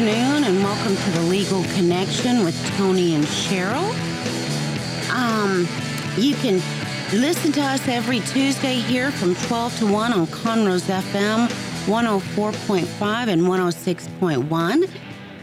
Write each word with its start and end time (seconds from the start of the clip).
Afternoon, 0.00 0.44
and 0.44 0.64
welcome 0.64 0.96
to 0.96 1.10
the 1.10 1.20
Legal 1.28 1.62
Connection 1.74 2.42
with 2.42 2.56
Tony 2.78 3.14
and 3.14 3.22
Cheryl. 3.22 3.84
Um, 5.10 5.68
you 6.16 6.34
can 6.36 6.54
listen 7.12 7.52
to 7.52 7.60
us 7.60 7.86
every 7.86 8.20
Tuesday 8.20 8.76
here 8.76 9.10
from 9.10 9.34
12 9.34 9.78
to 9.80 9.92
1 9.92 10.12
on 10.14 10.26
Conroe's 10.28 10.84
FM 10.84 11.48
104.5 11.84 13.28
and 13.28 13.42
106.1. 13.42 14.90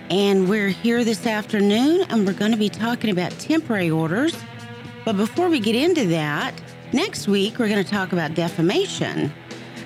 And 0.09 0.49
we're 0.49 0.69
here 0.69 1.03
this 1.03 1.27
afternoon, 1.27 2.07
and 2.09 2.25
we're 2.25 2.33
going 2.33 2.49
to 2.49 2.57
be 2.57 2.69
talking 2.69 3.11
about 3.11 3.33
temporary 3.33 3.91
orders. 3.91 4.35
But 5.05 5.17
before 5.17 5.49
we 5.49 5.59
get 5.59 5.75
into 5.75 6.07
that, 6.07 6.59
next 6.93 7.27
week 7.27 7.59
we're 7.59 7.69
going 7.69 7.83
to 7.83 7.91
talk 7.91 8.11
about 8.11 8.33
defamation. 8.33 9.31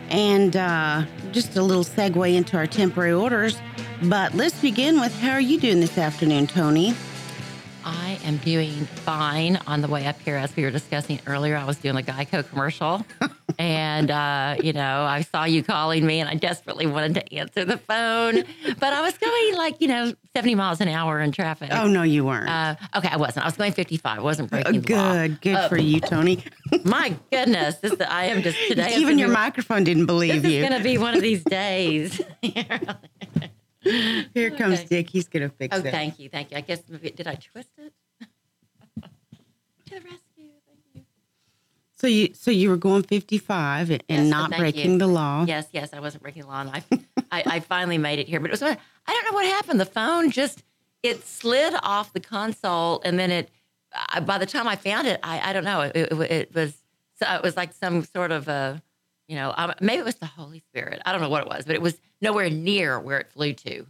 And 0.10 0.55
uh, 0.55 1.04
just 1.34 1.58
a 1.58 1.62
little 1.62 1.84
segue 1.84 2.34
into 2.34 2.55
our 2.55 2.68
temporary 2.68 3.12
orders. 3.12 3.60
But 4.04 4.34
let's 4.34 4.60
begin 4.60 5.00
with 5.00 5.14
how 5.20 5.32
are 5.32 5.41
you 5.41 5.60
doing 5.60 5.80
this 5.80 5.98
afternoon, 5.98 6.48
Tony? 6.48 6.96
I 7.84 8.20
am 8.26 8.38
doing 8.38 8.72
fine 8.86 9.58
on 9.68 9.82
the 9.82 9.88
way 9.88 10.05
up 10.05 10.20
here. 10.22 10.36
As 10.36 10.55
we 10.55 10.64
were 10.64 10.70
discussing 10.72 11.20
earlier, 11.26 11.55
I 11.55 11.66
was 11.66 11.77
doing 11.77 11.98
a 11.98 12.02
Geico 12.02 12.48
commercial. 12.48 13.04
and, 13.60 14.12
uh, 14.12 14.55
you 14.63 14.74
know, 14.74 15.04
I 15.04 15.22
saw 15.22 15.46
you 15.46 15.63
calling 15.63 16.05
me 16.05 16.20
and 16.20 16.29
I 16.29 16.35
desperately 16.35 16.85
wanted 16.85 17.16
to 17.16 17.34
answer 17.35 17.66
the 17.66 17.77
phone. 17.77 18.44
But 18.79 18.94
I 18.94 19.02
was 19.02 19.18
going 19.18 19.55
like, 19.55 19.82
you 19.82 19.88
know, 19.88 20.13
70 20.35 20.55
miles 20.55 20.79
an 20.82 20.90
hour 20.90 21.20
in 21.20 21.32
traffic. 21.32 21.70
Oh, 21.72 21.88
no, 21.88 22.04
you 22.04 22.24
weren't. 22.24 22.49
Uh, 22.49 22.76
okay, 22.98 23.10
I 23.10 23.18
wasn't. 23.18 23.46
I 23.46 23.48
was 23.48 23.57
going 23.57 23.72
55. 23.74 24.20
I 24.20 24.22
wasn't 24.22 24.52
breaking 24.52 24.77
Uh, 24.77 24.82
the 24.82 24.94
law. 24.96 25.13
good, 25.13 25.41
good 25.41 25.55
Uh, 25.55 25.70
for 25.70 25.77
you, 25.79 25.99
Tony. 26.02 26.44
My 26.85 27.16
goodness. 27.32 27.76
This, 27.77 27.96
I 28.07 28.26
am 28.26 28.44
just 28.44 28.57
today. 28.68 28.94
Even 28.98 29.18
your 29.18 29.29
be- 29.29 29.34
microphone 29.35 29.84
didn't 29.84 30.05
believe 30.05 30.41
This 30.44 30.52
is 30.52 30.57
you. 30.57 30.62
going 30.68 30.77
to 30.77 30.84
be 30.84 30.98
one 30.99 31.16
of 31.16 31.22
these 31.22 31.44
days. 31.44 32.22
Here 34.34 34.51
comes 34.51 34.79
Okay. 34.79 34.87
Dick. 34.87 35.10
He's 35.10 35.27
going 35.27 35.49
to 35.49 35.55
fix 35.55 35.76
Oh, 35.76 35.79
it. 35.79 35.87
Oh, 35.87 35.91
thank 35.91 36.20
you, 36.20 36.29
thank 36.29 36.51
you. 36.51 36.57
I 36.57 36.62
guess 36.62 36.82
maybe, 36.87 37.12
did 37.12 37.27
I 37.27 37.35
twist 37.35 37.70
it? 37.77 37.93
to 39.01 39.10
the 39.90 39.96
rescue, 39.96 40.49
thank 40.68 40.79
you. 40.93 41.01
So 41.98 42.07
you 42.07 42.34
so 42.34 42.51
you 42.51 42.70
were 42.70 42.77
going 42.77 43.04
55 43.04 43.90
and 43.91 44.04
Yes, 44.07 44.27
not 44.29 44.51
breaking 44.51 44.93
you. 44.93 44.98
the 44.98 45.07
law. 45.07 45.46
Yes, 45.46 45.68
yes, 45.71 45.93
I 45.93 45.99
wasn't 45.99 46.23
breaking 46.23 46.43
the 46.43 46.48
law, 46.49 46.62
and 46.62 46.70
I, 46.70 46.84
I, 47.32 47.43
I 47.55 47.60
finally 47.60 47.98
made 47.98 48.20
it 48.20 48.27
here. 48.27 48.40
But 48.40 48.49
it 48.49 48.54
was 48.54 48.62
I 48.63 48.76
don't 49.07 49.26
know 49.26 49.34
what 49.34 49.46
happened. 49.46 49.79
The 49.79 49.85
phone 49.85 50.32
just 50.32 50.63
it 51.04 51.26
slid 51.26 51.73
off 51.84 52.13
the 52.13 52.20
console, 52.20 53.01
and 53.04 53.18
then 53.20 53.32
it. 53.32 53.49
I, 53.93 54.20
by 54.21 54.38
the 54.38 54.45
time 54.45 54.68
I 54.68 54.77
found 54.77 55.05
it, 55.07 55.20
I, 55.21 55.49
I 55.49 55.54
don't 55.54 55.66
know. 55.66 55.82
It, 55.82 55.95
it, 55.95 56.13
it 56.32 56.55
was 56.55 56.82
so 57.20 57.26
it 57.35 57.41
was 57.43 57.57
like 57.57 57.73
some 57.73 58.04
sort 58.04 58.32
of 58.32 58.48
a, 58.48 58.82
you 59.32 59.37
know, 59.37 59.54
um, 59.55 59.74
maybe 59.79 59.99
it 59.99 60.04
was 60.05 60.15
the 60.15 60.26
Holy 60.26 60.60
Spirit. 60.60 61.01
I 61.05 61.13
don't 61.13 61.21
know 61.21 61.29
what 61.29 61.41
it 61.43 61.48
was, 61.48 61.63
but 61.63 61.74
it 61.76 61.82
was 61.82 61.98
nowhere 62.21 62.49
near 62.49 62.99
where 62.99 63.18
it 63.21 63.32
flew 63.32 63.54
to. 63.54 63.85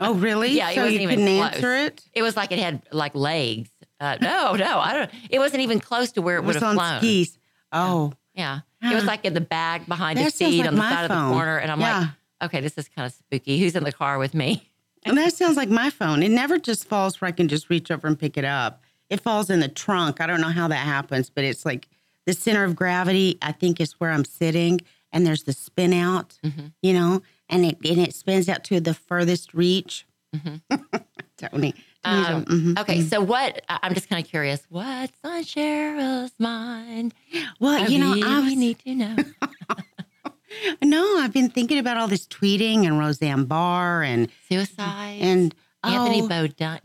Oh, 0.00 0.14
really? 0.14 0.50
Yeah, 0.56 0.70
it 0.70 0.74
so 0.74 0.82
wasn't 0.82 1.00
you 1.02 1.10
even 1.10 1.24
close. 1.24 1.54
answer 1.54 1.76
it? 1.76 2.02
It 2.12 2.22
was 2.22 2.36
like 2.36 2.50
it 2.50 2.58
had 2.58 2.82
like 2.90 3.14
legs. 3.14 3.70
Uh, 4.00 4.16
no, 4.20 4.54
no, 4.56 4.80
I 4.80 4.92
don't. 4.94 5.10
It 5.30 5.38
wasn't 5.38 5.62
even 5.62 5.78
close 5.78 6.10
to 6.12 6.22
where 6.22 6.36
it, 6.36 6.40
It 6.40 6.46
would 6.46 6.54
was 6.56 6.62
have 6.62 6.70
on 6.70 6.74
flown. 6.74 6.98
skis. 6.98 7.38
Oh, 7.70 8.12
Yeah. 8.34 8.60
It 8.82 8.94
was 8.96 9.04
like 9.04 9.24
in 9.24 9.32
the 9.32 9.40
bag 9.40 9.86
behind 9.86 10.18
That 10.18 10.24
the 10.24 10.30
seat 10.32 10.58
like 10.58 10.68
on 10.68 10.74
the 10.74 10.80
side 10.82 11.04
of 11.04 11.08
the 11.10 11.32
corner. 11.34 11.58
And 11.58 11.70
I'm 11.70 11.80
Yeah. 11.80 12.00
like, 12.00 12.08
okay, 12.50 12.60
this 12.60 12.76
is 12.76 12.88
kind 12.88 13.06
of 13.06 13.12
spooky. 13.12 13.60
Who's 13.60 13.76
in 13.76 13.84
the 13.84 13.92
car 13.92 14.18
with 14.18 14.34
me? 14.34 14.68
and 15.04 15.16
that 15.18 15.34
sounds 15.34 15.56
like 15.56 15.68
my 15.68 15.88
phone. 15.88 16.24
It 16.24 16.30
never 16.30 16.58
just 16.58 16.88
falls 16.88 17.20
where 17.20 17.28
I 17.28 17.32
can 17.32 17.46
just 17.46 17.70
reach 17.70 17.92
over 17.92 18.08
and 18.08 18.18
pick 18.18 18.36
it 18.36 18.44
up. 18.44 18.82
It 19.08 19.20
falls 19.20 19.50
in 19.50 19.60
the 19.60 19.68
trunk. 19.68 20.20
I 20.20 20.26
don't 20.26 20.40
know 20.40 20.48
how 20.48 20.66
that 20.66 20.74
happens, 20.84 21.30
but 21.30 21.44
it's 21.44 21.64
like 21.64 21.86
the 22.26 22.32
center 22.32 22.64
of 22.64 22.76
gravity, 22.76 23.38
I 23.42 23.52
think, 23.52 23.80
is 23.80 23.92
where 23.94 24.10
I'm 24.10 24.24
sitting, 24.24 24.80
and 25.12 25.26
there's 25.26 25.42
the 25.44 25.52
spin 25.52 25.92
out, 25.92 26.38
Mm-hmm. 26.44 26.66
you 26.82 26.92
know, 26.92 27.22
and 27.48 27.64
it 27.64 27.78
and 27.84 27.98
it 28.00 28.14
spins 28.14 28.48
out 28.48 28.64
to 28.64 28.80
the 28.80 28.94
furthest 28.94 29.52
reach. 29.54 30.06
Tony. 31.36 31.74
Mm-hmm. 32.04 32.34
Um, 32.34 32.42
a- 32.42 32.44
mhm. 32.46 32.78
Okay, 32.80 33.02
so 33.02 33.20
what? 33.20 33.62
I'm 33.68 33.94
just 33.94 34.08
kind 34.08 34.24
of 34.24 34.28
curious. 34.30 34.66
What's 34.70 35.18
on 35.24 35.42
Cheryl's 35.44 36.32
mind? 36.38 37.14
Well, 37.60 37.82
I 37.82 37.86
you 37.86 37.98
know, 37.98 38.14
really 38.14 38.22
I 38.22 38.40
was 38.40 38.56
need 38.56 38.78
to 38.80 38.94
know. 38.94 39.16
no, 40.82 41.18
I've 41.18 41.32
been 41.32 41.50
thinking 41.50 41.78
about 41.78 41.96
all 41.96 42.08
this 42.08 42.26
tweeting 42.26 42.86
and 42.86 42.98
Roseanne 42.98 43.44
Barr 43.44 44.02
and 44.02 44.28
Suicide. 44.48 45.18
and 45.20 45.54
Anthony 45.84 46.22
oh. 46.22 46.28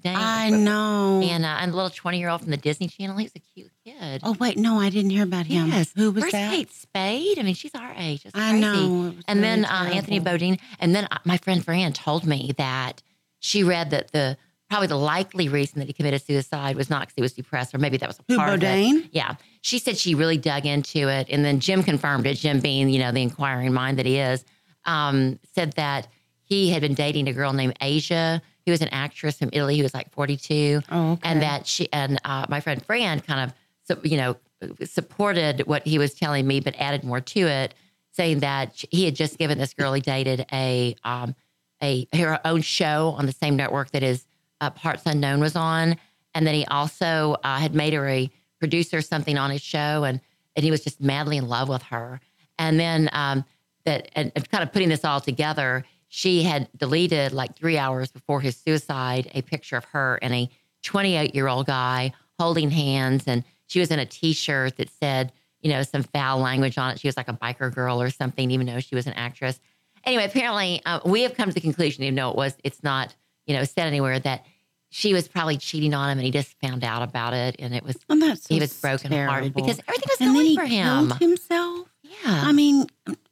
I 0.05 0.49
know. 0.49 1.21
And, 1.23 1.45
uh, 1.45 1.57
and 1.59 1.71
the 1.71 1.75
little 1.75 1.91
20 1.91 2.19
year 2.19 2.29
old 2.29 2.41
from 2.41 2.51
the 2.51 2.57
Disney 2.57 2.87
Channel. 2.87 3.17
He 3.17 3.23
was 3.25 3.33
a 3.35 3.39
cute 3.39 3.71
kid. 3.91 4.21
oh 4.23 4.35
wait, 4.39 4.57
no, 4.57 4.79
I 4.79 4.89
didn't 4.89 5.11
hear 5.11 5.23
about 5.23 5.45
him. 5.45 5.67
Yes. 5.67 5.93
Who 5.95 6.11
was 6.11 6.21
Where's 6.23 6.33
that? 6.33 6.51
Kate 6.51 6.71
Spade? 6.71 7.39
I 7.39 7.43
mean, 7.43 7.53
she's 7.55 7.73
our 7.75 7.93
age. 7.97 8.25
It's 8.25 8.35
I 8.35 8.49
crazy. 8.51 8.61
know. 8.61 9.13
And 9.27 9.43
then 9.43 9.65
uh, 9.65 9.89
Anthony. 9.93 10.19
Bodine. 10.19 10.57
And 10.79 10.95
then 10.95 11.07
uh, 11.11 11.17
my 11.25 11.37
friend 11.37 11.63
Fran 11.63 11.93
told 11.93 12.25
me 12.25 12.53
that 12.57 13.01
she 13.39 13.63
read 13.63 13.91
that 13.91 14.11
the 14.11 14.37
probably 14.69 14.87
the 14.87 14.97
likely 14.97 15.47
reason 15.47 15.79
that 15.79 15.85
he 15.87 15.93
committed 15.93 16.21
suicide 16.21 16.75
was 16.75 16.89
not 16.89 17.01
because 17.01 17.13
he 17.15 17.21
was 17.21 17.33
depressed, 17.33 17.73
or 17.73 17.77
maybe 17.77 17.97
that 17.97 18.07
was 18.09 18.19
a 18.19 18.23
Who, 18.27 18.35
part 18.37 18.55
of 18.55 18.63
it. 18.63 19.05
Yeah, 19.11 19.35
she 19.61 19.79
said 19.79 19.97
she 19.97 20.13
really 20.15 20.37
dug 20.37 20.65
into 20.65 21.07
it, 21.07 21.27
and 21.29 21.45
then 21.45 21.59
Jim 21.59 21.83
confirmed 21.83 22.25
it. 22.27 22.35
Jim, 22.37 22.59
being 22.59 22.89
you 22.89 22.99
know 22.99 23.11
the 23.11 23.21
inquiring 23.21 23.73
mind 23.73 23.97
that 23.99 24.05
he 24.05 24.17
is, 24.19 24.43
um, 24.85 25.39
said 25.55 25.73
that 25.73 26.07
he 26.43 26.69
had 26.69 26.81
been 26.81 26.93
dating 26.93 27.27
a 27.29 27.33
girl 27.33 27.53
named 27.53 27.75
Asia. 27.81 28.41
Who 28.65 28.71
was 28.71 28.81
an 28.81 28.89
actress 28.89 29.37
from 29.39 29.49
Italy 29.53 29.77
who 29.77 29.83
was 29.83 29.93
like 29.93 30.11
42 30.11 30.81
Oh, 30.91 31.11
okay. 31.13 31.21
and 31.23 31.41
that 31.41 31.65
she 31.67 31.87
and 31.93 32.19
uh, 32.25 32.47
my 32.49 32.59
friend 32.59 32.85
Fran 32.85 33.21
kind 33.21 33.39
of 33.49 33.55
so- 33.87 33.99
you 34.03 34.17
know 34.17 34.35
supported 34.83 35.61
what 35.67 35.85
he 35.85 35.99
was 35.99 36.13
telling 36.13 36.47
me, 36.47 36.59
but 36.59 36.75
added 36.77 37.03
more 37.03 37.21
to 37.21 37.41
it, 37.41 37.73
saying 38.11 38.39
that 38.39 38.83
he 38.91 39.05
had 39.05 39.15
just 39.15 39.37
given 39.37 39.57
this 39.57 39.73
girl 39.73 39.93
he 39.93 40.01
dated 40.01 40.45
a 40.51 40.95
um, 41.03 41.35
a 41.81 42.07
her 42.13 42.39
own 42.45 42.61
show 42.61 43.15
on 43.17 43.25
the 43.25 43.31
same 43.31 43.55
network 43.55 43.91
that 43.91 44.01
his 44.01 44.25
uh, 44.61 44.69
Parts 44.71 45.03
Unknown 45.05 45.39
was 45.39 45.55
on, 45.55 45.95
and 46.33 46.47
then 46.47 46.55
he 46.55 46.65
also 46.65 47.35
uh, 47.43 47.57
had 47.59 47.75
made 47.75 47.93
her 47.93 48.07
a 48.07 48.29
producer 48.59 49.01
something 49.01 49.37
on 49.37 49.51
his 49.51 49.61
show, 49.61 50.03
and 50.03 50.19
and 50.55 50.63
he 50.63 50.71
was 50.71 50.83
just 50.83 50.99
madly 50.99 51.37
in 51.37 51.47
love 51.47 51.69
with 51.69 51.83
her, 51.83 52.19
and 52.57 52.79
then 52.79 53.09
um, 53.13 53.45
that 53.85 54.09
and, 54.15 54.31
and 54.35 54.49
kind 54.49 54.63
of 54.63 54.71
putting 54.71 54.89
this 54.89 55.05
all 55.05 55.21
together, 55.21 55.85
she 56.07 56.41
had 56.43 56.67
deleted 56.75 57.31
like 57.31 57.55
three 57.55 57.77
hours 57.77 58.11
before 58.11 58.41
his 58.41 58.57
suicide 58.57 59.29
a 59.35 59.41
picture 59.43 59.77
of 59.77 59.85
her 59.85 60.17
and 60.21 60.33
a 60.33 60.49
28 60.83 61.35
year 61.35 61.47
old 61.47 61.67
guy 61.67 62.13
holding 62.39 62.71
hands, 62.71 63.23
and 63.27 63.43
she 63.67 63.79
was 63.79 63.91
in 63.91 64.00
a 64.00 64.05
T-shirt 64.05 64.78
that 64.78 64.89
said, 64.89 65.31
you 65.61 65.72
know, 65.72 65.83
some 65.83 66.03
foul 66.03 66.39
language 66.39 66.78
on 66.78 66.91
it. 66.91 67.00
She 67.00 67.07
was 67.07 67.17
like 67.17 67.28
a 67.28 67.33
biker 67.33 67.73
girl 67.73 68.01
or 68.01 68.09
something, 68.09 68.51
even 68.51 68.67
though 68.67 68.79
she 68.79 68.95
was 68.95 69.07
an 69.07 69.13
actress. 69.13 69.59
Anyway, 70.05 70.25
apparently, 70.25 70.81
uh, 70.85 71.00
we 71.05 71.22
have 71.23 71.35
come 71.35 71.50
to 71.50 71.53
the 71.53 71.61
conclusion, 71.61 72.03
even 72.03 72.16
though 72.16 72.29
it 72.29 72.35
was, 72.35 72.56
it's 72.63 72.81
not, 72.83 73.16
you 73.45 73.56
know, 73.56 73.63
said 73.63 73.88
anywhere 73.88 74.19
that 74.19 74.45
she 74.89 75.13
was 75.13 75.27
probably 75.27 75.57
cheating 75.57 75.94
on 75.94 76.09
him, 76.09 76.17
and 76.17 76.25
he 76.25 76.31
just 76.31 76.56
found 76.61 76.83
out 76.83 77.01
about 77.01 77.33
it, 77.33 77.57
and 77.59 77.75
it 77.75 77.83
was 77.83 77.97
Oh, 78.09 78.17
that's 78.17 78.47
he 78.47 78.59
was 78.59 78.79
broken 78.79 79.11
hearted 79.11 79.53
because 79.53 79.79
everything 79.88 80.07
was 80.09 80.22
and 80.22 80.33
going 80.33 80.45
he 80.45 80.56
for 80.56 80.66
him. 80.66 81.11
himself. 81.19 81.89
Yeah, 82.03 82.13
I 82.25 82.53
mean, 82.53 82.85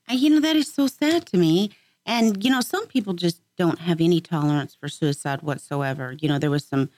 you 0.10 0.30
know 0.30 0.42
that 0.42 0.58
is 0.58 0.74
so 0.74 0.88
sad 0.88 1.26
to 1.28 1.38
me. 1.38 1.72
And 2.06 2.44
you 2.44 2.52
know, 2.52 2.60
some 2.62 2.86
people 2.88 3.14
just 3.14 3.42
don't 3.58 3.80
have 3.80 4.02
any 4.02 4.20
tolerance 4.20 4.76
for 4.76 4.90
suicide 4.90 5.44
whatsoever. 5.44 6.16
You 6.20 6.28
know, 6.28 6.40
there 6.40 6.52
was 6.52 6.66
some 6.66 6.90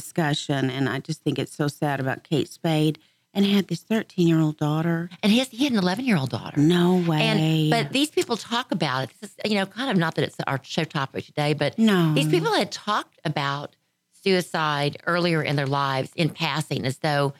discussion, 0.00 0.68
and 0.68 0.88
I 0.90 0.98
just 0.98 1.22
think 1.22 1.38
it's 1.38 1.56
so 1.56 1.68
sad 1.68 2.00
about 2.00 2.22
Kate 2.22 2.48
Spade 2.50 2.98
and 3.32 3.46
had 3.46 3.68
this 3.68 3.80
thirteen-year-old 3.80 4.58
daughter. 4.58 5.08
and 5.22 5.32
his 5.32 5.48
he 5.48 5.64
had 5.64 5.72
an 5.72 5.78
11 5.78 6.04
year 6.04 6.18
old 6.18 6.30
daughter. 6.30 6.60
No 6.60 6.96
way. 6.96 7.20
And 7.22 7.70
but 7.70 7.92
these 7.92 8.10
people 8.10 8.36
talk 8.36 8.72
about 8.72 9.04
it. 9.04 9.10
This 9.20 9.30
is 9.30 9.50
you 9.50 9.58
know 9.58 9.64
kind 9.64 9.90
of 9.90 9.96
not 9.96 10.14
that 10.16 10.24
it's 10.24 10.36
our 10.46 10.60
show 10.62 10.84
topic 10.84 11.24
today, 11.24 11.54
but 11.54 11.78
no, 11.78 12.12
these 12.14 12.28
people 12.28 12.52
had 12.52 12.70
talked 12.70 13.18
about 13.24 13.74
suicide 14.22 14.98
earlier 15.06 15.42
in 15.42 15.56
their 15.56 15.66
lives 15.66 16.10
in 16.14 16.28
passing, 16.28 16.84
as 16.84 16.98
though 16.98 17.32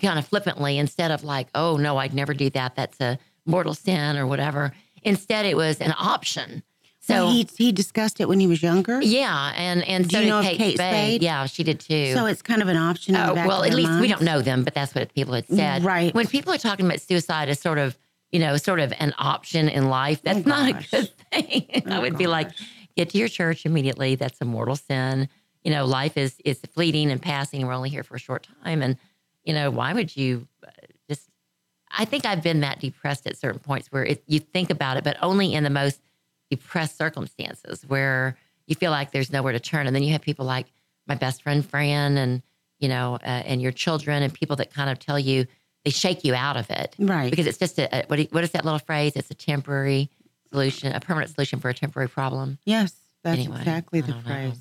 kind 0.00 0.18
of 0.18 0.26
flippantly, 0.26 0.76
instead 0.78 1.10
of 1.10 1.24
like, 1.24 1.48
oh 1.54 1.76
no, 1.78 1.96
I'd 1.96 2.14
never 2.14 2.34
do 2.34 2.50
that. 2.50 2.74
That's 2.74 3.00
a 3.00 3.18
mortal 3.46 3.74
sin 3.74 4.16
or 4.18 4.26
whatever. 4.26 4.72
Instead, 5.02 5.46
it 5.46 5.56
was 5.56 5.80
an 5.80 5.94
option. 5.98 6.62
So 7.04 7.14
So 7.14 7.28
he 7.32 7.48
he 7.58 7.72
discussed 7.72 8.20
it 8.20 8.28
when 8.28 8.38
he 8.38 8.46
was 8.46 8.62
younger. 8.62 9.00
yeah, 9.02 9.52
and 9.56 9.82
and 9.88 10.08
Do 10.08 10.16
so 10.16 10.20
you 10.22 10.28
know 10.28 10.40
Kate, 10.42 10.56
Kate 10.56 10.74
Spade. 10.76 10.92
Spade? 10.94 11.22
Yeah, 11.22 11.46
she 11.46 11.64
did 11.64 11.80
too. 11.80 12.12
So 12.14 12.26
it's 12.26 12.42
kind 12.42 12.62
of 12.62 12.68
an 12.68 12.76
option. 12.76 13.16
In 13.16 13.20
the 13.26 13.42
Oh, 13.42 13.46
well, 13.48 13.64
at 13.64 13.74
least 13.74 13.98
we 14.00 14.06
don't 14.08 14.22
know 14.22 14.40
them, 14.40 14.62
but 14.62 14.72
that's 14.74 14.94
what 14.94 15.12
people 15.14 15.34
had 15.34 15.46
said. 15.48 15.82
Right. 15.84 16.14
When 16.14 16.26
people 16.28 16.52
are 16.52 16.58
talking 16.58 16.86
about 16.86 17.00
suicide 17.00 17.48
as 17.48 17.58
sort 17.60 17.78
of, 17.78 17.98
you 18.30 18.38
know, 18.38 18.56
sort 18.56 18.78
of 18.78 18.92
an 19.00 19.12
option 19.18 19.68
in 19.68 19.88
life, 19.88 20.22
that's 20.22 20.46
Oh, 20.46 20.48
not 20.48 20.70
a 20.70 20.72
good 20.90 21.10
thing. 21.32 21.82
I 21.86 21.98
Oh, 21.98 22.00
would 22.02 22.16
be 22.16 22.28
like, 22.28 22.50
get 22.96 23.10
to 23.10 23.18
your 23.18 23.28
church 23.28 23.66
immediately. 23.66 24.14
That's 24.14 24.40
a 24.40 24.44
mortal 24.44 24.76
sin. 24.76 25.28
You 25.64 25.72
know, 25.72 25.84
life 25.86 26.16
is 26.16 26.36
is 26.44 26.60
fleeting 26.72 27.10
and 27.10 27.20
passing. 27.20 27.66
We're 27.66 27.72
only 27.72 27.90
here 27.90 28.04
for 28.04 28.14
a 28.14 28.20
short 28.20 28.46
time, 28.64 28.80
and 28.82 28.96
you 29.44 29.54
know, 29.54 29.70
why 29.72 29.92
would 29.92 30.16
you 30.16 30.46
uh, 30.64 30.70
just? 31.10 31.28
I 31.90 32.04
think 32.04 32.24
I've 32.26 32.42
been 32.44 32.60
that 32.60 32.78
depressed 32.80 33.26
at 33.26 33.36
certain 33.36 33.58
points 33.60 33.90
where 33.90 34.04
it, 34.04 34.22
you 34.28 34.38
think 34.38 34.70
about 34.70 34.96
it, 34.98 35.04
but 35.04 35.16
only 35.20 35.52
in 35.54 35.62
the 35.64 35.70
most 35.70 36.00
depressed 36.56 36.96
circumstances 36.98 37.82
where 37.86 38.36
you 38.66 38.74
feel 38.74 38.90
like 38.90 39.10
there's 39.10 39.32
nowhere 39.32 39.52
to 39.52 39.60
turn. 39.60 39.86
And 39.86 39.96
then 39.96 40.02
you 40.02 40.12
have 40.12 40.20
people 40.22 40.44
like 40.44 40.66
my 41.06 41.14
best 41.14 41.42
friend 41.42 41.64
Fran, 41.64 42.16
and 42.18 42.42
you 42.78 42.88
know, 42.88 43.14
uh, 43.16 43.50
and 43.50 43.62
your 43.62 43.72
children, 43.72 44.22
and 44.22 44.32
people 44.32 44.56
that 44.56 44.72
kind 44.72 44.90
of 44.90 44.98
tell 44.98 45.18
you 45.18 45.46
they 45.84 45.90
shake 45.90 46.24
you 46.24 46.34
out 46.34 46.56
of 46.56 46.70
it, 46.70 46.94
Right. 46.98 47.28
Because 47.30 47.46
it's 47.46 47.58
just 47.58 47.78
a, 47.78 47.86
a 47.92 48.06
what, 48.06 48.20
what 48.30 48.44
is 48.44 48.50
that 48.52 48.64
little 48.64 48.78
phrase? 48.78 49.12
It's 49.16 49.30
a 49.30 49.34
temporary 49.34 50.10
solution, 50.50 50.92
a 50.92 51.00
permanent 51.00 51.34
solution 51.34 51.58
for 51.58 51.70
a 51.70 51.74
temporary 51.74 52.08
problem. 52.08 52.58
Yes. 52.64 52.92
That's 53.24 53.38
Anyway, 53.38 53.58
exactly 53.58 54.00
the 54.00 54.14
phrase. 54.14 54.58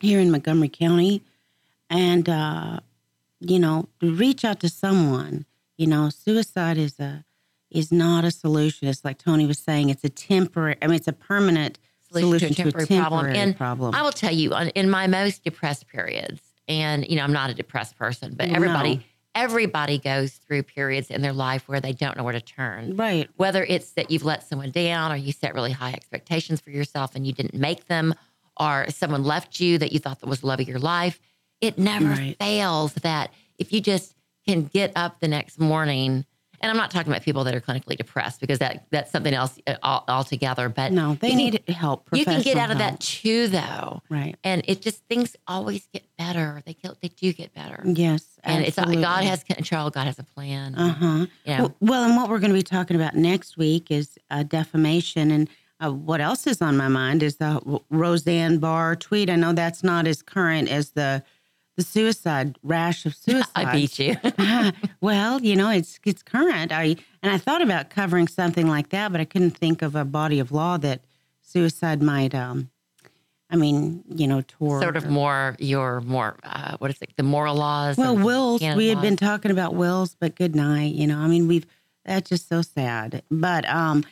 here 0.00 0.20
in 0.20 0.30
Montgomery 0.30 0.68
County, 0.68 1.22
and 1.88 2.28
uh, 2.28 2.80
you 3.40 3.58
know, 3.58 3.88
reach 4.02 4.44
out 4.44 4.60
to 4.60 4.68
someone. 4.68 5.46
You 5.76 5.86
know, 5.86 6.10
suicide 6.10 6.78
is 6.78 6.98
a 6.98 7.24
is 7.70 7.92
not 7.92 8.24
a 8.24 8.30
solution. 8.30 8.88
It's 8.88 9.04
like 9.04 9.18
Tony 9.18 9.46
was 9.46 9.58
saying. 9.58 9.90
It's 9.90 10.04
a 10.04 10.08
temporary. 10.08 10.76
I 10.82 10.86
mean, 10.86 10.96
it's 10.96 11.08
a 11.08 11.12
permanent 11.12 11.78
solution, 12.12 12.48
to 12.54 12.62
a 12.62 12.72
temporary, 12.72 12.86
problem. 12.86 13.26
And 13.26 13.56
problem. 13.56 13.94
I 13.94 14.02
will 14.02 14.12
tell 14.12 14.32
you, 14.32 14.54
in 14.74 14.88
my 14.90 15.06
most 15.06 15.42
depressed 15.44 15.86
periods, 15.88 16.40
and 16.68 17.06
you 17.08 17.16
know, 17.16 17.22
I'm 17.24 17.32
not 17.32 17.50
a 17.50 17.54
depressed 17.54 17.96
person, 17.96 18.34
but 18.36 18.48
everybody, 18.48 18.96
No. 18.96 19.02
everybody 19.34 19.98
goes 19.98 20.32
through 20.32 20.64
periods 20.64 21.10
in 21.10 21.22
their 21.22 21.32
life 21.32 21.68
where 21.68 21.80
they 21.80 21.92
don't 21.92 22.16
know 22.16 22.24
where 22.24 22.32
to 22.32 22.40
turn. 22.40 22.96
right. 22.96 23.28
Whether 23.36 23.64
it's 23.64 23.92
that 23.92 24.10
you've 24.10 24.24
let 24.24 24.46
someone 24.48 24.70
down, 24.70 25.12
or 25.12 25.16
you 25.16 25.32
set 25.32 25.54
really 25.54 25.72
high 25.72 25.92
expectations 25.92 26.60
for 26.60 26.70
yourself 26.70 27.14
and 27.14 27.26
you 27.26 27.32
didn't 27.32 27.54
make 27.54 27.86
them, 27.86 28.14
or 28.58 28.86
someone 28.88 29.22
left 29.24 29.60
you 29.60 29.78
that 29.78 29.92
you 29.92 29.98
thought 29.98 30.20
that 30.20 30.26
was 30.28 30.40
the 30.40 30.46
love 30.46 30.60
of 30.60 30.68
your 30.68 30.78
life, 30.78 31.20
it 31.60 31.78
never 31.78 32.06
Right. 32.06 32.36
fails 32.38 32.94
that 32.94 33.30
if 33.58 33.72
you 33.72 33.80
just 33.80 34.14
can 34.46 34.64
get 34.64 34.92
up 34.96 35.20
the 35.20 35.28
next 35.28 35.58
morning. 35.58 36.24
And 36.60 36.70
I'm 36.70 36.76
not 36.76 36.90
talking 36.90 37.12
about 37.12 37.22
people 37.22 37.44
that 37.44 37.54
are 37.54 37.60
clinically 37.60 37.96
depressed 37.96 38.40
because 38.40 38.58
that 38.60 38.86
that's 38.90 39.10
something 39.12 39.34
else 39.34 39.58
uh, 39.66 39.76
altogether. 40.08 40.68
But 40.68 40.92
No, 40.92 41.14
they 41.14 41.30
can- 41.30 41.38
need 41.38 41.64
help. 41.68 42.08
you 42.12 42.24
can 42.24 42.42
get 42.42 42.56
out 42.56 42.70
of 42.70 42.78
help. 42.78 42.92
that 42.92 43.00
too, 43.00 43.48
though. 43.48 44.02
Right. 44.08 44.36
And 44.44 44.62
it 44.66 44.80
just 44.82 45.04
things 45.06 45.36
always 45.46 45.86
get 45.92 46.04
better. 46.18 46.62
They 46.64 46.74
get, 46.74 47.00
they 47.00 47.08
do 47.08 47.32
get 47.32 47.54
better. 47.54 47.82
Yes. 47.84 48.24
And 48.44 48.64
it's 48.64 48.78
absolutely. 48.78 49.02
God 49.04 49.24
has 49.24 49.42
control. 49.44 49.90
God 49.90 50.06
has 50.06 50.18
a 50.18 50.24
plan. 50.24 50.74
Uh 50.74 50.92
huh. 50.94 51.06
You 51.44 51.56
know, 51.56 51.62
Well, 51.62 51.74
well, 51.80 52.04
and 52.04 52.16
what 52.16 52.28
we're 52.28 52.38
going 52.38 52.52
to 52.52 52.56
be 52.58 52.62
talking 52.62 52.96
about 52.96 53.14
next 53.14 53.56
week 53.56 53.90
is 53.90 54.18
uh, 54.30 54.42
defamation. 54.42 55.30
And 55.30 55.48
uh, 55.80 55.92
what 55.92 56.20
else 56.20 56.46
is 56.46 56.62
on 56.62 56.76
my 56.76 56.88
mind 56.88 57.22
is 57.22 57.36
the 57.36 57.80
Roseanne 57.90 58.58
Barr 58.58 58.96
tweet. 58.96 59.28
I 59.28 59.36
know 59.36 59.52
that's 59.52 59.82
not 59.82 60.06
as 60.06 60.22
current 60.22 60.68
as 60.68 60.90
the 60.92 61.22
the 61.76 61.82
suicide 61.82 62.58
rash 62.62 63.06
of 63.06 63.14
suicide. 63.14 63.50
I 63.54 63.72
beat 63.72 63.98
you. 63.98 64.16
well, 65.00 65.40
you 65.40 65.56
know, 65.56 65.70
it's 65.70 65.98
it's 66.04 66.22
current. 66.22 66.72
I 66.72 66.96
and 67.22 67.32
I 67.32 67.38
thought 67.38 67.62
about 67.62 67.90
covering 67.90 68.28
something 68.28 68.66
like 68.66 68.90
that, 68.90 69.12
but 69.12 69.20
I 69.20 69.24
couldn't 69.24 69.52
think 69.52 69.82
of 69.82 69.94
a 69.94 70.04
body 70.04 70.38
of 70.38 70.52
law 70.52 70.76
that 70.78 71.02
suicide 71.42 72.02
might. 72.02 72.34
um 72.34 72.70
I 73.48 73.54
mean, 73.54 74.02
you 74.08 74.26
know, 74.26 74.42
toward 74.42 74.82
sort 74.82 74.96
of 74.96 75.08
more 75.08 75.54
your 75.58 76.00
more 76.00 76.36
uh, 76.42 76.76
what 76.78 76.90
is 76.90 77.00
it? 77.00 77.10
The 77.16 77.22
moral 77.22 77.54
laws. 77.54 77.96
Well, 77.96 78.16
wills. 78.16 78.60
We 78.60 78.88
had 78.88 78.96
laws. 78.96 79.02
been 79.02 79.16
talking 79.16 79.50
about 79.52 79.74
wills, 79.74 80.16
but 80.18 80.34
good 80.34 80.56
night. 80.56 80.94
You 80.94 81.06
know, 81.06 81.18
I 81.18 81.28
mean, 81.28 81.46
we've 81.46 81.66
that's 82.04 82.28
just 82.28 82.48
so 82.48 82.62
sad. 82.62 83.22
But 83.30 83.68
um, 83.68 84.04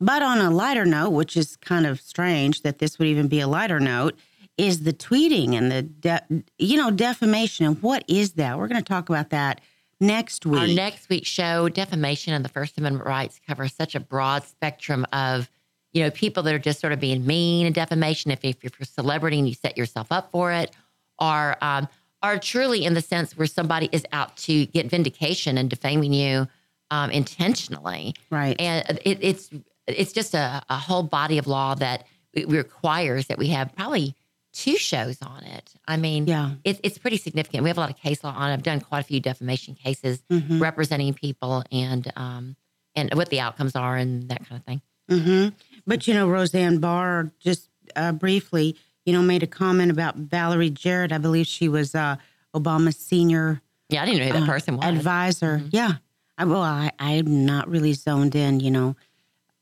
but 0.00 0.22
on 0.22 0.38
a 0.38 0.50
lighter 0.50 0.84
note, 0.84 1.10
which 1.10 1.36
is 1.36 1.56
kind 1.56 1.86
of 1.86 2.00
strange 2.00 2.62
that 2.62 2.80
this 2.80 2.98
would 2.98 3.08
even 3.08 3.28
be 3.28 3.40
a 3.40 3.46
lighter 3.46 3.80
note, 3.80 4.18
is 4.58 4.84
the 4.84 4.92
tweeting 4.92 5.54
and 5.54 5.70
the 5.70 5.82
de- 5.82 6.44
you 6.58 6.76
know 6.76 6.90
defamation 6.90 7.66
and 7.66 7.82
what 7.82 8.04
is 8.08 8.32
that? 8.32 8.58
We're 8.58 8.68
going 8.68 8.82
to 8.82 8.88
talk 8.88 9.08
about 9.08 9.30
that 9.30 9.60
next 10.00 10.44
week. 10.44 10.60
Our 10.60 10.66
next 10.66 11.08
week's 11.08 11.28
show, 11.28 11.68
defamation 11.68 12.34
and 12.34 12.44
the 12.44 12.48
First 12.48 12.76
Amendment 12.76 13.06
rights, 13.06 13.40
cover 13.46 13.68
such 13.68 13.94
a 13.94 14.00
broad 14.00 14.44
spectrum 14.44 15.06
of, 15.12 15.48
you 15.92 16.02
know, 16.02 16.10
people 16.10 16.42
that 16.42 16.54
are 16.54 16.58
just 16.58 16.80
sort 16.80 16.92
of 16.92 17.00
being 17.00 17.24
mean 17.24 17.66
and 17.66 17.74
defamation. 17.74 18.30
If, 18.30 18.44
if 18.44 18.62
you're 18.62 18.72
a 18.80 18.84
celebrity 18.84 19.38
and 19.38 19.48
you 19.48 19.54
set 19.54 19.78
yourself 19.78 20.08
up 20.10 20.30
for 20.30 20.52
it, 20.52 20.72
or 21.18 21.56
um, 21.62 21.88
are 22.22 22.38
truly 22.38 22.84
in 22.84 22.94
the 22.94 23.00
sense 23.00 23.36
where 23.36 23.46
somebody 23.46 23.88
is 23.92 24.04
out 24.12 24.36
to 24.38 24.66
get 24.66 24.86
vindication 24.90 25.56
and 25.56 25.70
defaming 25.70 26.12
you 26.12 26.46
um, 26.90 27.10
intentionally. 27.10 28.14
right. 28.30 28.56
And 28.60 28.98
it, 29.04 29.18
it's 29.20 29.50
it's 29.86 30.12
just 30.12 30.34
a, 30.34 30.62
a 30.68 30.76
whole 30.76 31.02
body 31.02 31.38
of 31.38 31.46
law 31.46 31.74
that 31.76 32.06
requires 32.46 33.26
that 33.26 33.38
we 33.38 33.48
have 33.48 33.74
probably 33.74 34.14
two 34.52 34.76
shows 34.76 35.18
on 35.22 35.44
it. 35.44 35.72
I 35.88 35.96
mean, 35.96 36.26
Yeah. 36.26 36.52
it's 36.64 36.78
it's 36.82 36.98
pretty 36.98 37.16
significant. 37.16 37.62
We 37.64 37.70
have 37.70 37.78
a 37.78 37.80
lot 37.80 37.90
of 37.90 37.96
case 37.96 38.22
law 38.22 38.32
on. 38.34 38.50
it. 38.50 38.54
I've 38.54 38.62
done 38.62 38.80
quite 38.80 39.00
a 39.00 39.04
few 39.04 39.18
defamation 39.20 39.74
cases 39.74 40.22
Mhm. 40.30 40.60
representing 40.60 41.14
people 41.14 41.64
and 41.72 42.10
um 42.16 42.56
and 42.94 43.12
what 43.14 43.30
the 43.30 43.40
outcomes 43.40 43.74
are 43.74 43.96
and 43.96 44.28
that 44.28 44.46
kind 44.46 44.58
of 44.60 44.64
thing. 44.64 44.82
hmm 45.08 45.48
But 45.86 46.06
you 46.06 46.14
know, 46.14 46.28
Roseanne 46.28 46.78
Barr 46.78 47.30
just 47.40 47.68
uh, 47.96 48.12
briefly, 48.12 48.76
you 49.06 49.12
know, 49.12 49.22
made 49.22 49.42
a 49.42 49.46
comment 49.46 49.90
about 49.90 50.16
Valerie 50.16 50.70
Jarrett. 50.70 51.12
I 51.12 51.18
believe 51.18 51.46
she 51.46 51.68
was 51.68 51.94
uh, 51.94 52.16
Obama's 52.54 52.96
senior 52.96 53.60
Yeah, 53.88 54.02
I 54.02 54.06
didn't 54.06 54.20
know 54.20 54.26
who 54.26 54.32
that 54.34 54.42
uh, 54.42 54.46
person 54.46 54.76
was. 54.76 54.84
advisor. 54.86 55.58
Mhm. 55.58 55.68
Yeah. 55.72 55.92
I, 56.38 56.44
well, 56.44 56.62
I, 56.62 56.90
I'm 56.98 57.44
not 57.46 57.68
really 57.68 57.92
zoned 57.94 58.34
in, 58.34 58.60
you 58.60 58.70
know, 58.70 58.96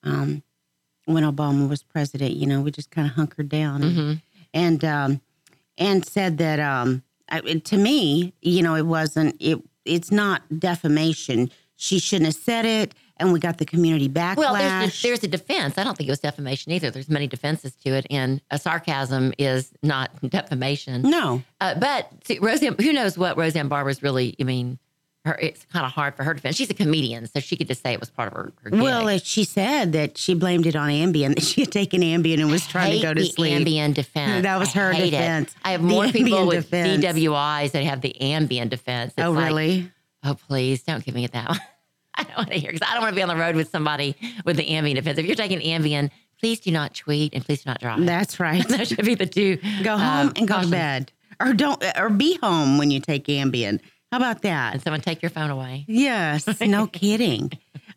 um, 0.02 0.42
when 1.06 1.24
Obama 1.24 1.68
was 1.68 1.82
president, 1.82 2.32
you 2.36 2.46
know, 2.46 2.60
we 2.60 2.70
just 2.70 2.90
kind 2.90 3.08
of 3.08 3.14
hunkered 3.14 3.48
down 3.48 3.82
and, 3.82 3.96
Mhm. 3.96 4.22
And, 4.54 4.84
um, 4.84 5.20
and 5.78 6.04
said 6.04 6.38
that, 6.38 6.60
um, 6.60 7.02
I, 7.28 7.40
to 7.40 7.76
me, 7.76 8.34
you 8.42 8.62
know, 8.62 8.74
it 8.74 8.86
wasn't, 8.86 9.36
it, 9.40 9.58
it's 9.84 10.10
not 10.10 10.42
defamation. 10.58 11.50
She 11.76 11.98
shouldn't 11.98 12.26
have 12.26 12.34
said 12.34 12.64
it. 12.66 12.94
And 13.16 13.34
we 13.34 13.38
got 13.38 13.58
the 13.58 13.66
community 13.66 14.08
backlash. 14.08 14.36
Well, 14.38 14.54
there's, 14.54 15.02
there's 15.02 15.22
a 15.22 15.28
defense. 15.28 15.76
I 15.76 15.84
don't 15.84 15.94
think 15.94 16.08
it 16.08 16.12
was 16.12 16.20
defamation 16.20 16.72
either. 16.72 16.90
There's 16.90 17.10
many 17.10 17.26
defenses 17.26 17.74
to 17.84 17.90
it, 17.90 18.06
and 18.08 18.40
a 18.50 18.58
sarcasm 18.58 19.34
is 19.36 19.72
not 19.82 20.10
defamation. 20.30 21.02
no, 21.02 21.42
Uh, 21.60 21.74
but 21.74 22.10
see, 22.24 22.38
Roseanne, 22.38 22.76
who 22.80 22.94
knows 22.94 23.18
what 23.18 23.36
Roseanne 23.36 23.68
Barr 23.68 23.84
was 23.84 24.02
really? 24.02 24.34
I 24.40 24.44
mean, 24.44 24.78
her 25.24 25.34
it's 25.40 25.66
kind 25.66 25.84
of 25.84 25.92
hard 25.92 26.14
for 26.14 26.24
her 26.24 26.32
to 26.32 26.36
defend. 26.36 26.56
She's 26.56 26.70
a 26.70 26.74
comedian, 26.74 27.26
so 27.26 27.40
she 27.40 27.56
could 27.56 27.68
just 27.68 27.82
say 27.82 27.92
it 27.92 28.00
was 28.00 28.10
part 28.10 28.28
of 28.28 28.34
her. 28.34 28.52
her. 28.62 28.70
Well, 28.70 29.18
she 29.18 29.44
said 29.44 29.92
that 29.92 30.16
she 30.16 30.34
blamed 30.34 30.66
it 30.66 30.76
on 30.76 30.88
Ambien, 30.88 31.34
that 31.34 31.42
she 31.44 31.62
had 31.62 31.72
taken 31.72 32.00
Ambien 32.00 32.40
and 32.40 32.50
was 32.50 32.66
trying 32.66 32.92
to 32.92 33.02
go 33.02 33.12
to 33.12 33.20
the 33.20 33.26
sleep. 33.26 33.52
Ambien 33.52 33.92
defense. 33.92 34.42
That 34.42 34.58
was 34.58 34.74
I 34.74 34.78
her 34.78 34.92
hate 34.92 35.08
it. 35.08 35.10
defense. 35.10 35.54
I 35.62 35.72
have 35.72 35.82
The 35.82 35.88
more 35.88 36.08
people 36.08 36.46
with 36.46 36.70
defense. 36.70 37.04
DWIs 37.04 37.72
that 37.72 37.84
have 37.84 38.00
the 38.00 38.14
Ambien 38.20 38.70
defense. 38.70 39.12
It's 39.16 39.26
oh, 39.26 39.32
like, 39.32 39.48
really? 39.48 39.92
oh, 40.24 40.34
please 40.34 40.82
don't 40.82 41.04
give 41.04 41.14
me 41.14 41.26
that 41.26 41.48
one. 41.48 41.60
I 42.14 42.24
don't 42.24 42.36
want 42.36 42.50
to 42.50 42.58
hear 42.58 42.72
because 42.72 42.86
I 42.88 42.94
don't 42.94 43.02
want 43.02 43.12
to 43.12 43.16
be 43.16 43.22
on 43.22 43.28
the 43.28 43.36
road 43.36 43.56
with 43.56 43.70
somebody 43.70 44.16
with 44.44 44.56
the 44.56 44.66
Ambien 44.66 44.94
defense. 44.94 45.18
If 45.18 45.26
you're 45.26 45.36
taking 45.36 45.60
Ambien, 45.60 46.10
please 46.38 46.60
do 46.60 46.70
not 46.70 46.94
tweet 46.94 47.34
and 47.34 47.44
please 47.44 47.62
do 47.62 47.70
not 47.70 47.80
drive. 47.80 48.04
That's 48.04 48.40
right. 48.40 48.66
Those 48.68 48.88
should 48.88 49.04
be 49.04 49.14
the 49.14 49.26
two. 49.26 49.58
Go 49.82 49.96
home 49.96 50.28
um, 50.28 50.32
and 50.36 50.48
go 50.48 50.62
to 50.62 50.68
bed, 50.68 51.12
or 51.38 51.52
don't, 51.52 51.82
or 51.98 52.08
be 52.08 52.36
home 52.42 52.78
when 52.78 52.90
you 52.90 53.00
take 53.00 53.26
Ambien. 53.26 53.80
How 54.10 54.16
about 54.16 54.42
that? 54.42 54.74
And 54.74 54.82
someone 54.82 55.00
take 55.00 55.22
your 55.22 55.30
phone 55.30 55.50
away. 55.50 55.84
Yes, 55.88 56.60
no 56.60 56.86
kidding. 56.86 57.50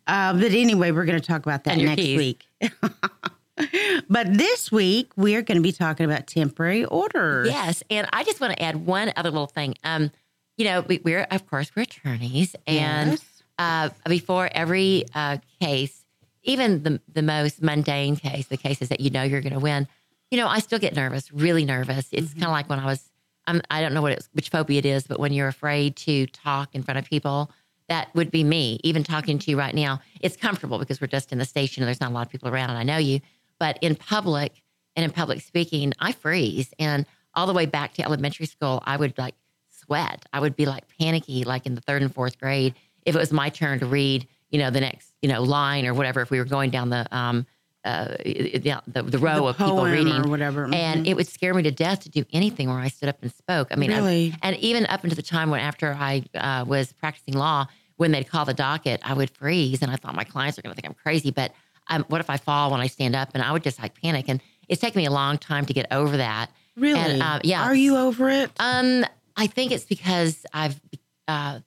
Uh, 0.06 0.32
but 0.34 0.52
anyway, 0.52 0.90
we're 0.92 1.04
going 1.06 1.20
to 1.20 1.26
talk 1.26 1.44
about 1.44 1.64
that 1.64 1.76
next 1.78 2.00
keys. 2.02 2.16
week. 2.18 2.46
but 4.08 4.32
this 4.36 4.70
week, 4.72 5.12
we 5.16 5.34
are 5.36 5.42
going 5.42 5.56
to 5.56 5.62
be 5.62 5.72
talking 5.72 6.04
about 6.06 6.26
temporary 6.26 6.84
orders. 6.84 7.48
Yes, 7.48 7.82
and 7.90 8.06
I 8.12 8.24
just 8.24 8.40
want 8.40 8.52
to 8.54 8.62
add 8.62 8.86
one 8.86 9.12
other 9.16 9.30
little 9.30 9.46
thing. 9.46 9.74
Um, 9.84 10.10
you 10.56 10.64
know, 10.66 10.82
we, 10.82 11.00
we're 11.04 11.26
of 11.30 11.48
course 11.48 11.70
we're 11.74 11.82
attorneys, 11.82 12.54
and 12.66 13.12
Yes. 13.12 13.42
uh, 13.58 13.88
before 14.08 14.48
every 14.52 15.04
uh, 15.14 15.38
case, 15.60 16.04
even 16.42 16.82
the 16.82 17.00
the 17.12 17.22
most 17.22 17.62
mundane 17.62 18.16
case, 18.16 18.46
the 18.46 18.56
cases 18.56 18.88
that 18.90 19.00
you 19.00 19.10
know 19.10 19.22
you're 19.22 19.40
going 19.40 19.52
to 19.54 19.58
win, 19.60 19.88
you 20.30 20.38
know, 20.38 20.46
I 20.48 20.58
still 20.60 20.78
get 20.78 20.94
nervous, 20.94 21.32
really 21.32 21.64
nervous. 21.64 22.08
It's 22.12 22.28
Mm-hmm. 22.28 22.40
kind 22.40 22.44
of 22.46 22.52
like 22.52 22.68
when 22.68 22.78
I 22.80 22.86
was, 22.86 23.08
I'm, 23.46 23.60
I 23.70 23.80
don't 23.80 23.94
know 23.94 24.02
what 24.02 24.12
it's, 24.12 24.28
which 24.32 24.48
phobia 24.48 24.78
it 24.78 24.86
is, 24.86 25.06
but 25.06 25.18
when 25.18 25.32
you're 25.32 25.48
afraid 25.48 25.96
to 25.96 26.26
talk 26.26 26.74
in 26.74 26.82
front 26.82 26.98
of 26.98 27.04
people, 27.04 27.50
that 27.88 28.14
would 28.14 28.30
be 28.30 28.44
me. 28.44 28.80
Even 28.82 29.04
talking 29.04 29.38
to 29.38 29.50
you 29.50 29.58
right 29.58 29.74
now, 29.74 30.00
it's 30.20 30.36
comfortable 30.36 30.78
because 30.78 31.00
we're 31.00 31.06
just 31.06 31.32
in 31.32 31.38
the 31.38 31.44
station 31.44 31.82
and 31.82 31.88
there's 31.88 32.00
not 32.00 32.10
a 32.10 32.14
lot 32.14 32.26
of 32.26 32.32
people 32.32 32.48
around, 32.48 32.70
and 32.70 32.78
I 32.78 32.82
know 32.82 32.96
you. 32.96 33.20
But 33.58 33.78
in 33.80 33.94
public 33.94 34.62
and 34.96 35.04
in 35.04 35.10
public 35.10 35.40
speaking, 35.42 35.92
I 35.98 36.12
freeze. 36.12 36.72
And 36.78 37.06
all 37.34 37.46
the 37.46 37.52
way 37.52 37.66
back 37.66 37.94
to 37.94 38.02
elementary 38.02 38.46
school, 38.46 38.82
I 38.84 38.96
would 38.96 39.16
like 39.18 39.34
sweat. 39.68 40.24
I 40.32 40.40
would 40.40 40.56
be 40.56 40.66
like 40.66 40.84
panicky, 40.98 41.44
like 41.44 41.66
in 41.66 41.74
the 41.74 41.80
third 41.80 42.02
and 42.02 42.14
fourth 42.14 42.38
grade, 42.38 42.74
if 43.04 43.14
it 43.14 43.18
was 43.18 43.32
my 43.32 43.48
turn 43.50 43.80
to 43.80 43.86
read, 43.86 44.26
you 44.50 44.58
know, 44.58 44.70
the 44.70 44.80
next, 44.80 45.12
you 45.20 45.28
know, 45.28 45.42
line 45.42 45.86
or 45.86 45.94
whatever. 45.94 46.20
If 46.20 46.30
we 46.30 46.38
were 46.38 46.44
going 46.44 46.70
down 46.70 46.90
the 46.90 47.06
um, 47.14 47.46
uh, 47.84 48.16
the, 48.24 48.80
the, 48.86 49.02
the 49.02 49.18
row 49.18 49.36
The 49.36 49.44
of 49.44 49.58
people 49.58 49.84
reading, 49.84 50.14
or 50.14 50.28
whatever. 50.28 50.64
and 50.72 51.04
Mhm. 51.04 51.08
it 51.08 51.14
would 51.16 51.26
scare 51.28 51.52
me 51.54 51.62
to 51.64 51.70
death 51.70 52.00
to 52.04 52.08
do 52.08 52.24
anything 52.32 52.68
where 52.68 52.78
I 52.78 52.88
stood 52.88 53.08
up 53.10 53.18
and 53.22 53.30
spoke. 53.32 53.68
I 53.70 53.76
mean, 53.76 53.92
I- 53.92 53.96
Really? 53.96 54.34
and 54.42 54.56
even 54.56 54.86
up 54.86 55.04
into 55.04 55.14
the 55.16 55.22
time 55.22 55.50
when 55.50 55.60
after 55.60 55.92
I 55.98 56.22
uh, 56.34 56.64
was 56.66 56.92
practicing 56.94 57.34
law, 57.34 57.66
when 57.96 58.10
they'd 58.12 58.28
call 58.28 58.44
the 58.44 58.54
docket, 58.54 59.00
I 59.04 59.12
would 59.14 59.30
freeze, 59.30 59.82
and 59.82 59.90
I 59.92 59.96
thought 59.96 60.14
my 60.14 60.24
clients 60.24 60.58
are 60.58 60.62
going 60.62 60.74
to 60.74 60.80
think 60.80 60.88
I'm 60.90 60.96
crazy. 61.00 61.30
But 61.30 61.52
um, 61.88 62.04
what 62.08 62.20
if 62.20 62.30
I 62.30 62.38
fall 62.38 62.70
when 62.70 62.80
I 62.80 62.86
stand 62.86 63.14
up? 63.14 63.30
And 63.34 63.42
I 63.42 63.52
would 63.52 63.62
just 63.62 63.80
like 63.80 64.00
panic. 64.00 64.24
And 64.28 64.40
it's 64.68 64.80
taken 64.80 64.98
me 65.00 65.06
a 65.06 65.10
long 65.12 65.36
time 65.38 65.66
to 65.66 65.72
get 65.74 65.86
over 65.92 66.16
that. 66.16 66.50
Really? 66.76 66.98
And, 66.98 67.22
uh, 67.22 67.40
yeah. 67.44 67.62
Are 67.64 67.74
you 67.74 67.96
over 67.98 68.30
it? 68.30 68.50
Um, 68.58 69.04
I 69.36 69.46
think 69.46 69.70
it's 69.72 69.84
because 69.84 70.44
I've 70.52 70.80
uh, 71.28 71.60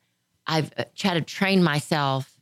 I've 0.47 0.71
uh, 0.77 0.85
tried 0.95 1.13
to 1.15 1.21
train 1.21 1.63
myself 1.63 2.33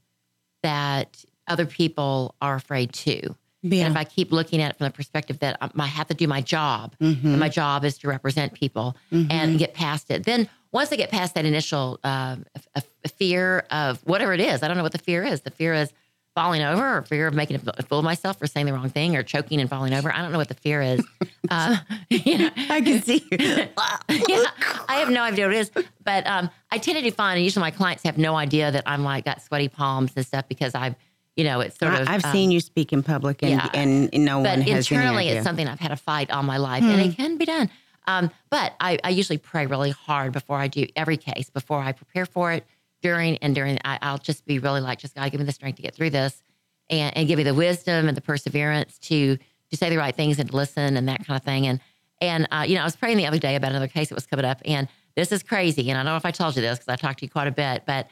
that 0.64 1.24
other 1.48 1.66
people 1.66 2.36
are 2.42 2.56
afraid 2.56 2.92
too. 2.94 3.36
Yeah. 3.74 3.86
And 3.86 3.94
if 3.94 3.98
I 3.98 4.04
keep 4.04 4.32
looking 4.32 4.62
at 4.62 4.72
it 4.72 4.78
from 4.78 4.86
the 4.86 4.92
perspective 4.92 5.40
that 5.40 5.58
I 5.62 5.86
have 5.88 6.08
to 6.08 6.14
do 6.14 6.28
my 6.28 6.42
job, 6.42 6.96
Mm-hmm. 7.02 7.28
and 7.28 7.40
my 7.40 7.50
job 7.50 7.84
is 7.84 7.98
to 8.00 8.08
represent 8.08 8.54
people 8.54 8.96
and 9.12 9.58
get 9.58 9.74
past 9.74 10.12
it, 10.12 10.24
then 10.26 10.48
once 10.72 10.92
I 10.92 10.98
get 10.98 11.10
past 11.10 11.34
that 11.36 11.46
initial 11.46 12.00
uh, 12.04 12.36
a, 12.76 12.84
a 13.04 13.08
fear 13.10 13.66
of 13.72 14.00
whatever 14.06 14.34
it 14.34 14.40
is, 14.42 14.62
I 14.62 14.68
don't 14.68 14.78
know 14.78 14.84
what 14.84 14.92
the 14.92 14.98
fear 14.98 15.24
is. 15.24 15.42
The 15.42 15.52
fear 15.52 15.74
is 15.74 15.92
falling 16.36 16.62
over, 16.62 16.98
or 16.98 17.02
fear 17.04 17.28
of 17.28 17.34
making 17.34 17.56
a 17.66 17.82
fool 17.84 18.00
of 18.00 18.04
myself, 18.04 18.42
or 18.42 18.48
saying 18.48 18.66
the 18.66 18.74
wrong 18.74 18.90
thing, 18.90 19.16
or 19.16 19.24
choking 19.24 19.62
and 19.62 19.70
falling 19.70 19.94
over. 19.94 20.14
I 20.14 20.22
don't 20.22 20.34
know 20.34 20.38
what 20.38 20.50
the 20.50 20.54
fear 20.54 20.82
is. 20.82 21.02
uh, 21.50 21.78
you 22.10 22.38
know, 22.40 22.50
I 22.70 22.82
can 22.82 23.02
see 23.02 23.26
yeah, 23.32 24.48
I 24.90 24.96
have 24.98 25.10
no 25.10 25.22
idea 25.24 25.46
what 25.48 25.56
it 25.56 25.60
is. 25.60 25.72
But 26.04 26.28
um, 26.28 26.50
I 26.72 26.78
tend 26.78 26.98
to 26.98 27.04
do 27.04 27.12
fine. 27.12 27.38
And 27.38 27.44
usually 27.46 27.62
my 27.62 27.72
clients 27.72 28.04
have 28.04 28.18
no 28.18 28.36
idea 28.36 28.70
that 28.70 28.84
I'm 28.86 29.04
like 29.04 29.24
got 29.26 29.42
sweaty 29.42 29.70
palms 29.70 30.12
and 30.18 30.26
stuff 30.26 30.46
because 30.50 30.76
I've, 30.76 30.96
you 31.36 31.44
know, 31.44 31.60
it's 31.60 31.78
sort 31.78 31.94
of. 31.94 32.08
I, 32.08 32.14
have 32.14 32.26
um, 32.26 32.32
seen 32.32 32.52
you 32.52 32.60
speak 32.60 32.94
in 32.94 33.04
public, 33.04 33.44
and, 33.44 33.52
yeah. 33.52 33.70
and 33.74 34.10
no 34.14 34.42
But 34.42 34.60
one 34.60 34.62
has 34.68 34.90
internally. 34.90 35.30
Hmm. 35.30 35.38
it's 35.38 35.44
something 35.44 35.68
I've 35.68 35.80
had 35.80 35.92
a 35.92 35.98
fight 35.98 36.32
all 36.32 36.44
my 36.44 36.58
life, 36.58 36.84
and 36.84 37.02
it 37.02 37.16
can 37.16 37.38
be 37.38 37.46
done. 37.46 37.70
Um, 38.08 38.32
but 38.50 38.74
I, 38.80 39.00
I 39.04 39.10
usually 39.10 39.38
pray 39.38 39.66
really 39.66 39.92
hard 39.92 40.32
before 40.32 40.58
I 40.58 40.68
do 40.68 40.86
every 40.96 41.18
case, 41.18 41.50
before 41.50 41.80
I 41.80 41.92
prepare 41.92 42.26
for 42.26 42.52
it, 42.52 42.66
during 43.02 43.38
and 43.38 43.54
during. 43.54 43.80
I, 43.84 44.00
I'll 44.02 44.18
just 44.18 44.46
be 44.46 44.60
really 44.60 44.82
like, 44.82 45.00
just 45.00 45.16
God, 45.16 45.30
give 45.32 45.40
me 45.40 45.46
the 45.46 45.52
strength 45.52 45.78
to 45.78 45.82
get 45.82 45.96
through 45.96 46.12
this, 46.12 46.42
and, 46.90 47.16
and 47.18 47.28
give 47.28 47.38
me 47.38 47.44
the 47.44 47.54
wisdom 47.54 48.08
and 48.08 48.16
the 48.16 48.22
perseverance 48.22 48.98
to 49.00 49.38
to 49.72 49.78
say 49.78 49.90
the 49.90 49.98
right 49.98 50.16
things 50.16 50.40
and 50.40 50.50
to 50.50 50.56
listen 50.56 50.96
and 50.96 51.10
that 51.10 51.26
kind 51.26 51.38
of 51.38 51.44
thing. 51.44 51.68
And 51.68 51.82
and 52.22 52.48
uh, 52.52 52.66
you 52.68 52.76
know, 52.76 52.82
I 52.82 52.86
was 52.86 52.96
praying 52.96 53.18
the 53.18 53.28
other 53.28 53.40
day 53.40 53.56
about 53.56 53.72
another 53.72 53.88
case 53.90 54.10
that 54.10 54.16
was 54.16 54.26
coming 54.26 54.46
up, 54.46 54.62
and 54.64 54.88
this 55.16 55.32
is 55.32 55.44
crazy. 55.44 55.90
And 55.90 55.98
I 55.98 56.04
don't 56.04 56.14
know 56.14 56.18
if 56.18 56.26
I 56.26 56.32
told 56.32 56.56
you 56.56 56.62
this 56.62 56.80
because 56.80 56.94
I 56.94 56.96
talked 56.96 57.20
to 57.20 57.26
you 57.26 57.30
quite 57.30 57.48
a 57.48 57.52
bit, 57.52 57.84
but 57.86 58.08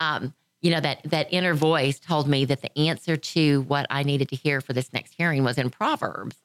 um, 0.00 0.34
you 0.60 0.70
know 0.70 0.80
that 0.80 1.02
that 1.04 1.28
inner 1.30 1.54
voice 1.54 1.98
told 1.98 2.28
me 2.28 2.44
that 2.46 2.62
the 2.62 2.78
answer 2.78 3.16
to 3.16 3.62
what 3.62 3.86
I 3.90 4.02
needed 4.02 4.28
to 4.30 4.36
hear 4.36 4.60
for 4.60 4.72
this 4.72 4.92
next 4.92 5.14
hearing 5.14 5.44
was 5.44 5.58
in 5.58 5.70
Proverbs. 5.70 6.36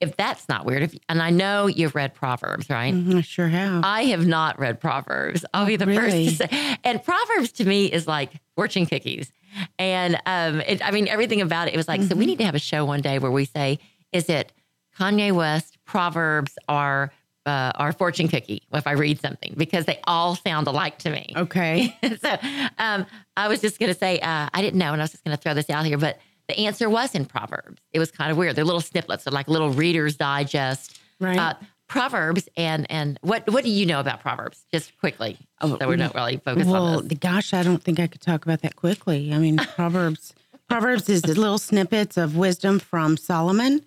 If 0.00 0.16
that's 0.16 0.48
not 0.48 0.66
weird, 0.66 0.82
if, 0.82 0.98
and 1.08 1.22
I 1.22 1.30
know 1.30 1.68
you've 1.68 1.94
read 1.94 2.12
Proverbs, 2.12 2.68
right? 2.68 2.92
Mhm, 2.92 3.18
I 3.18 3.20
sure 3.20 3.46
have. 3.48 3.84
I 3.84 4.04
have 4.06 4.26
not 4.26 4.58
read 4.58 4.80
Proverbs. 4.80 5.44
I'll 5.54 5.64
be 5.64 5.76
the 5.76 5.86
really? 5.86 6.26
first 6.26 6.40
to 6.40 6.48
say. 6.48 6.76
And 6.82 7.02
Proverbs 7.04 7.52
to 7.52 7.64
me 7.64 7.86
is 7.86 8.08
like 8.08 8.32
fortune 8.56 8.84
cookies. 8.86 9.30
And 9.78 10.16
um, 10.26 10.60
it, 10.62 10.84
I 10.84 10.90
mean, 10.90 11.06
everything 11.06 11.40
about 11.40 11.68
it, 11.68 11.74
it 11.74 11.76
was 11.76 11.86
like, 11.86 12.02
so 12.02 12.16
we 12.16 12.26
need 12.26 12.38
to 12.38 12.44
have 12.44 12.54
a 12.56 12.58
show 12.58 12.84
one 12.84 13.00
day 13.00 13.20
where 13.20 13.30
we 13.30 13.44
say, 13.44 13.78
is 14.10 14.28
it 14.28 14.52
Kanye 14.98 15.30
West, 15.30 15.78
Proverbs, 15.84 16.58
or 16.68 17.12
uh, 17.46 17.72
our 17.76 17.92
fortune 17.92 18.28
cookie 18.28 18.62
if 18.72 18.86
I 18.86 18.92
read 18.92 19.20
something 19.20 19.54
because 19.56 19.84
they 19.84 20.00
all 20.04 20.36
sound 20.36 20.66
alike 20.66 20.98
to 20.98 21.10
me. 21.10 21.32
okay. 21.36 21.96
so 22.20 22.36
um, 22.78 23.06
I 23.36 23.48
was 23.48 23.60
just 23.60 23.78
going 23.78 23.92
to 23.92 23.98
say, 23.98 24.20
uh, 24.20 24.48
I 24.52 24.62
didn't 24.62 24.78
know, 24.78 24.92
and 24.92 25.00
I 25.00 25.04
was 25.04 25.10
just 25.10 25.24
going 25.24 25.36
to 25.36 25.42
throw 25.42 25.54
this 25.54 25.70
out 25.70 25.84
here, 25.84 25.98
but 25.98 26.18
the 26.48 26.58
answer 26.58 26.88
was 26.88 27.14
in 27.14 27.24
Proverbs. 27.24 27.80
It 27.92 27.98
was 27.98 28.10
kind 28.10 28.30
of 28.30 28.36
weird. 28.36 28.56
They're 28.56 28.64
little 28.64 28.80
snippets, 28.80 29.24
they're 29.24 29.32
like 29.32 29.48
little 29.48 29.70
Reader's 29.70 30.16
Digest. 30.16 31.00
Right. 31.20 31.38
Uh, 31.38 31.54
Proverbs 31.92 32.48
and 32.56 32.86
and 32.90 33.18
what 33.20 33.46
what 33.52 33.64
do 33.64 33.70
you 33.70 33.84
know 33.84 34.00
about 34.00 34.20
Proverbs? 34.20 34.64
Just 34.72 34.98
quickly, 34.98 35.36
so 35.60 35.76
we're 35.86 35.96
not 35.96 36.14
really 36.14 36.38
focused 36.38 36.70
well, 36.70 36.86
on 36.86 37.08
this. 37.08 37.18
gosh, 37.18 37.52
I 37.52 37.62
don't 37.62 37.82
think 37.82 38.00
I 38.00 38.06
could 38.06 38.22
talk 38.22 38.46
about 38.46 38.62
that 38.62 38.76
quickly. 38.76 39.30
I 39.30 39.36
mean, 39.36 39.58
Proverbs. 39.74 40.32
Proverbs 40.70 41.10
is 41.10 41.20
the 41.20 41.34
little 41.34 41.58
snippets 41.58 42.16
of 42.16 42.34
wisdom 42.34 42.78
from 42.78 43.18
Solomon, 43.18 43.82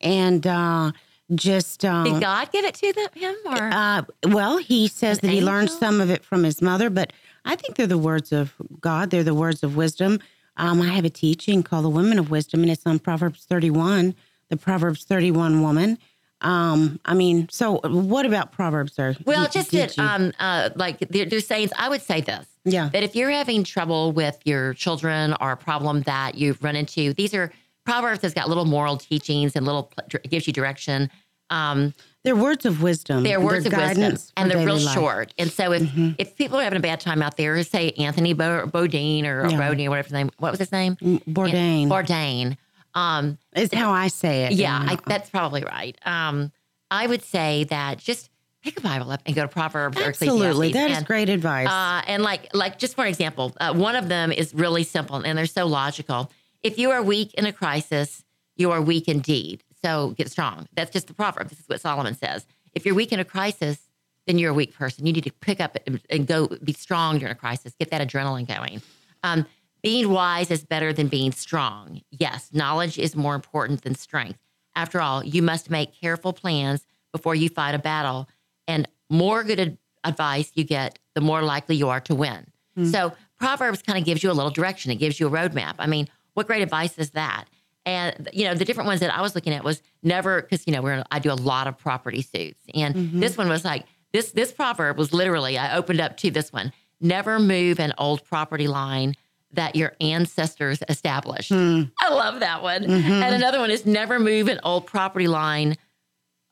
and 0.00 0.46
uh, 0.46 0.92
just 1.34 1.84
uh, 1.84 2.04
Did 2.04 2.20
God 2.20 2.50
give 2.52 2.64
it 2.64 2.74
to 2.76 2.92
them, 2.92 3.08
him 3.14 3.34
or 3.46 3.70
Uh, 3.72 4.02
well, 4.26 4.58
he 4.58 4.88
says 4.88 5.18
that 5.20 5.30
he 5.30 5.40
learned 5.40 5.70
some 5.70 6.00
of 6.00 6.10
it 6.10 6.24
from 6.24 6.42
his 6.44 6.62
mother, 6.62 6.90
but 6.90 7.12
I 7.44 7.56
think 7.56 7.76
they're 7.76 7.86
the 7.86 7.98
words 7.98 8.32
of 8.32 8.54
God. 8.80 9.10
They're 9.10 9.24
the 9.24 9.34
words 9.34 9.62
of 9.62 9.76
wisdom. 9.76 10.20
Um, 10.56 10.82
I 10.82 10.88
have 10.88 11.04
a 11.04 11.10
teaching 11.10 11.62
called 11.62 11.84
the 11.84 11.90
Women 11.90 12.18
of 12.18 12.30
Wisdom, 12.30 12.62
and 12.62 12.70
it's 12.70 12.86
on 12.86 12.98
Proverbs 12.98 13.44
31, 13.44 14.14
the 14.48 14.56
Proverbs 14.56 15.04
31 15.04 15.62
woman. 15.62 15.98
Um, 16.40 17.00
I 17.04 17.14
mean, 17.14 17.48
so 17.50 17.80
what 17.84 18.24
about 18.24 18.52
Proverbs? 18.52 18.92
Sir? 18.94 19.14
Well, 19.24 19.44
Did- 19.44 19.52
just 19.52 19.70
did 19.70 19.90
that, 19.90 19.98
um, 19.98 20.32
uh, 20.38 20.70
like 20.76 20.98
they're, 21.10 21.26
they're 21.26 21.40
saying, 21.40 21.70
I 21.76 21.88
would 21.88 22.02
say 22.02 22.20
this. 22.20 22.46
Yeah. 22.64 22.90
That 22.92 23.02
if 23.02 23.16
you're 23.16 23.30
having 23.30 23.64
trouble 23.64 24.12
with 24.12 24.38
your 24.44 24.74
children 24.74 25.34
or 25.40 25.52
a 25.52 25.56
problem 25.56 26.02
that 26.02 26.34
you've 26.34 26.62
run 26.62 26.76
into, 26.76 27.14
these 27.14 27.34
are 27.34 27.50
Proverbs 27.88 28.22
has 28.22 28.34
got 28.34 28.48
little 28.48 28.64
moral 28.64 28.96
teachings 28.96 29.56
and 29.56 29.64
little 29.64 29.90
gives 30.28 30.46
you 30.46 30.52
direction. 30.52 31.10
Um, 31.50 31.94
they're 32.24 32.36
words 32.36 32.66
of 32.66 32.82
wisdom. 32.82 33.22
they're 33.22 33.40
words 33.40 33.64
of 33.64 33.72
wisdom 33.72 34.02
guidance 34.02 34.32
and 34.36 34.50
they're 34.50 34.58
real 34.66 34.74
life. 34.76 34.84
Mm-hmm. 34.84 34.94
short. 34.94 35.34
And 35.38 35.50
so 35.50 35.72
if 35.72 35.88
if 36.18 36.36
people 36.36 36.58
are 36.58 36.62
having 36.62 36.76
a 36.76 36.82
bad 36.82 37.00
time 37.00 37.22
out 37.22 37.36
there, 37.38 37.62
say 37.62 37.92
Anthony 37.92 38.34
Bo- 38.34 38.66
Bodine 38.66 39.24
or 39.24 39.48
Yeah. 39.48 39.56
Bodine 39.56 39.86
or 39.86 39.90
whatever 39.90 40.06
his 40.08 40.12
name, 40.12 40.30
what 40.38 40.50
was 40.50 40.58
his 40.60 40.72
name? 40.72 40.96
Bourdain 40.96 41.88
Bourdain. 41.88 42.56
Um, 42.94 43.38
is 43.54 43.72
how 43.72 43.92
I 43.92 44.08
say 44.08 44.44
it. 44.46 44.52
yeah, 44.52 44.78
I, 44.86 44.98
that's 45.06 45.30
probably 45.30 45.62
right. 45.62 45.96
Um, 46.04 46.52
I 46.90 47.06
would 47.06 47.22
say 47.22 47.64
that 47.64 47.98
just 47.98 48.28
pick 48.62 48.78
a 48.78 48.82
Bible 48.82 49.10
up 49.10 49.20
and 49.24 49.34
go 49.36 49.42
to 49.42 49.48
Proverbs 49.48 49.96
absolutely. 49.98 50.72
That 50.72 50.90
is 50.90 50.96
and, 50.98 51.06
great 51.06 51.28
advice. 51.28 51.68
Uh, 51.68 52.02
and 52.06 52.22
like, 52.22 52.48
like 52.54 52.78
just 52.78 52.94
for 52.96 53.06
example, 53.06 53.54
uh, 53.60 53.72
one 53.72 53.94
of 53.94 54.08
them 54.08 54.32
is 54.32 54.52
really 54.52 54.82
simple 54.84 55.16
and 55.16 55.38
they're 55.38 55.46
so 55.46 55.66
logical. 55.66 56.30
If 56.62 56.78
you 56.78 56.90
are 56.90 57.02
weak 57.02 57.34
in 57.34 57.46
a 57.46 57.52
crisis, 57.52 58.24
you 58.56 58.70
are 58.70 58.80
weak 58.82 59.08
indeed. 59.08 59.62
So 59.82 60.10
get 60.16 60.30
strong. 60.30 60.66
That's 60.74 60.90
just 60.90 61.06
the 61.06 61.14
proverb. 61.14 61.48
This 61.48 61.60
is 61.60 61.68
what 61.68 61.80
Solomon 61.80 62.14
says. 62.14 62.46
If 62.74 62.84
you're 62.84 62.94
weak 62.94 63.12
in 63.12 63.20
a 63.20 63.24
crisis, 63.24 63.78
then 64.26 64.38
you're 64.38 64.50
a 64.50 64.54
weak 64.54 64.74
person. 64.74 65.06
You 65.06 65.12
need 65.12 65.24
to 65.24 65.32
pick 65.32 65.60
up 65.60 65.76
and- 65.86 66.00
and 66.10 66.26
go 66.26 66.48
be 66.62 66.72
strong 66.72 67.18
during 67.18 67.32
a 67.32 67.36
crisis. 67.36 67.74
Get 67.78 67.90
that 67.90 68.06
adrenaline 68.06 68.46
going. 68.46 68.82
Um, 69.22 69.46
being 69.82 70.10
wise 70.10 70.50
is 70.50 70.64
better 70.64 70.92
than 70.92 71.06
being 71.08 71.30
strong. 71.32 72.02
Yes, 72.10 72.48
knowledge 72.52 72.98
is 72.98 73.14
more 73.14 73.34
important 73.36 73.82
than 73.82 73.94
strength. 73.94 74.38
After 74.74 75.00
all, 75.00 75.24
you 75.24 75.40
must 75.42 75.70
make 75.70 75.92
careful 75.98 76.32
plans 76.32 76.84
before 77.12 77.34
you 77.34 77.48
fight 77.48 77.74
a 77.74 77.78
battle. 77.78 78.28
And 78.66 78.86
more 79.08 79.44
good 79.44 79.60
ad- 79.60 79.78
advice 80.04 80.50
you 80.54 80.64
get, 80.64 80.98
the 81.14 81.20
more 81.20 81.42
likely 81.42 81.76
you 81.76 81.88
are 81.88 82.00
to 82.00 82.14
win. 82.14 82.46
So 82.92 83.12
Proverbs 83.40 83.82
kind 83.82 83.98
of 83.98 84.04
gives 84.04 84.22
you 84.22 84.30
a 84.30 84.32
little 84.34 84.52
direction. 84.52 84.92
It 84.92 84.96
gives 84.96 85.18
you 85.18 85.26
a 85.26 85.30
roadmap. 85.30 85.74
I 85.80 85.88
mean, 85.88 86.08
what 86.38 86.46
great 86.46 86.62
advice 86.62 86.96
is 86.98 87.10
that? 87.10 87.46
And 87.84 88.28
you 88.32 88.44
know, 88.44 88.54
the 88.54 88.64
different 88.64 88.86
ones 88.86 89.00
that 89.00 89.12
I 89.12 89.20
was 89.20 89.34
looking 89.34 89.52
at 89.52 89.64
was 89.64 89.82
never 90.04 90.40
because 90.42 90.66
you 90.68 90.72
know 90.72 90.80
we're 90.80 91.02
I 91.10 91.18
do 91.18 91.32
a 91.32 91.34
lot 91.34 91.66
of 91.66 91.76
property 91.76 92.22
suits, 92.22 92.60
and 92.72 92.94
mm-hmm. 92.94 93.20
this 93.20 93.36
one 93.36 93.48
was 93.48 93.64
like 93.64 93.86
this. 94.12 94.30
This 94.30 94.52
proverb 94.52 94.96
was 94.96 95.12
literally 95.12 95.58
I 95.58 95.76
opened 95.76 96.00
up 96.00 96.16
to 96.18 96.30
this 96.30 96.52
one: 96.52 96.72
never 97.00 97.40
move 97.40 97.80
an 97.80 97.92
old 97.98 98.24
property 98.24 98.68
line 98.68 99.14
that 99.52 99.74
your 99.74 99.94
ancestors 100.00 100.80
established. 100.88 101.48
Hmm. 101.48 101.84
I 101.98 102.10
love 102.10 102.38
that 102.38 102.62
one. 102.62 102.84
Mm-hmm. 102.84 103.10
And 103.10 103.34
another 103.34 103.58
one 103.58 103.72
is 103.72 103.84
never 103.84 104.20
move 104.20 104.46
an 104.46 104.60
old 104.62 104.86
property 104.86 105.26
line 105.26 105.76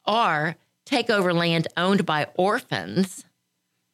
or 0.04 0.56
take 0.84 1.10
over 1.10 1.32
land 1.32 1.68
owned 1.76 2.04
by 2.04 2.26
orphans. 2.34 3.24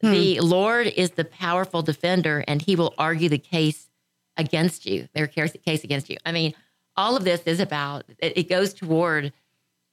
Hmm. 0.01 0.13
The 0.13 0.41
Lord 0.41 0.87
is 0.87 1.11
the 1.11 1.25
powerful 1.25 1.83
defender, 1.83 2.45
and 2.49 2.63
he 2.63 2.77
will 2.77 2.95
argue 2.97 3.29
the 3.29 3.39
case 3.39 3.91
against 4.37 4.87
you, 4.87 5.09
their 5.15 5.27
case 5.27 5.85
against 5.85 6.11
you. 6.11 6.17
I 6.25 6.33
mean, 6.33 6.55
all 6.97 7.17
of 7.17 7.25
this 7.25 7.43
is 7.43 7.61
about, 7.61 8.05
it, 8.19 8.37
it 8.37 8.49
goes 8.49 8.75
toward 8.75 9.33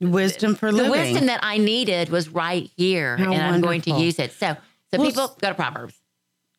wisdom 0.01 0.55
for 0.55 0.71
the 0.71 0.77
living. 0.77 0.91
The 0.91 0.97
wisdom 0.97 1.25
that 1.27 1.39
I 1.43 1.57
needed 1.57 2.09
was 2.09 2.29
right 2.29 2.69
here, 2.77 3.17
How 3.17 3.31
and 3.31 3.41
I'm 3.41 3.61
going 3.61 3.81
to 3.81 3.91
use 3.91 4.19
it. 4.19 4.31
So, 4.31 4.55
so 4.91 4.99
Well, 4.99 5.07
people 5.07 5.37
go 5.41 5.49
to 5.49 5.55
Proverbs. 5.55 5.95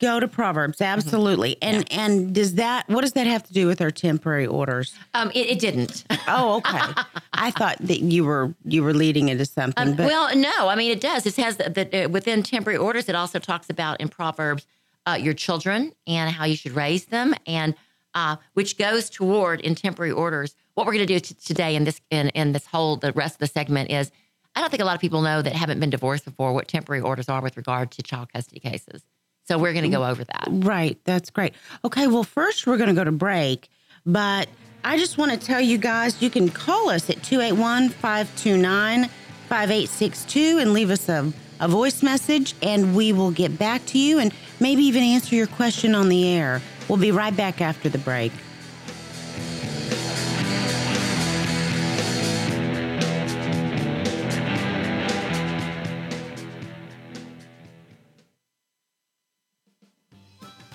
Go 0.00 0.18
to 0.18 0.28
Proverbs, 0.28 0.80
absolutely. 0.80 1.58
And 1.60 1.86
and 1.92 2.34
does 2.34 2.54
that 2.54 2.88
what 2.88 3.02
does 3.02 3.12
that 3.12 3.26
have 3.26 3.42
to 3.42 3.52
do 3.52 3.66
with 3.66 3.82
our 3.82 3.90
temporary 3.90 4.46
orders? 4.46 4.94
Um, 5.12 5.30
it, 5.34 5.50
it 5.50 5.58
didn't. 5.58 6.04
Oh, 6.26 6.56
okay. 6.56 7.02
I 7.34 7.50
thought 7.58 7.76
that 7.80 8.00
you 8.00 8.24
were 8.24 8.54
you 8.64 8.82
were 8.82 8.94
leading 8.94 9.28
into 9.28 9.44
something, 9.44 9.88
Um, 9.88 9.96
but 9.96 10.06
well, 10.06 10.34
no, 10.34 10.68
I 10.68 10.74
mean 10.74 10.90
it 10.90 11.02
does. 11.02 11.26
It 11.26 11.36
has 11.36 11.58
that 11.58 11.94
uh, 11.94 12.08
within 12.08 12.42
temporary 12.42 12.78
orders. 12.78 13.10
It 13.10 13.14
also 13.14 13.38
talks 13.38 13.68
about 13.68 14.00
in 14.00 14.08
Proverbs 14.08 14.66
uh, 15.06 15.18
your 15.20 15.34
children 15.34 15.92
and 16.06 16.30
how 16.30 16.44
you 16.44 16.56
should 16.56 16.72
raise 16.72 17.06
them, 17.06 17.34
and 17.46 17.74
uh, 18.14 18.36
which 18.54 18.76
goes 18.76 19.08
toward 19.08 19.60
in 19.60 19.74
temporary 19.74 20.12
orders. 20.12 20.54
What 20.74 20.86
we're 20.86 20.94
going 20.94 21.06
to 21.06 21.14
do 21.14 21.20
t- 21.20 21.34
today 21.34 21.76
in 21.76 21.84
this 21.84 22.00
in, 22.10 22.28
in 22.30 22.52
this 22.52 22.66
whole 22.66 22.96
the 22.96 23.12
rest 23.12 23.34
of 23.34 23.38
the 23.40 23.46
segment 23.46 23.90
is, 23.90 24.10
I 24.54 24.60
don't 24.60 24.70
think 24.70 24.82
a 24.82 24.84
lot 24.84 24.94
of 24.94 25.00
people 25.00 25.22
know 25.22 25.42
that 25.42 25.52
haven't 25.52 25.80
been 25.80 25.90
divorced 25.90 26.24
before 26.24 26.52
what 26.52 26.68
temporary 26.68 27.02
orders 27.02 27.28
are 27.28 27.40
with 27.40 27.56
regard 27.56 27.90
to 27.92 28.02
child 28.02 28.32
custody 28.32 28.60
cases. 28.60 29.02
So 29.44 29.58
we're 29.58 29.72
going 29.72 29.84
to 29.84 29.90
go 29.90 30.04
over 30.04 30.22
that. 30.22 30.48
right, 30.48 30.98
that's 31.04 31.30
great. 31.30 31.54
Okay, 31.84 32.06
well, 32.06 32.22
first 32.22 32.66
we're 32.66 32.76
going 32.76 32.88
to 32.88 32.94
go 32.94 33.04
to 33.04 33.12
break, 33.12 33.68
but 34.06 34.48
I 34.84 34.96
just 34.96 35.18
want 35.18 35.32
to 35.32 35.38
tell 35.38 35.60
you 35.60 35.76
guys 35.76 36.22
you 36.22 36.30
can 36.30 36.48
call 36.48 36.88
us 36.88 37.10
at 37.10 37.22
281 37.22 37.88
529 37.90 39.08
5862 39.48 40.58
and 40.58 40.72
leave 40.72 40.90
us 40.90 41.08
a, 41.08 41.32
a 41.60 41.68
voice 41.68 42.02
message, 42.02 42.54
and 42.62 42.96
we 42.96 43.12
will 43.12 43.30
get 43.30 43.58
back 43.58 43.84
to 43.86 43.98
you 43.98 44.18
and 44.18 44.34
maybe 44.58 44.82
even 44.84 45.02
answer 45.02 45.36
your 45.36 45.46
question 45.46 45.94
on 45.94 46.08
the 46.08 46.26
air. 46.26 46.60
We'll 46.88 46.98
be 46.98 47.12
right 47.12 47.36
back 47.36 47.60
after 47.60 47.88
the 47.88 47.98
break. 47.98 48.32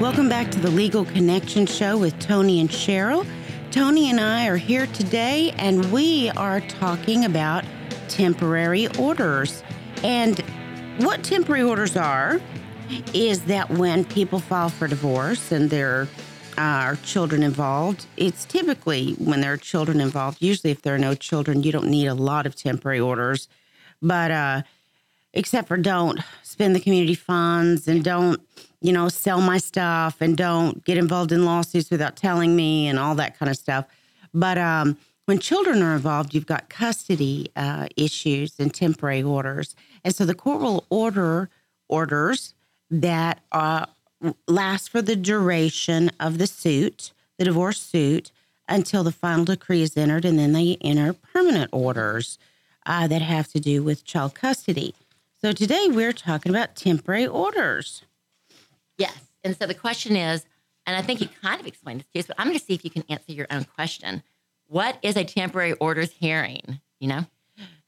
Welcome 0.00 0.28
back 0.28 0.50
to 0.50 0.58
the 0.58 0.70
Legal 0.70 1.04
Connection 1.04 1.66
Show 1.66 1.96
with 1.96 2.18
Tony 2.18 2.60
and 2.60 2.68
Cheryl. 2.68 3.24
Tony 3.70 4.10
and 4.10 4.20
I 4.20 4.48
are 4.48 4.56
here 4.56 4.86
today, 4.88 5.54
and 5.56 5.90
we 5.92 6.30
are 6.30 6.60
talking 6.60 7.24
about 7.24 7.64
temporary 8.08 8.88
orders. 8.98 9.62
And 10.02 10.40
what 10.98 11.22
temporary 11.22 11.62
orders 11.62 11.96
are 11.96 12.40
is 13.14 13.44
that 13.44 13.70
when 13.70 14.04
people 14.04 14.40
file 14.40 14.68
for 14.68 14.88
divorce 14.88 15.52
and 15.52 15.70
there 15.70 16.06
are 16.58 16.96
children 16.96 17.42
involved, 17.42 18.06
it's 18.16 18.44
typically 18.44 19.12
when 19.14 19.40
there 19.40 19.52
are 19.52 19.56
children 19.56 20.00
involved. 20.00 20.38
Usually, 20.40 20.70
if 20.70 20.82
there 20.82 20.94
are 20.94 20.98
no 20.98 21.14
children, 21.14 21.62
you 21.62 21.72
don't 21.72 21.88
need 21.88 22.06
a 22.06 22.14
lot 22.14 22.46
of 22.46 22.54
temporary 22.56 23.00
orders. 23.00 23.48
But 24.02 24.30
uh, 24.30 24.62
except 25.32 25.68
for 25.68 25.76
don't 25.76 26.20
spend 26.42 26.74
the 26.74 26.80
community 26.80 27.14
funds 27.14 27.88
and 27.88 28.04
don't 28.04 28.40
you 28.84 28.92
know, 28.92 29.08
sell 29.08 29.40
my 29.40 29.56
stuff 29.56 30.20
and 30.20 30.36
don't 30.36 30.84
get 30.84 30.98
involved 30.98 31.32
in 31.32 31.46
lawsuits 31.46 31.90
without 31.90 32.16
telling 32.16 32.54
me 32.54 32.86
and 32.86 32.98
all 32.98 33.14
that 33.14 33.38
kind 33.38 33.48
of 33.48 33.56
stuff. 33.56 33.86
But 34.34 34.58
um, 34.58 34.98
when 35.24 35.38
children 35.38 35.82
are 35.82 35.94
involved, 35.94 36.34
you've 36.34 36.44
got 36.44 36.68
custody 36.68 37.50
uh, 37.56 37.88
issues 37.96 38.60
and 38.60 38.74
temporary 38.74 39.22
orders. 39.22 39.74
And 40.04 40.14
so 40.14 40.26
the 40.26 40.34
court 40.34 40.60
will 40.60 40.84
order 40.90 41.48
orders 41.88 42.52
that 42.90 43.40
uh, 43.52 43.86
last 44.46 44.90
for 44.90 45.02
the 45.02 45.16
duration 45.16 46.10
of 46.20 46.38
the 46.38 46.46
suit, 46.46 47.12
the 47.38 47.44
divorce 47.44 47.80
suit, 47.80 48.30
until 48.68 49.04
the 49.04 49.12
final 49.12 49.44
decree 49.44 49.82
is 49.82 49.96
entered. 49.96 50.24
And 50.24 50.38
then 50.38 50.52
they 50.52 50.76
enter 50.80 51.12
permanent 51.12 51.70
orders 51.72 52.38
uh, 52.86 53.06
that 53.08 53.22
have 53.22 53.48
to 53.48 53.60
do 53.60 53.82
with 53.82 54.04
child 54.04 54.34
custody. 54.34 54.94
So 55.40 55.52
today 55.52 55.88
we're 55.90 56.12
talking 56.12 56.50
about 56.50 56.74
temporary 56.76 57.26
orders. 57.26 58.02
Yes. 58.96 59.18
And 59.42 59.56
so 59.56 59.66
the 59.66 59.74
question 59.74 60.16
is, 60.16 60.46
and 60.86 60.96
I 60.96 61.02
think 61.02 61.20
you 61.20 61.28
kind 61.42 61.60
of 61.60 61.66
explained 61.66 62.00
this 62.00 62.06
to 62.12 62.18
us, 62.20 62.26
but 62.26 62.36
I'm 62.38 62.46
going 62.46 62.58
to 62.58 62.64
see 62.64 62.74
if 62.74 62.84
you 62.84 62.90
can 62.90 63.04
answer 63.08 63.32
your 63.32 63.46
own 63.50 63.64
question. 63.64 64.22
What 64.66 64.98
is 65.02 65.16
a 65.16 65.24
temporary 65.24 65.72
orders 65.74 66.12
hearing? 66.12 66.80
You 67.00 67.08
know? 67.08 67.26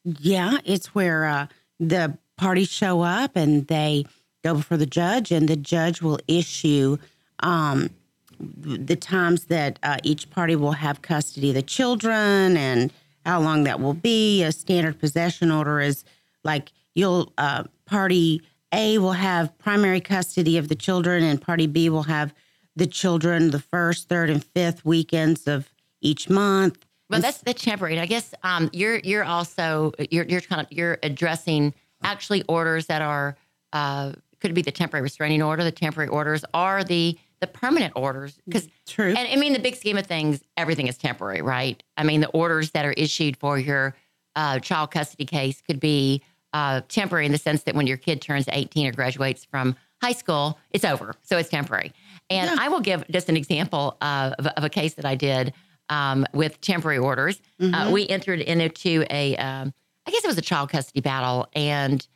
Yeah, 0.05 0.59
it's 0.65 0.95
where 0.95 1.25
uh, 1.25 1.47
the 1.81 2.19
parties 2.37 2.69
show 2.69 3.01
up 3.01 3.37
and 3.37 3.67
they 3.67 4.05
go 4.47 4.55
before 4.55 4.77
the 4.77 4.87
judge, 4.87 5.33
and 5.33 5.49
the 5.49 5.57
judge 5.57 6.01
will 6.01 6.19
issue 6.29 6.97
um, 7.41 7.91
the 8.39 8.97
times 8.97 9.47
that 9.47 9.79
uh, 9.83 9.97
each 10.03 10.31
party 10.31 10.57
will 10.57 10.73
have 10.73 11.03
custody 11.03 11.49
of 11.51 11.55
the 11.55 11.63
children 11.63 12.57
and 12.57 12.93
how 13.25 13.41
long 13.41 13.65
that 13.65 13.81
will 13.81 13.95
be. 13.95 14.43
A 14.43 14.53
standard 14.53 14.99
possession 14.99 15.51
order 15.51 15.81
is 15.81 16.05
like 16.45 16.73
you'll 16.95 17.33
uh, 17.39 17.65
party 17.87 18.43
a 18.73 18.99
will 18.99 19.13
have 19.13 19.57
primary 19.59 20.01
custody 20.01 20.59
of 20.59 20.69
the 20.69 20.75
children, 20.75 21.23
and 21.23 21.41
Party 21.41 21.67
B 21.67 21.89
will 21.89 22.05
have 22.05 22.35
the 22.75 22.87
children 22.87 23.51
the 23.51 23.59
first, 23.59 24.09
third, 24.09 24.29
and 24.29 24.45
fifth 24.45 24.85
weekends 24.85 25.47
of 25.47 25.73
each 26.01 26.29
month. 26.29 26.85
Well, 27.09 27.21
that's 27.21 27.39
the 27.39 27.55
temporary. 27.55 27.99
I 28.01 28.07
guess 28.07 28.35
um, 28.43 28.69
you're 28.73 28.99
you're 28.99 29.25
also 29.25 29.93
you're 30.11 30.25
you're 30.25 30.41
kind 30.41 30.61
of 30.61 30.67
you're 30.71 30.99
addressing 31.03 31.75
actually 32.03 32.43
orders 32.49 32.87
that 32.87 33.03
are 33.03 33.37
uh, 33.73 34.13
could 34.41 34.55
be 34.55 34.63
the 34.63 34.73
temporary 34.73 35.03
restraining 35.03 35.43
order. 35.43 35.65
The 35.65 35.73
temporary 35.73 36.09
orders 36.09 36.45
are 36.55 36.85
the 36.85 37.19
the 37.41 37.47
permanent 37.47 37.93
orders 37.97 38.39
because 38.47 38.67
true. 38.87 39.09
And 39.09 39.29
I 39.29 39.37
mean, 39.37 39.53
the 39.53 39.59
big 39.59 39.77
scheme 39.77 39.99
of 39.99 40.07
things, 40.07 40.43
everything 40.57 40.87
is 40.87 40.97
temporary, 40.97 41.43
right? 41.43 41.83
I 41.97 42.05
mean, 42.05 42.21
the 42.21 42.29
orders 42.29 42.71
that 42.71 42.87
are 42.87 42.93
issued 42.93 43.37
for 43.37 43.59
your 43.59 43.95
uh, 44.35 44.59
child 44.61 44.91
custody 44.91 45.27
case 45.27 45.61
could 45.61 45.79
be 45.79 46.23
uh, 46.55 46.81
temporary 46.89 47.27
in 47.27 47.33
the 47.33 47.39
sense 47.39 47.65
that 47.65 47.75
when 47.75 47.87
your 47.87 47.99
kid 47.99 48.23
turns 48.23 48.47
18 48.51 48.87
or 48.87 48.93
graduates 48.93 49.45
from 49.45 49.77
high 50.03 50.13
school, 50.13 50.59
it's 50.71 50.85
over. 50.85 51.15
So 51.23 51.37
it's 51.37 51.51
temporary. 51.51 51.93
And 52.31 52.51
yeah. 52.51 52.57
I 52.59 52.69
will 52.69 52.81
give 52.81 53.07
just 53.11 53.29
an 53.29 53.37
example 53.37 53.97
of, 54.01 54.33
of 54.47 54.65
a 54.65 54.69
case 54.69 54.95
that 54.95 55.05
I 55.05 55.15
did 55.15 55.53
um, 55.89 56.27
with 56.33 56.61
temporary 56.61 56.99
orders. 56.99 57.41
Uh, 57.61 57.65
mm-hmm. 57.65 57.93
We 57.93 58.09
entered 58.09 58.41
into 58.41 59.05
a, 59.11 59.37
um, 59.37 59.73
I 60.07 60.11
guess 60.11 60.25
it 60.25 60.29
was 60.29 60.39
a 60.39 60.43
child 60.43 60.71
custody 60.71 61.01
battle, 61.01 61.49
and 61.55 62.07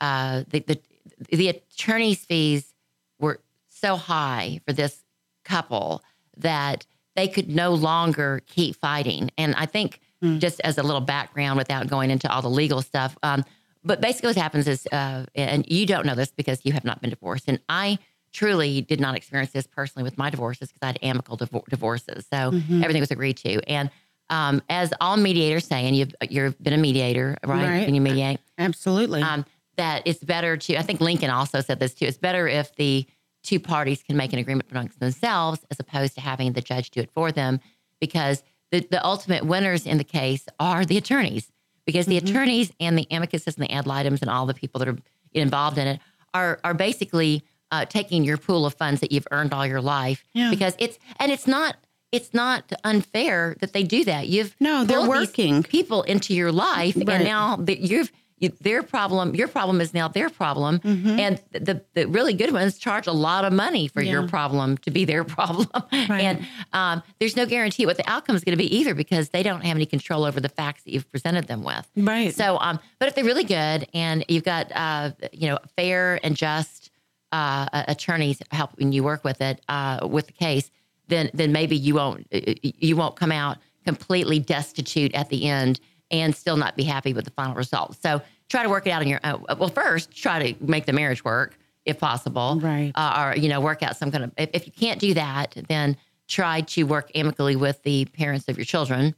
uh, 0.00 0.44
the, 0.48 0.60
the 0.60 0.80
the 1.28 1.48
attorney's 1.48 2.24
fees 2.24 2.74
were 3.18 3.40
so 3.68 3.96
high 3.96 4.60
for 4.66 4.72
this 4.72 5.04
couple 5.44 6.02
that 6.36 6.86
they 7.16 7.28
could 7.28 7.48
no 7.48 7.74
longer 7.74 8.40
keep 8.46 8.76
fighting. 8.76 9.30
And 9.36 9.54
I 9.56 9.66
think, 9.66 10.00
mm. 10.22 10.38
just 10.38 10.60
as 10.60 10.78
a 10.78 10.82
little 10.82 11.00
background, 11.00 11.58
without 11.58 11.86
going 11.88 12.10
into 12.10 12.30
all 12.32 12.42
the 12.42 12.50
legal 12.50 12.82
stuff, 12.82 13.16
um, 13.22 13.44
but 13.82 14.00
basically, 14.00 14.28
what 14.28 14.36
happens 14.36 14.68
is, 14.68 14.86
uh, 14.92 15.24
and 15.34 15.64
you 15.66 15.86
don't 15.86 16.04
know 16.04 16.14
this 16.14 16.30
because 16.30 16.60
you 16.64 16.72
have 16.72 16.84
not 16.84 17.00
been 17.00 17.10
divorced, 17.10 17.44
and 17.48 17.60
I 17.68 17.98
truly 18.32 18.82
did 18.82 19.00
not 19.00 19.16
experience 19.16 19.52
this 19.52 19.66
personally 19.66 20.04
with 20.04 20.18
my 20.18 20.30
divorces 20.30 20.68
because 20.68 20.82
I 20.82 20.86
had 20.88 20.98
amicable 21.02 21.38
div- 21.38 21.64
divorces, 21.68 22.26
so 22.30 22.50
mm-hmm. 22.50 22.82
everything 22.82 23.00
was 23.00 23.10
agreed 23.10 23.38
to. 23.38 23.60
And 23.68 23.90
um, 24.28 24.62
as 24.68 24.92
all 25.00 25.16
mediators 25.16 25.66
say, 25.66 25.86
and 25.86 25.96
you've 25.96 26.14
you've 26.28 26.62
been 26.62 26.74
a 26.74 26.78
mediator, 26.78 27.38
right? 27.44 27.68
right. 27.68 27.84
Can 27.86 27.94
you 27.94 28.00
mediate? 28.02 28.38
Absolutely. 28.58 29.22
Um, 29.22 29.46
that 29.80 30.02
it's 30.04 30.22
better 30.22 30.58
to. 30.58 30.76
I 30.76 30.82
think 30.82 31.00
Lincoln 31.00 31.30
also 31.30 31.62
said 31.62 31.80
this 31.80 31.94
too. 31.94 32.04
It's 32.04 32.18
better 32.18 32.46
if 32.46 32.76
the 32.76 33.06
two 33.42 33.58
parties 33.58 34.02
can 34.02 34.14
make 34.14 34.34
an 34.34 34.38
agreement 34.38 34.70
amongst 34.70 35.00
themselves 35.00 35.64
as 35.70 35.80
opposed 35.80 36.14
to 36.16 36.20
having 36.20 36.52
the 36.52 36.60
judge 36.60 36.90
do 36.90 37.00
it 37.00 37.10
for 37.14 37.32
them, 37.32 37.60
because 37.98 38.42
the 38.70 38.86
the 38.90 39.02
ultimate 39.04 39.46
winners 39.46 39.86
in 39.86 39.96
the 39.96 40.04
case 40.04 40.46
are 40.58 40.84
the 40.84 40.98
attorneys 40.98 41.50
because 41.86 42.04
the 42.04 42.18
mm-hmm. 42.18 42.28
attorneys 42.28 42.72
and 42.78 42.98
the 42.98 43.06
amicuses 43.10 43.56
and 43.56 43.64
the 43.64 43.72
ad 43.72 43.86
litems 43.86 44.20
and 44.20 44.30
all 44.30 44.44
the 44.44 44.54
people 44.54 44.78
that 44.78 44.88
are 44.88 44.98
involved 45.32 45.78
in 45.78 45.86
it 45.86 46.00
are 46.34 46.60
are 46.62 46.74
basically 46.74 47.42
uh, 47.70 47.86
taking 47.86 48.22
your 48.22 48.36
pool 48.36 48.66
of 48.66 48.74
funds 48.74 49.00
that 49.00 49.12
you've 49.12 49.26
earned 49.30 49.54
all 49.54 49.66
your 49.66 49.80
life 49.80 50.24
yeah. 50.34 50.50
because 50.50 50.74
it's 50.78 50.98
and 51.18 51.32
it's 51.32 51.46
not 51.46 51.76
it's 52.12 52.34
not 52.34 52.70
unfair 52.84 53.56
that 53.60 53.72
they 53.72 53.84
do 53.84 54.04
that. 54.04 54.28
You've 54.28 54.54
no, 54.60 54.84
they're 54.84 55.08
working 55.08 55.62
people 55.62 56.02
into 56.02 56.34
your 56.34 56.52
life, 56.52 56.96
right. 56.96 57.08
and 57.08 57.24
now 57.24 57.56
that 57.56 57.78
you've 57.80 58.12
their 58.48 58.82
problem, 58.82 59.34
your 59.34 59.48
problem 59.48 59.80
is 59.80 59.92
now 59.92 60.08
their 60.08 60.30
problem. 60.30 60.78
Mm-hmm. 60.78 61.20
And 61.20 61.42
the, 61.52 61.82
the 61.94 62.06
really 62.06 62.32
good 62.32 62.52
ones 62.52 62.78
charge 62.78 63.06
a 63.06 63.12
lot 63.12 63.44
of 63.44 63.52
money 63.52 63.86
for 63.88 64.02
yeah. 64.02 64.12
your 64.12 64.28
problem 64.28 64.78
to 64.78 64.90
be 64.90 65.04
their 65.04 65.24
problem. 65.36 65.68
Right. 65.92 66.22
And 66.22 66.46
um, 66.72 67.02
there's 67.18 67.36
no 67.36 67.46
guarantee 67.46 67.86
what 67.86 67.96
the 67.96 68.08
outcome 68.08 68.36
is 68.36 68.44
going 68.44 68.56
to 68.56 68.62
be 68.62 68.74
either 68.74 68.94
because 68.94 69.28
they 69.30 69.42
don't 69.42 69.62
have 69.62 69.76
any 69.76 69.86
control 69.86 70.24
over 70.24 70.40
the 70.40 70.48
facts 70.48 70.84
that 70.84 70.92
you've 70.92 71.10
presented 71.10 71.46
them 71.46 71.62
with. 71.62 71.88
Right. 71.96 72.34
So, 72.34 72.58
um, 72.60 72.80
but 72.98 73.08
if 73.08 73.14
they're 73.14 73.24
really 73.24 73.44
good 73.44 73.86
and 73.92 74.24
you've 74.28 74.44
got, 74.44 74.72
uh, 74.74 75.10
you 75.32 75.48
know, 75.48 75.58
fair 75.76 76.18
and 76.22 76.36
just 76.36 76.90
uh, 77.32 77.68
attorneys 77.72 78.42
helping 78.50 78.92
you 78.92 79.04
work 79.04 79.22
with 79.22 79.40
it, 79.40 79.60
uh, 79.68 80.06
with 80.08 80.26
the 80.26 80.32
case, 80.32 80.70
then 81.10 81.28
then 81.34 81.52
maybe 81.52 81.76
you 81.76 81.94
won't 81.94 82.26
you 82.30 82.96
won't 82.96 83.16
come 83.16 83.32
out 83.32 83.58
completely 83.84 84.38
destitute 84.38 85.12
at 85.14 85.28
the 85.28 85.48
end 85.48 85.80
and 86.10 86.34
still 86.34 86.56
not 86.56 86.76
be 86.76 86.84
happy 86.84 87.12
with 87.12 87.24
the 87.24 87.30
final 87.30 87.54
result. 87.54 87.96
So 88.02 88.20
try 88.48 88.62
to 88.62 88.68
work 88.68 88.86
it 88.86 88.90
out 88.90 89.02
in 89.02 89.08
your 89.08 89.20
own. 89.24 89.44
Well, 89.58 89.68
first 89.68 90.10
try 90.10 90.52
to 90.52 90.64
make 90.64 90.86
the 90.86 90.92
marriage 90.92 91.24
work 91.24 91.56
if 91.84 91.98
possible, 91.98 92.58
right? 92.60 92.92
Uh, 92.94 93.32
or 93.34 93.36
you 93.36 93.48
know, 93.48 93.60
work 93.60 93.82
out 93.82 93.96
some 93.96 94.10
kind 94.10 94.24
of. 94.24 94.32
If, 94.36 94.50
if 94.52 94.66
you 94.66 94.72
can't 94.72 95.00
do 95.00 95.14
that, 95.14 95.56
then 95.68 95.96
try 96.28 96.60
to 96.60 96.84
work 96.84 97.10
amicably 97.14 97.56
with 97.56 97.82
the 97.82 98.04
parents 98.04 98.48
of 98.48 98.56
your 98.56 98.64
children, 98.64 99.14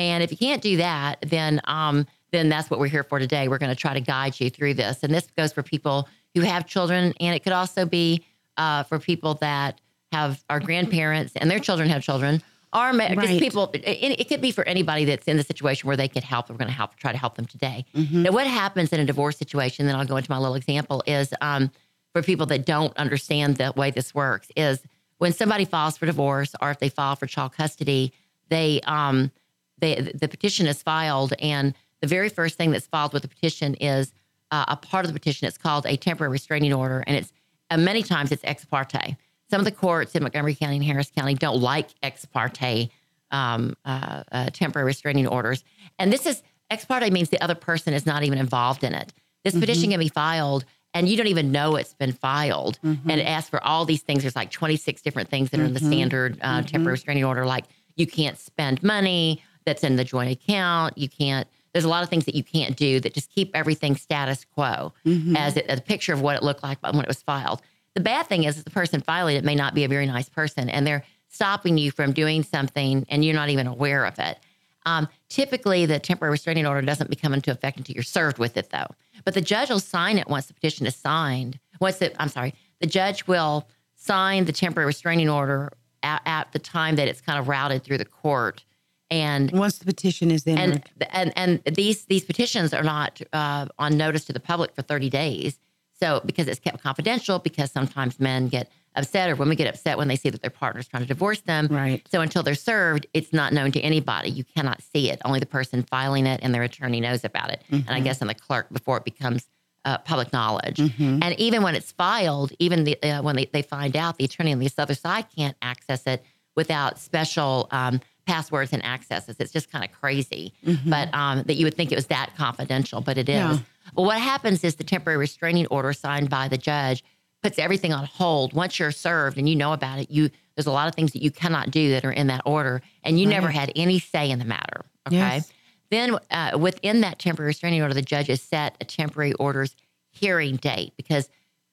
And 0.00 0.22
if 0.22 0.30
you 0.30 0.38
can't 0.38 0.62
do 0.62 0.78
that, 0.78 1.18
then 1.26 1.60
um, 1.64 2.06
then 2.32 2.48
that's 2.48 2.70
what 2.70 2.80
we're 2.80 2.88
here 2.88 3.04
for 3.04 3.18
today. 3.18 3.48
We're 3.48 3.58
going 3.58 3.74
to 3.74 3.80
try 3.80 3.92
to 3.92 4.00
guide 4.00 4.38
you 4.40 4.50
through 4.50 4.74
this. 4.74 5.02
And 5.02 5.12
this 5.12 5.26
goes 5.36 5.52
for 5.52 5.62
people 5.62 6.08
who 6.34 6.42
have 6.42 6.66
children, 6.66 7.12
and 7.20 7.34
it 7.34 7.40
could 7.42 7.52
also 7.52 7.84
be 7.84 8.24
uh, 8.56 8.84
for 8.84 8.98
people 8.98 9.34
that 9.34 9.80
have 10.12 10.42
our 10.48 10.60
grandparents 10.60 11.34
and 11.36 11.50
their 11.50 11.58
children 11.58 11.88
have 11.88 12.02
children, 12.02 12.42
or 12.72 12.92
just 12.92 13.16
Right. 13.16 13.40
people. 13.40 13.70
It, 13.74 14.20
it 14.20 14.28
could 14.28 14.40
be 14.40 14.52
for 14.52 14.64
anybody 14.66 15.04
that's 15.04 15.26
in 15.26 15.36
the 15.36 15.42
situation 15.42 15.86
where 15.86 15.96
they 15.96 16.08
could 16.08 16.24
help. 16.24 16.48
We're 16.48 16.56
going 16.56 16.68
to 16.68 16.74
help, 16.74 16.96
try 16.96 17.12
to 17.12 17.18
help 17.18 17.34
them 17.34 17.46
today. 17.46 17.84
Mm-hmm. 17.94 18.22
Now, 18.22 18.32
what 18.32 18.46
happens 18.46 18.92
in 18.92 19.00
a 19.00 19.04
divorce 19.04 19.36
situation? 19.36 19.86
Then 19.86 19.96
I'll 19.96 20.06
go 20.06 20.16
into 20.16 20.30
my 20.30 20.38
little 20.38 20.54
example. 20.54 21.02
Is 21.06 21.34
um, 21.40 21.70
for 22.12 22.22
people 22.22 22.46
that 22.46 22.64
don't 22.66 22.96
understand 22.96 23.56
the 23.56 23.72
way 23.76 23.90
this 23.90 24.14
works 24.14 24.48
is 24.56 24.80
when 25.18 25.32
somebody 25.32 25.64
files 25.64 25.98
for 25.98 26.06
divorce 26.06 26.54
or 26.60 26.70
if 26.70 26.78
they 26.78 26.88
file 26.88 27.16
for 27.16 27.26
child 27.26 27.52
custody, 27.52 28.12
they 28.48 28.80
um, 28.86 29.30
they 29.78 29.96
the 30.14 30.28
petition 30.28 30.66
is 30.66 30.82
filed, 30.82 31.32
and 31.40 31.74
the 32.00 32.06
very 32.06 32.28
first 32.28 32.56
thing 32.56 32.70
that's 32.70 32.86
filed 32.86 33.12
with 33.12 33.22
the 33.22 33.28
petition 33.28 33.74
is 33.74 34.12
uh, 34.50 34.64
a 34.68 34.76
part 34.76 35.04
of 35.04 35.12
the 35.12 35.18
petition. 35.18 35.46
It's 35.46 35.58
called 35.58 35.86
a 35.86 35.96
temporary 35.96 36.30
restraining 36.30 36.72
order, 36.72 37.02
and 37.06 37.16
it's 37.16 37.32
uh, 37.70 37.76
many 37.76 38.02
times 38.02 38.32
it's 38.32 38.44
ex 38.44 38.64
parte. 38.64 39.16
Some 39.50 39.60
of 39.60 39.64
the 39.64 39.72
courts 39.72 40.14
in 40.14 40.22
Montgomery 40.22 40.54
County 40.54 40.76
and 40.76 40.84
Harris 40.84 41.10
County 41.16 41.34
don't 41.34 41.60
like 41.60 41.88
ex 42.02 42.24
parte 42.24 42.90
um, 43.30 43.76
uh, 43.84 44.22
uh, 44.32 44.50
temporary 44.52 44.86
restraining 44.86 45.26
orders, 45.26 45.64
and 45.98 46.12
this 46.12 46.26
is 46.26 46.42
ex 46.70 46.84
parte 46.84 47.10
means 47.10 47.28
the 47.30 47.40
other 47.42 47.54
person 47.54 47.92
is 47.94 48.06
not 48.06 48.22
even 48.22 48.38
involved 48.38 48.84
in 48.84 48.94
it. 48.94 49.12
This 49.44 49.58
petition 49.58 49.90
can 49.90 49.98
be 50.00 50.08
filed. 50.08 50.64
And 50.92 51.08
you 51.08 51.16
don't 51.16 51.28
even 51.28 51.52
know 51.52 51.76
it's 51.76 51.94
been 51.94 52.10
filed, 52.10 52.80
and 52.82 53.12
it 53.12 53.22
asks 53.22 53.48
for 53.48 53.62
all 53.62 53.84
these 53.84 54.02
things. 54.02 54.22
There's 54.22 54.34
like 54.34 54.50
26 54.50 55.00
different 55.02 55.28
things 55.28 55.50
that 55.50 55.60
are 55.60 55.64
in 55.64 55.72
the 55.72 55.78
standard 55.78 56.36
uh, 56.42 56.62
temporary 56.62 56.94
restraining 56.94 57.24
order, 57.24 57.46
like 57.46 57.66
you 57.94 58.08
can't 58.08 58.36
spend 58.36 58.82
money 58.82 59.40
that's 59.64 59.84
in 59.84 59.94
the 59.94 60.02
joint 60.04 60.32
account. 60.32 60.98
You 60.98 61.08
can't. 61.08 61.46
There's 61.72 61.84
a 61.84 61.88
lot 61.88 62.02
of 62.02 62.08
things 62.08 62.24
that 62.24 62.34
you 62.34 62.42
can't 62.42 62.76
do 62.76 62.98
that 62.98 63.14
just 63.14 63.30
keep 63.32 63.52
everything 63.54 63.94
status 63.94 64.44
quo 64.52 64.92
as 65.36 65.56
it, 65.56 65.66
a 65.68 65.80
picture 65.80 66.12
of 66.12 66.22
what 66.22 66.34
it 66.34 66.42
looked 66.42 66.64
like 66.64 66.82
when 66.82 66.96
it 66.98 67.06
was 67.06 67.22
filed. 67.22 67.62
The 67.94 68.00
bad 68.00 68.26
thing 68.26 68.44
is, 68.44 68.62
the 68.62 68.70
person 68.70 69.00
filing 69.00 69.36
it 69.36 69.44
may 69.44 69.54
not 69.54 69.74
be 69.74 69.84
a 69.84 69.88
very 69.88 70.06
nice 70.06 70.28
person, 70.28 70.68
and 70.68 70.86
they're 70.86 71.04
stopping 71.28 71.78
you 71.78 71.90
from 71.90 72.12
doing 72.12 72.42
something, 72.42 73.04
and 73.08 73.24
you're 73.24 73.34
not 73.34 73.48
even 73.50 73.66
aware 73.66 74.04
of 74.04 74.18
it. 74.18 74.38
Um, 74.86 75.08
typically, 75.28 75.86
the 75.86 75.98
temporary 75.98 76.32
restraining 76.32 76.66
order 76.66 76.82
doesn't 76.82 77.10
become 77.10 77.34
into 77.34 77.50
effect 77.50 77.78
until 77.78 77.94
you're 77.94 78.02
served 78.02 78.38
with 78.38 78.56
it, 78.56 78.70
though. 78.70 78.86
But 79.24 79.34
the 79.34 79.40
judge 79.40 79.70
will 79.70 79.80
sign 79.80 80.18
it 80.18 80.28
once 80.28 80.46
the 80.46 80.54
petition 80.54 80.86
is 80.86 80.96
signed. 80.96 81.58
Once 81.80 81.98
the, 81.98 82.20
I'm 82.20 82.28
sorry, 82.28 82.54
the 82.80 82.86
judge 82.86 83.26
will 83.26 83.68
sign 83.96 84.44
the 84.46 84.52
temporary 84.52 84.86
restraining 84.86 85.28
order 85.28 85.72
at, 86.02 86.22
at 86.24 86.52
the 86.52 86.58
time 86.58 86.96
that 86.96 87.08
it's 87.08 87.20
kind 87.20 87.38
of 87.38 87.48
routed 87.48 87.82
through 87.84 87.98
the 87.98 88.04
court. 88.04 88.64
And 89.10 89.50
Once 89.50 89.78
the 89.78 89.84
petition 89.84 90.30
is 90.30 90.46
entered. 90.46 90.88
and 91.10 91.36
and 91.36 91.60
and 91.66 91.74
these 91.74 92.04
these 92.04 92.24
petitions 92.24 92.72
are 92.72 92.84
not 92.84 93.20
uh, 93.32 93.66
on 93.76 93.96
notice 93.96 94.24
to 94.26 94.32
the 94.32 94.38
public 94.40 94.72
for 94.72 94.82
30 94.82 95.10
days. 95.10 95.58
So 96.02 96.20
because 96.24 96.48
it's 96.48 96.60
kept 96.60 96.82
confidential, 96.82 97.38
because 97.38 97.70
sometimes 97.70 98.18
men 98.18 98.48
get 98.48 98.70
upset 98.96 99.30
or 99.30 99.36
women 99.36 99.56
get 99.56 99.68
upset 99.68 99.98
when 99.98 100.08
they 100.08 100.16
see 100.16 100.30
that 100.30 100.42
their 100.42 100.50
partner's 100.50 100.88
trying 100.88 101.02
to 101.02 101.06
divorce 101.06 101.40
them. 101.42 101.68
Right. 101.70 102.06
So 102.10 102.20
until 102.20 102.42
they're 102.42 102.54
served, 102.54 103.06
it's 103.14 103.32
not 103.32 103.52
known 103.52 103.70
to 103.72 103.80
anybody. 103.80 104.30
You 104.30 104.42
cannot 104.42 104.82
see 104.82 105.10
it. 105.10 105.20
Only 105.24 105.38
the 105.38 105.46
person 105.46 105.82
filing 105.84 106.26
it 106.26 106.40
and 106.42 106.52
their 106.54 106.62
attorney 106.64 107.00
knows 107.00 107.24
about 107.24 107.50
it. 107.50 107.62
And 107.70 107.90
I 107.90 108.00
guess 108.00 108.20
and 108.20 108.28
the 108.28 108.34
clerk 108.34 108.68
before 108.72 108.96
it 108.96 109.04
becomes 109.04 109.46
uh, 109.84 109.98
public 109.98 110.32
knowledge. 110.32 110.80
And 111.22 111.38
even 111.38 111.62
when 111.62 111.74
it's 111.74 111.92
filed, 111.92 112.52
even 112.58 112.84
the, 112.84 113.00
uh, 113.02 113.22
when 113.22 113.36
they, 113.36 113.44
they 113.46 113.62
find 113.62 113.96
out, 113.96 114.18
the 114.18 114.24
attorney 114.24 114.52
on 114.52 114.58
the 114.58 114.70
other 114.76 114.94
side 114.94 115.26
can't 115.36 115.56
access 115.62 116.06
it 116.06 116.24
without 116.56 116.98
special 116.98 117.68
um, 117.70 118.00
passwords 118.26 118.72
and 118.72 118.84
accesses. 118.84 119.36
It's 119.38 119.52
just 119.52 119.70
kind 119.70 119.84
of 119.84 119.92
crazy. 119.92 120.52
But 120.84 121.14
um, 121.14 121.44
that 121.44 121.54
you 121.54 121.64
would 121.64 121.74
think 121.74 121.92
it 121.92 121.96
was 121.96 122.06
that 122.08 122.36
confidential, 122.36 123.00
but 123.00 123.18
it 123.18 123.28
is. 123.28 123.34
Yeah. 123.36 123.58
Well, 123.96 124.06
what 124.06 124.20
happens 124.20 124.64
is 124.64 124.76
the 124.76 124.84
temporary 124.84 125.18
restraining 125.18 125.66
order 125.66 125.92
signed 125.92 126.30
by 126.30 126.48
the 126.48 126.58
judge 126.58 127.04
puts 127.42 127.58
everything 127.58 127.92
on 127.92 128.04
hold. 128.04 128.52
Once 128.52 128.78
you're 128.78 128.90
served 128.90 129.38
and 129.38 129.48
you 129.48 129.56
know 129.56 129.72
about 129.72 129.98
it, 129.98 130.10
you 130.10 130.30
there's 130.56 130.66
a 130.66 130.72
lot 130.72 130.88
of 130.88 130.94
things 130.94 131.12
that 131.12 131.22
you 131.22 131.30
cannot 131.30 131.70
do 131.70 131.90
that 131.92 132.04
are 132.04 132.12
in 132.12 132.26
that 132.26 132.42
order, 132.44 132.82
and 133.02 133.18
you 133.18 133.26
never 133.26 133.48
had 133.48 133.72
any 133.76 133.98
say 133.98 134.30
in 134.30 134.38
the 134.38 134.44
matter. 134.44 134.84
Okay. 135.06 135.16
Yes. 135.16 135.52
Then 135.90 136.18
uh, 136.30 136.58
within 136.58 137.00
that 137.00 137.18
temporary 137.18 137.48
restraining 137.48 137.80
order, 137.80 137.94
the 137.94 138.02
judge 138.02 138.26
has 138.26 138.42
set 138.42 138.76
a 138.80 138.84
temporary 138.84 139.32
orders 139.34 139.74
hearing 140.10 140.56
date 140.56 140.92
because 140.96 141.28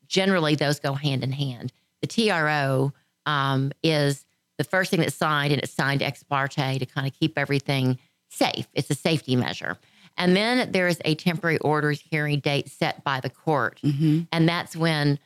generally 0.07 0.55
those 0.55 0.79
go 0.79 0.93
hand 0.93 1.23
in 1.23 1.31
hand. 1.31 1.73
The 2.01 2.07
TRO 2.07 2.93
um, 3.25 3.71
is 3.83 4.25
the 4.57 4.63
first 4.63 4.89
thing 4.89 5.01
that's 5.01 5.15
signed, 5.15 5.51
and 5.51 5.61
it's 5.61 5.73
signed 5.73 6.01
ex 6.01 6.23
parte 6.23 6.79
to 6.79 6.85
kind 6.85 7.05
of 7.07 7.13
keep 7.13 7.37
everything 7.37 7.99
safe. 8.29 8.67
It's 8.73 8.89
a 8.89 8.95
safety 8.95 9.35
measure. 9.35 9.77
And 10.17 10.35
then 10.35 10.71
there 10.71 10.87
is 10.87 10.99
a 11.05 11.15
temporary 11.15 11.59
orders 11.59 12.01
hearing 12.01 12.39
date 12.39 12.69
set 12.69 13.03
by 13.03 13.19
the 13.19 13.29
court, 13.29 13.79
mm-hmm. 13.83 14.21
and 14.31 14.49
that's 14.49 14.75
when 14.75 15.19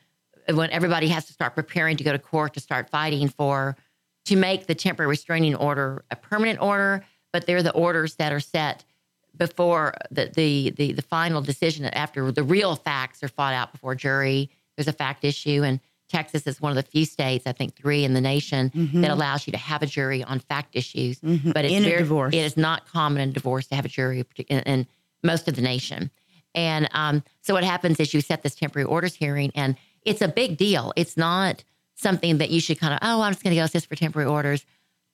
when 0.50 0.70
everybody 0.70 1.08
has 1.08 1.24
to 1.26 1.32
start 1.32 1.54
preparing 1.54 1.96
to 1.96 2.04
go 2.04 2.12
to 2.12 2.18
court 2.18 2.54
to 2.54 2.60
start 2.60 2.90
fighting 2.90 3.28
for 3.28 3.76
to 4.24 4.36
make 4.36 4.66
the 4.66 4.74
temporary 4.74 5.08
restraining 5.08 5.54
order 5.54 6.04
a 6.10 6.16
permanent 6.16 6.60
order. 6.60 7.04
But 7.32 7.46
they're 7.46 7.62
the 7.62 7.72
orders 7.72 8.16
that 8.16 8.32
are 8.32 8.40
set 8.40 8.84
before 9.36 9.94
the 10.10 10.30
the 10.34 10.70
the, 10.76 10.92
the 10.92 11.02
final 11.02 11.40
decision 11.40 11.86
after 11.86 12.30
the 12.30 12.42
real 12.42 12.76
facts 12.76 13.22
are 13.22 13.28
fought 13.28 13.54
out 13.54 13.72
before 13.72 13.94
jury. 13.94 14.50
There's 14.76 14.88
a 14.88 14.92
fact 14.92 15.24
issue, 15.24 15.62
and 15.62 15.80
Texas 16.12 16.46
is 16.46 16.60
one 16.60 16.70
of 16.70 16.76
the 16.76 16.82
few 16.82 17.04
states, 17.04 17.46
I 17.46 17.52
think 17.52 17.74
three 17.74 18.04
in 18.04 18.12
the 18.14 18.20
nation, 18.20 18.70
that 18.94 19.10
allows 19.10 19.46
you 19.46 19.50
to 19.52 19.58
have 19.58 19.82
a 19.82 19.86
jury 19.86 20.22
on 20.22 20.38
fact 20.38 20.76
issues. 20.76 21.18
But 21.20 21.64
it's 21.64 21.74
In 21.74 21.84
a 21.84 21.98
divorce. 21.98 22.34
it 22.34 22.38
is 22.38 22.56
not 22.56 22.86
common 22.86 23.20
in 23.20 23.32
divorce 23.32 23.66
to 23.68 23.74
have 23.74 23.84
a 23.84 23.88
jury 23.88 24.24
in, 24.48 24.60
in 24.60 24.86
most 25.24 25.48
of 25.48 25.56
the 25.56 25.62
nation. 25.62 26.10
And 26.54 26.88
um, 26.92 27.24
so 27.40 27.54
what 27.54 27.64
happens 27.64 27.98
is 27.98 28.12
you 28.12 28.20
set 28.20 28.42
this 28.42 28.54
temporary 28.54 28.84
orders 28.84 29.14
hearing, 29.14 29.50
and 29.54 29.76
it's 30.04 30.20
a 30.20 30.28
big 30.28 30.56
deal. 30.58 30.92
It's 30.96 31.16
not 31.16 31.64
something 31.94 32.38
that 32.38 32.50
you 32.50 32.60
should 32.60 32.78
kind 32.78 32.92
of, 32.92 32.98
oh, 33.02 33.22
I'm 33.22 33.32
just 33.32 33.42
going 33.42 33.54
to 33.56 33.60
go 33.62 33.66
sit 33.66 33.84
for 33.86 33.96
temporary 33.96 34.28
orders. 34.28 34.64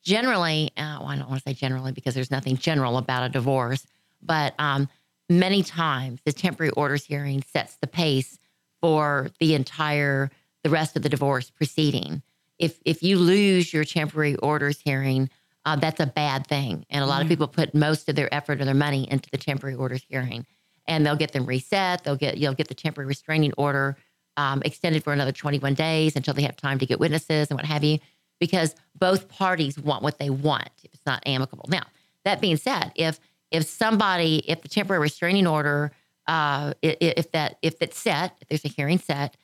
Generally, 0.03 0.73
uh, 0.77 0.99
well, 1.01 1.07
I 1.09 1.17
don't 1.17 1.29
want 1.29 1.43
to 1.43 1.49
say 1.49 1.55
generally 1.55 1.93
because 1.93 2.15
there's 2.15 2.31
nothing 2.31 2.57
general 2.57 2.99
about 2.99 3.25
a 3.25 3.29
divorce, 3.29 3.87
but 4.23 4.55
um, 4.59 4.89
many 5.29 5.63
times 5.63 6.21
the 6.25 6.33
temporary 6.33 6.71
orders 6.71 7.05
hearing 7.05 7.43
sets 7.53 7.77
the 7.81 7.87
pace 7.87 8.39
for 8.81 9.29
the 9.41 9.55
entire, 9.55 10.31
the 10.63 10.71
rest 10.71 10.97
of 10.97 11.03
the 11.03 11.09
divorce 11.09 11.51
proceeding. 11.51 12.23
If 12.59 12.79
if 12.85 13.03
you 13.03 13.19
lose 13.19 13.73
your 13.73 13.85
temporary 13.85 14.37
orders 14.37 14.81
hearing, 14.81 15.31
uh, 15.65 15.77
that's 15.77 16.01
a 16.01 16.07
bad 16.07 16.47
thing, 16.47 16.85
and 16.91 17.05
a 17.05 17.07
lot 17.07 17.23
of 17.23 17.29
people 17.29 17.47
put 17.47 17.75
most 17.75 18.09
of 18.09 18.17
their 18.17 18.33
effort 18.35 18.61
or 18.61 18.65
their 18.65 18.75
money 18.75 19.11
into 19.11 19.31
the 19.31 19.39
temporary 19.39 19.77
orders 19.77 20.05
hearing, 20.09 20.47
and 20.87 21.07
they'll 21.07 21.17
get 21.17 21.33
them 21.33 21.47
reset. 21.47 22.05
They'll 22.05 22.17
get 22.17 22.39
you'll 22.39 22.55
get 22.55 22.69
the 22.69 22.75
temporary 22.75 23.07
restraining 23.07 23.53
order 23.57 23.97
um, 24.37 24.63
extended 24.65 25.05
for 25.05 25.13
another 25.13 25.33
21 25.33 25.75
days 25.75 26.17
until 26.17 26.35
they 26.35 26.43
have 26.43 26.57
time 26.57 26.79
to 26.79 26.87
get 26.87 27.01
witnesses 27.01 27.49
and 27.51 27.59
what 27.59 27.67
have 27.67 27.85
you, 27.85 27.99
because 28.41 28.75
both 28.95 29.29
parties 29.29 29.79
want 29.79 30.03
what 30.03 30.19
they 30.19 30.31
want. 30.31 30.71
If 30.83 30.95
it's 30.95 31.07
not 31.07 31.23
amicable, 31.27 31.67
now 31.69 31.85
that 32.25 32.41
being 32.41 32.57
said, 32.57 32.93
if 32.97 33.21
if 33.51 33.65
somebody 33.65 34.43
if 34.49 34.63
the 34.63 34.69
temporary 34.69 35.01
restraining 35.01 35.47
order 35.47 35.93
uh, 36.29 36.75
if 36.83 37.33
that 37.33 37.59
if 37.63 37.81
it's 37.81 37.99
set, 37.99 38.37
if 38.41 38.49
there's 38.49 38.65
a 38.65 38.69
hearing 38.69 38.99
set, 38.99 39.37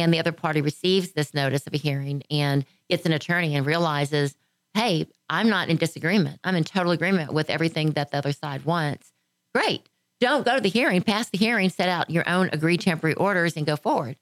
and 0.00 0.12
the 0.12 0.18
other 0.18 0.32
party 0.32 0.60
receives 0.60 1.12
this 1.12 1.34
notice 1.34 1.66
of 1.66 1.74
a 1.74 1.78
hearing 1.78 2.22
and 2.30 2.64
gets 2.88 3.06
an 3.06 3.12
attorney 3.12 3.54
and 3.56 3.66
realizes, 3.66 4.36
hey, 4.74 5.06
I'm 5.28 5.48
not 5.48 5.68
in 5.68 5.76
disagreement. 5.76 6.40
I'm 6.44 6.56
in 6.56 6.64
total 6.64 6.92
agreement 6.92 7.32
with 7.32 7.50
everything 7.50 7.90
that 7.92 8.10
the 8.10 8.18
other 8.18 8.32
side 8.32 8.64
wants. 8.64 9.12
Great. 9.54 9.88
Don't 10.20 10.44
go 10.44 10.54
to 10.54 10.60
the 10.60 10.68
hearing, 10.68 11.02
pass 11.02 11.28
the 11.28 11.38
hearing, 11.38 11.68
set 11.68 11.88
out 11.88 12.10
your 12.10 12.28
own 12.28 12.48
agreed 12.52 12.80
temporary 12.80 13.14
orders, 13.14 13.56
and 13.56 13.66
go 13.66 13.76
forward. 13.76 14.16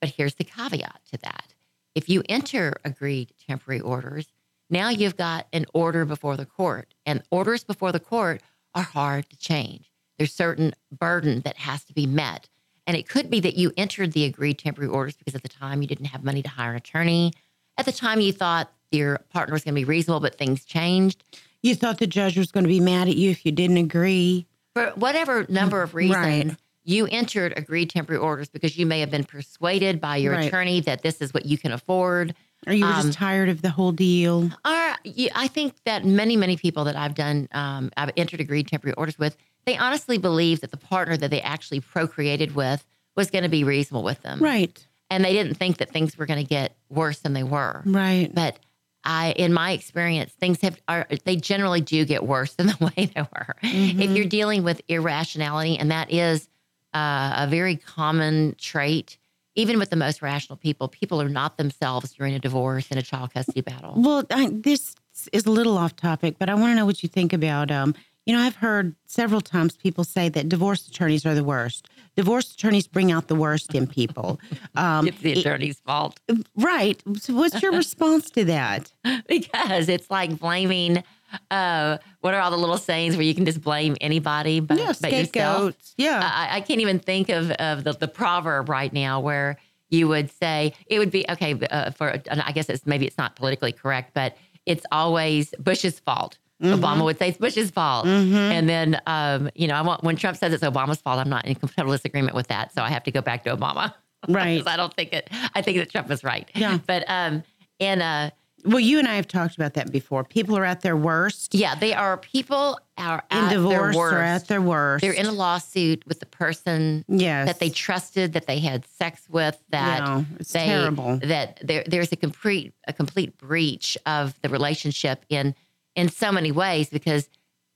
But 0.00 0.10
here's 0.10 0.34
the 0.34 0.44
caveat 0.44 1.00
to 1.12 1.18
that. 1.18 1.54
If 1.94 2.08
you 2.08 2.22
enter 2.28 2.74
agreed 2.84 3.32
temporary 3.46 3.80
orders, 3.80 4.26
now 4.68 4.88
you've 4.88 5.16
got 5.16 5.46
an 5.52 5.66
order 5.72 6.04
before 6.04 6.36
the 6.36 6.46
court, 6.46 6.94
and 7.04 7.22
orders 7.30 7.62
before 7.62 7.92
the 7.92 8.00
court 8.00 8.42
are 8.74 8.82
hard 8.82 9.28
to 9.30 9.36
change. 9.36 9.92
There's 10.18 10.32
certain 10.32 10.74
burden 10.90 11.40
that 11.40 11.56
has 11.58 11.84
to 11.84 11.92
be 11.92 12.06
met. 12.06 12.48
And 12.86 12.96
it 12.96 13.08
could 13.08 13.30
be 13.30 13.40
that 13.40 13.56
you 13.56 13.72
entered 13.76 14.12
the 14.12 14.24
agreed 14.24 14.58
temporary 14.58 14.90
orders 14.90 15.16
because 15.16 15.34
at 15.34 15.42
the 15.42 15.48
time 15.48 15.82
you 15.82 15.88
didn't 15.88 16.06
have 16.06 16.22
money 16.24 16.42
to 16.42 16.48
hire 16.48 16.70
an 16.70 16.76
attorney. 16.76 17.32
At 17.76 17.84
the 17.84 17.92
time 17.92 18.20
you 18.20 18.32
thought 18.32 18.72
your 18.92 19.18
partner 19.30 19.52
was 19.52 19.64
going 19.64 19.74
to 19.74 19.80
be 19.80 19.84
reasonable, 19.84 20.20
but 20.20 20.38
things 20.38 20.64
changed. 20.64 21.24
You 21.62 21.74
thought 21.74 21.98
the 21.98 22.06
judge 22.06 22.38
was 22.38 22.52
going 22.52 22.64
to 22.64 22.68
be 22.68 22.80
mad 22.80 23.08
at 23.08 23.16
you 23.16 23.30
if 23.30 23.44
you 23.44 23.50
didn't 23.52 23.78
agree. 23.78 24.46
For 24.74 24.90
whatever 24.94 25.46
number 25.48 25.82
of 25.82 25.94
reasons, 25.94 26.16
Right. 26.52 26.56
you 26.84 27.06
entered 27.08 27.54
agreed 27.56 27.90
temporary 27.90 28.20
orders 28.22 28.48
because 28.48 28.78
you 28.78 28.86
may 28.86 29.00
have 29.00 29.10
been 29.10 29.24
persuaded 29.24 30.00
by 30.00 30.18
your 30.18 30.34
Right. 30.34 30.46
attorney 30.46 30.80
that 30.82 31.02
this 31.02 31.20
is 31.20 31.34
what 31.34 31.44
you 31.46 31.58
can 31.58 31.72
afford. 31.72 32.34
Or 32.66 32.72
you 32.72 32.84
were 32.84 32.90
Um, 32.92 33.02
just 33.02 33.18
tired 33.18 33.48
of 33.48 33.62
the 33.62 33.70
whole 33.70 33.92
deal. 33.92 34.50
Or 34.64 34.94
you, 35.04 35.28
I 35.34 35.48
think 35.48 35.74
that 35.84 36.04
many, 36.04 36.36
many 36.36 36.56
people 36.56 36.84
that 36.84 36.96
I've 36.96 37.14
done, 37.14 37.48
um, 37.52 37.90
I've 37.96 38.10
entered 38.16 38.40
agreed 38.40 38.68
temporary 38.68 38.94
orders 38.94 39.18
with, 39.18 39.36
they 39.66 39.76
honestly 39.76 40.18
believe 40.18 40.60
that 40.60 40.70
the 40.70 40.76
partner 40.76 41.16
that 41.16 41.30
they 41.30 41.40
actually 41.40 41.80
procreated 41.80 42.54
with 42.54 42.84
was 43.16 43.30
going 43.30 43.44
to 43.44 43.48
be 43.48 43.64
reasonable 43.64 44.02
with 44.02 44.20
them. 44.22 44.40
Right. 44.40 44.84
And 45.10 45.24
they 45.24 45.32
didn't 45.32 45.54
think 45.54 45.78
that 45.78 45.90
things 45.90 46.18
were 46.18 46.26
going 46.26 46.42
to 46.44 46.48
get 46.48 46.76
worse 46.88 47.20
than 47.20 47.32
they 47.32 47.44
were. 47.44 47.82
Right. 47.84 48.28
But 48.32 48.58
I, 49.04 49.32
in 49.36 49.52
my 49.52 49.70
experience, 49.70 50.32
things 50.32 50.60
have 50.62 50.80
are 50.88 51.06
they 51.24 51.36
generally 51.36 51.80
do 51.80 52.04
get 52.04 52.24
worse 52.26 52.54
than 52.54 52.66
the 52.78 52.92
way 52.96 53.06
they 53.14 53.22
were. 53.22 53.54
If 53.62 54.10
you're 54.10 54.26
dealing 54.26 54.64
with 54.64 54.82
irrationality, 54.88 55.78
and 55.78 55.92
that 55.92 56.12
is 56.12 56.48
uh, 56.92 57.34
a 57.38 57.46
very 57.48 57.76
common 57.76 58.56
trait, 58.58 59.16
even 59.56 59.78
with 59.78 59.90
the 59.90 59.96
most 59.96 60.22
rational 60.22 60.56
people, 60.56 60.86
people 60.86 61.20
are 61.20 61.28
not 61.28 61.56
themselves 61.56 62.12
during 62.12 62.34
a 62.34 62.38
divorce 62.38 62.86
and 62.90 62.98
a 62.98 63.02
child 63.02 63.34
custody 63.34 63.62
battle. 63.62 63.94
Well, 63.96 64.24
I, 64.30 64.50
this 64.52 64.94
is 65.32 65.46
a 65.46 65.50
little 65.50 65.76
off 65.78 65.96
topic, 65.96 66.36
but 66.38 66.48
I 66.48 66.54
want 66.54 66.70
to 66.72 66.74
know 66.76 66.86
what 66.86 67.02
you 67.02 67.08
think 67.08 67.32
about. 67.32 67.70
Um, 67.70 67.94
you 68.26 68.34
know, 68.34 68.42
I've 68.42 68.56
heard 68.56 68.94
several 69.06 69.40
times 69.40 69.76
people 69.76 70.04
say 70.04 70.28
that 70.28 70.48
divorce 70.48 70.86
attorneys 70.88 71.24
are 71.24 71.34
the 71.34 71.44
worst. 71.44 71.88
Divorce 72.16 72.52
attorneys 72.52 72.86
bring 72.88 73.12
out 73.12 73.28
the 73.28 73.34
worst 73.34 73.74
in 73.74 73.86
people. 73.86 74.38
Um, 74.74 75.08
It's 75.08 75.20
the 75.20 75.32
attorney's 75.40 75.80
fault 75.80 76.20
right. 76.56 77.02
So, 77.18 77.32
what's 77.34 77.62
your 77.62 77.72
response 77.84 78.28
to 78.32 78.44
that? 78.44 78.92
because 79.26 79.88
it's 79.88 80.10
like 80.10 80.38
blaming. 80.38 81.02
Uh, 81.50 81.98
what 82.20 82.34
are 82.34 82.40
all 82.40 82.50
the 82.50 82.58
little 82.58 82.78
sayings 82.78 83.16
where 83.16 83.24
you 83.24 83.34
can 83.34 83.44
just 83.44 83.60
blame 83.60 83.96
anybody 84.00 84.60
but, 84.60 84.78
Yeah, 84.78 84.92
but 85.00 85.12
yourself? 85.12 85.74
Yeah. 85.96 86.20
I, 86.22 86.56
I 86.56 86.60
can't 86.60 86.80
even 86.80 86.98
think 86.98 87.28
of, 87.28 87.50
of 87.52 87.84
the, 87.84 87.92
the 87.92 88.08
proverb 88.08 88.68
right 88.68 88.92
now 88.92 89.20
where 89.20 89.58
you 89.88 90.08
would 90.08 90.30
say 90.30 90.74
it 90.86 90.98
would 90.98 91.10
be 91.10 91.24
okay 91.28 91.58
uh, 91.70 91.90
for 91.90 92.20
I 92.28 92.52
guess 92.52 92.68
it's 92.68 92.86
maybe 92.86 93.06
it's 93.06 93.18
not 93.18 93.36
politically 93.36 93.72
correct, 93.72 94.12
but 94.14 94.36
it's 94.64 94.84
always 94.90 95.54
Bush's 95.58 96.00
fault. 96.00 96.38
Mm-hmm. 96.62 96.82
Obama 96.82 97.04
would 97.04 97.18
say 97.18 97.28
it's 97.28 97.38
Bush's 97.38 97.70
fault, 97.70 98.06
and 98.06 98.68
then 98.68 99.00
um, 99.06 99.50
you 99.54 99.68
know 99.68 99.74
I 99.74 99.82
want 99.82 100.02
when 100.02 100.16
Trump 100.16 100.38
says 100.38 100.52
it's 100.52 100.64
Obama's 100.64 101.00
fault, 101.00 101.18
I'm 101.18 101.28
not 101.28 101.44
in 101.44 101.54
total 101.54 101.92
disagreement 101.92 102.34
with 102.34 102.48
that, 102.48 102.74
so 102.74 102.82
I 102.82 102.88
have 102.88 103.04
to 103.04 103.10
go 103.10 103.20
back 103.20 103.44
to 103.44 103.56
Obama. 103.56 103.94
Right. 104.28 104.66
I 104.66 104.76
don't 104.76 104.92
think 104.92 105.12
it. 105.12 105.28
I 105.54 105.62
think 105.62 105.76
that 105.78 105.90
Trump 105.90 106.10
is 106.10 106.24
right. 106.24 106.50
Yeah. 106.54 106.78
but 106.86 107.04
um, 107.06 107.44
and 107.78 108.02
uh, 108.02 108.30
well, 108.66 108.80
you 108.80 108.98
and 108.98 109.08
I 109.08 109.14
have 109.14 109.28
talked 109.28 109.54
about 109.56 109.74
that 109.74 109.92
before. 109.92 110.24
People 110.24 110.56
are 110.58 110.64
at 110.64 110.80
their 110.82 110.96
worst 110.96 111.54
yeah, 111.54 111.74
they 111.74 111.92
are 111.94 112.16
people 112.18 112.78
are 112.98 113.22
in 113.30 113.36
at 113.38 113.50
divorce 113.50 113.94
their 113.94 114.02
worst. 114.02 114.14
or 114.14 114.18
at 114.22 114.48
their 114.48 114.62
worst. 114.62 115.02
They're 115.02 115.12
in 115.12 115.26
a 115.26 115.32
lawsuit 115.32 116.06
with 116.06 116.20
the 116.20 116.26
person 116.26 117.04
yes. 117.08 117.46
that 117.46 117.58
they 117.60 117.68
trusted, 117.70 118.32
that 118.32 118.46
they 118.46 118.58
had 118.58 118.86
sex 118.86 119.22
with, 119.28 119.58
that 119.70 120.00
Yeah, 120.00 120.24
it's 120.38 120.52
they, 120.52 120.66
terrible. 120.66 121.18
that 121.22 121.60
there 121.62 121.84
there's 121.86 122.12
a 122.12 122.16
complete 122.16 122.74
a 122.88 122.92
complete 122.92 123.36
breach 123.38 123.96
of 124.06 124.40
the 124.42 124.48
relationship 124.48 125.24
in 125.28 125.54
in 125.94 126.08
so 126.08 126.32
many 126.32 126.52
ways 126.52 126.88
because 126.90 127.28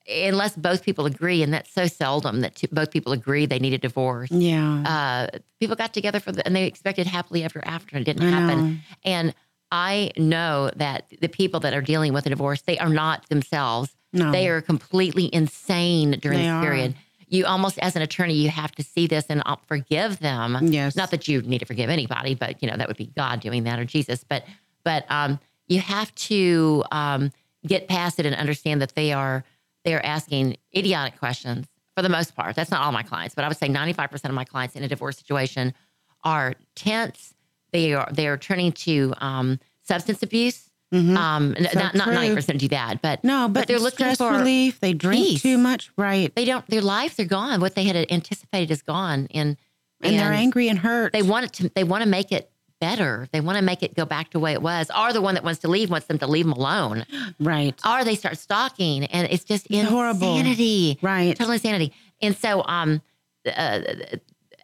unless 0.09 0.57
both 0.57 0.83
people 0.83 1.07
agree, 1.07 1.43
and 1.43 1.53
that's 1.53 1.73
so 1.73 1.87
seldom 1.87 2.41
that 2.41 2.57
two, 2.57 2.67
both 2.73 2.91
people 2.91 3.13
agree 3.13 3.47
they 3.47 3.59
need 3.59 3.75
a 3.75 3.79
divorce. 3.79 4.31
Yeah. 4.31 4.83
Uh, 5.33 5.39
people 5.61 5.77
got 5.77 5.93
together 5.93 6.19
for 6.21 6.33
the, 6.33 6.45
and 6.45 6.57
they 6.57 6.67
expected 6.67 7.07
happily 7.07 7.45
ever 7.45 7.61
after, 7.65 7.97
and 7.97 8.09
it 8.09 8.13
didn't 8.13 8.27
I 8.33 8.41
happen. 8.41 8.73
know. 8.73 8.77
And 9.05 9.35
I 9.73 10.11
know 10.17 10.71
that 10.77 11.05
the 11.21 11.29
people 11.29 11.61
that 11.61 11.75
are 11.75 11.83
dealing 11.83 12.13
with 12.13 12.27
a 12.27 12.31
divorce, 12.31 12.63
they 12.63 12.79
are 12.79 12.89
not 12.89 13.29
themselves. 13.29 13.95
No. 14.13 14.33
They 14.33 14.49
are 14.49 14.61
completely 14.61 15.33
insane 15.33 16.19
during 16.21 16.39
They 16.39 16.45
this 16.45 16.51
are. 16.53 16.63
period. 16.63 16.95
You 17.29 17.47
almost, 17.47 17.79
as 17.79 17.95
an 17.95 18.03
attorney, 18.03 18.35
you 18.35 18.49
have 18.51 18.73
to 18.73 18.83
see 18.83 19.07
this 19.07 19.27
and 19.29 19.41
uh, 19.47 19.55
forgive 19.67 20.19
them. 20.19 20.59
Yes. 20.63 20.97
Not 20.97 21.13
that 21.13 21.29
you 21.29 21.43
need 21.43 21.61
to 21.61 21.65
forgive 21.67 21.89
anybody, 21.89 22.35
but 22.35 22.61
you 22.61 22.69
know 22.69 22.77
that 22.77 22.89
would 22.89 22.97
be 22.97 23.07
God 23.07 23.41
doing 23.41 23.63
that 23.65 23.79
or 23.79 23.85
Jesus. 23.85 24.25
But 24.25 24.45
but 24.83 25.05
um, 25.09 25.39
you 25.69 25.79
have 25.79 26.13
to 26.17 26.83
um, 26.91 27.31
get 27.65 27.87
past 27.87 28.19
it 28.19 28.27
and 28.27 28.35
understand 28.35 28.83
that 28.83 28.97
they 28.97 29.13
are 29.13 29.45
they 29.85 29.95
are 29.95 30.01
asking 30.05 30.57
idiotic 30.77 31.21
questions 31.21 31.69
for 31.95 32.03
the 32.03 32.09
most 32.09 32.35
part. 32.35 32.57
That's 32.57 32.73
not 32.73 32.83
all 32.83 32.91
my 32.91 33.05
clients, 33.05 33.37
but 33.37 33.45
I 33.45 33.49
would 33.49 33.57
say 33.57 33.69
ninety 33.69 33.93
five 33.93 34.11
percent 34.11 34.31
of 34.31 34.35
my 34.35 34.45
clients 34.45 34.75
in 34.75 34.83
a 34.83 34.89
divorce 34.89 35.17
situation 35.17 35.73
are 36.25 36.55
tense. 36.75 37.33
They 37.73 37.95
are 37.95 38.09
they 38.13 38.27
are 38.29 38.37
turning 38.37 38.73
to 38.73 39.15
um, 39.19 39.59
substance 39.83 40.23
abuse. 40.23 40.67
Um, 40.93 41.55
So 41.73 41.79
not 41.79 41.95
ninety 41.95 42.35
percent 42.35 42.59
do 42.59 42.69
that, 42.69 43.01
but 43.01 43.23
no, 43.23 43.49
but, 43.49 43.69
they're 43.69 43.79
looking 43.79 44.07
stress 44.13 44.19
for 44.19 44.33
relief. 44.33 44.81
They 44.81 44.93
drink 44.93 45.25
peace. 45.25 45.43
too 45.43 45.57
much. 45.57 45.91
Right. 45.97 46.35
they 46.35 46.45
don't 46.45 46.67
their 46.67 46.83
lives 46.83 47.21
are 47.21 47.25
gone. 47.25 47.61
What 47.61 47.77
they 47.77 47.85
had 47.85 47.97
anticipated 48.11 48.73
is 48.73 48.83
gone, 48.83 49.29
and 49.33 49.57
and 50.03 50.19
they're 50.19 50.33
angry 50.33 50.69
and 50.69 50.79
hurt. 50.79 51.13
they 51.13 51.23
want 51.23 51.45
it 51.47 51.53
to 51.55 51.69
they 51.77 51.85
want 51.85 52.03
to 52.03 52.09
make 52.09 52.33
it 52.33 52.51
better. 52.81 53.29
They 53.33 53.41
want 53.41 53.57
to 53.59 53.63
make 53.63 53.83
it 53.85 53.95
go 53.95 54.05
back 54.05 54.31
to 54.31 54.33
the 54.33 54.41
way 54.41 54.53
it 54.53 54.63
was. 54.63 54.91
Or 54.99 55.13
the 55.13 55.21
one 55.21 55.35
that 55.35 55.45
wants 55.45 55.61
to 55.61 55.69
leave 55.69 55.91
wants 55.91 56.07
them 56.09 56.19
to 56.19 56.27
leave 56.27 56.47
them 56.47 56.55
alone. 56.55 57.05
right. 57.39 57.79
Or 57.87 58.03
they 58.05 58.17
start 58.17 58.39
stalking, 58.39 59.05
and 59.05 59.29
it's 59.31 59.45
just 59.45 59.67
It's 59.71 59.89
horrible. 59.89 60.37
insanity. 60.39 60.99
Right. 61.03 61.37
Total 61.37 61.53
insanity. 61.53 61.93
And 62.21 62.37
so, 62.37 62.65
um, 62.67 63.01
uh, 63.47 63.81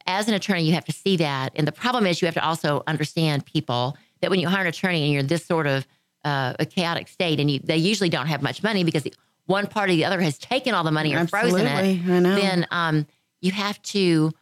as 0.06 0.28
an 0.28 0.34
attorney, 0.34 0.62
you 0.62 0.74
have 0.74 0.84
to 0.84 0.92
see 0.92 1.16
that. 1.16 1.52
And 1.56 1.66
the 1.66 1.72
problem 1.72 2.06
is, 2.06 2.20
you 2.20 2.26
have 2.26 2.34
to 2.34 2.44
also 2.44 2.82
understand 2.86 3.44
people 3.44 3.96
that 4.20 4.30
when 4.30 4.40
you 4.40 4.48
hire 4.48 4.62
an 4.62 4.66
attorney 4.68 5.02
and 5.02 5.12
you're 5.12 5.20
in 5.20 5.26
this 5.26 5.44
sort 5.44 5.66
of 5.66 5.86
uh, 6.24 6.54
a 6.58 6.66
chaotic 6.66 7.08
state, 7.08 7.40
and 7.40 7.50
you 7.50 7.60
they 7.60 7.76
usually 7.76 8.08
don't 8.08 8.26
have 8.26 8.42
much 8.42 8.62
money 8.62 8.84
because 8.84 9.06
one 9.46 9.66
party 9.66 9.94
or 9.94 9.96
the 9.96 10.04
other 10.04 10.20
has 10.20 10.38
taken 10.38 10.74
all 10.74 10.84
the 10.84 10.90
money 10.90 11.14
or 11.14 11.26
frozen 11.26 11.60
it. 11.60 11.70
Absolutely. 11.70 12.14
I 12.14 12.18
know. 12.20 12.36
Then 12.36 12.66
um, 12.70 13.06
you 13.40 13.52
have 13.52 13.80
to 13.82 14.32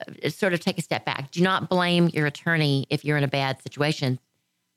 uh, 0.00 0.28
sort 0.28 0.52
of 0.52 0.60
take 0.60 0.78
a 0.78 0.82
step 0.82 1.04
back. 1.04 1.30
Do 1.30 1.42
not 1.42 1.68
blame 1.68 2.08
your 2.08 2.26
attorney 2.26 2.86
if 2.90 3.04
you're 3.04 3.16
in 3.16 3.24
a 3.24 3.28
bad 3.28 3.60
situation. 3.62 4.18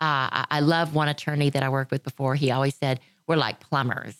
Uh, 0.01 0.27
I, 0.31 0.45
I 0.51 0.59
love 0.61 0.95
one 0.95 1.07
attorney 1.07 1.49
that 1.51 1.63
I 1.63 1.69
worked 1.69 1.91
with 1.91 2.03
before. 2.03 2.35
He 2.35 2.51
always 2.51 2.75
said, 2.75 2.99
"We're 3.27 3.35
like 3.35 3.59
plumbers. 3.59 4.15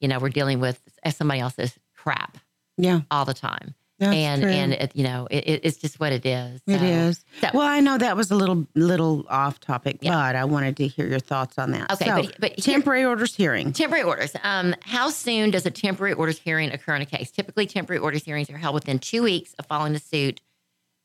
You 0.00 0.08
know, 0.08 0.18
we're 0.18 0.30
dealing 0.30 0.60
with 0.60 0.80
somebody 1.10 1.40
else's 1.40 1.78
crap 1.94 2.38
yeah. 2.76 3.00
all 3.10 3.24
the 3.24 3.34
time." 3.34 3.74
That's 4.02 4.16
and 4.16 4.42
true. 4.42 4.50
and 4.50 4.72
it, 4.74 4.92
you 4.94 5.04
know, 5.04 5.26
it, 5.30 5.44
it- 5.46 5.60
it's 5.64 5.76
just 5.78 5.98
what 6.00 6.12
it 6.12 6.26
is. 6.26 6.60
It 6.66 6.78
So- 6.78 6.84
is. 6.84 7.24
so- 7.40 7.48
well, 7.54 7.66
I 7.66 7.80
know 7.80 7.96
that 7.98 8.16
was 8.16 8.30
a 8.30 8.34
little 8.34 8.66
little 8.74 9.24
off 9.30 9.60
topic, 9.60 9.98
Yeah. 10.00 10.12
but 10.12 10.36
I 10.36 10.44
wanted 10.44 10.76
to 10.78 10.86
hear 10.88 11.06
your 11.06 11.20
thoughts 11.20 11.58
on 11.58 11.70
that. 11.72 11.90
Okay, 11.92 12.04
So, 12.06 12.22
but- 12.22 12.36
but 12.40 12.52
here- 12.58 12.74
temporary 12.74 13.04
orders 13.04 13.34
hearing. 13.34 13.72
Temporary 13.72 14.02
orders. 14.04 14.32
Um, 14.42 14.74
how 14.82 15.10
soon 15.10 15.50
does 15.50 15.64
a 15.66 15.70
temporary 15.70 16.14
orders 16.14 16.38
hearing 16.38 16.70
occur 16.72 16.94
in 16.96 17.02
a 17.02 17.06
case? 17.06 17.30
Typically, 17.30 17.66
temporary 17.66 18.00
orders 18.00 18.24
hearings 18.24 18.50
are 18.50 18.58
held 18.58 18.74
within 18.74 18.98
two 18.98 19.22
weeks 19.22 19.54
of 19.58 19.66
filing 19.66 19.92
the 19.92 20.00
suit. 20.00 20.40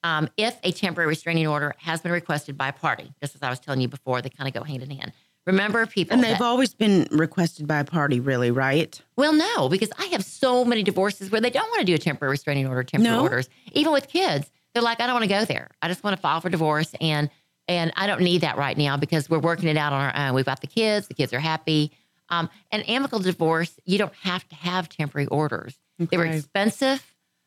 Um, 0.03 0.29
if 0.37 0.55
a 0.63 0.71
temporary 0.71 1.07
restraining 1.07 1.47
order 1.47 1.73
has 1.79 2.01
been 2.01 2.11
requested 2.11 2.57
by 2.57 2.67
a 2.69 2.73
party, 2.73 3.11
just 3.21 3.35
as 3.35 3.41
I 3.41 3.49
was 3.49 3.59
telling 3.59 3.81
you 3.81 3.87
before, 3.87 4.21
they 4.21 4.29
kind 4.29 4.47
of 4.47 4.53
go 4.53 4.63
hand 4.63 4.83
in 4.83 4.91
hand. 4.91 5.11
Remember, 5.47 5.85
people. 5.87 6.13
And 6.13 6.23
they've 6.23 6.37
that- 6.37 6.41
always 6.41 6.73
been 6.75 7.07
requested 7.11 7.65
by 7.67 7.79
a 7.79 7.83
party, 7.85 8.19
really, 8.19 8.51
right? 8.51 9.01
well, 9.15 9.33
no, 9.33 9.69
because 9.69 9.89
I 9.97 10.05
have 10.07 10.23
so 10.23 10.63
many 10.65 10.83
divorces 10.83 11.31
where 11.31 11.41
they 11.41 11.49
don't 11.49 11.67
want 11.69 11.79
to 11.79 11.85
do 11.85 11.95
a 11.95 11.97
temporary 11.97 12.31
restraining 12.31 12.67
order, 12.67 12.83
temporary 12.83 13.15
No? 13.17 13.23
orders. 13.23 13.49
Even 13.71 13.91
with 13.93 14.07
kids, 14.07 14.51
they're 14.73 14.83
like, 14.83 14.99
I 15.01 15.07
don't 15.07 15.15
want 15.15 15.23
to 15.23 15.29
go 15.29 15.45
there. 15.45 15.71
I 15.81 15.87
just 15.87 16.03
want 16.03 16.15
to 16.15 16.21
file 16.21 16.41
for 16.41 16.49
divorce, 16.49 16.93
and 17.01 17.29
and 17.69 17.91
I 17.97 18.07
don't 18.07 18.21
need 18.21 18.41
that 18.41 18.57
right 18.57 18.77
now 18.77 18.95
because 18.97 19.29
we're 19.29 19.39
working 19.39 19.67
it 19.67 19.75
out 19.77 19.91
on 19.91 20.01
our 20.01 20.15
own. 20.27 20.35
We've 20.35 20.45
got 20.45 20.61
the 20.61 20.67
kids; 20.67 21.07
the 21.07 21.13
kids 21.15 21.33
are 21.33 21.39
happy. 21.39 21.91
Um, 22.29 22.49
an 22.71 22.81
amicable 22.81 23.19
divorce, 23.19 23.79
you 23.85 23.97
don't 23.97 24.13
have 24.21 24.47
to 24.49 24.55
have 24.55 24.89
temporary 24.89 25.27
orders. 25.27 25.75
They 25.97 26.17
were 26.17 26.25
expensive. 26.25 27.03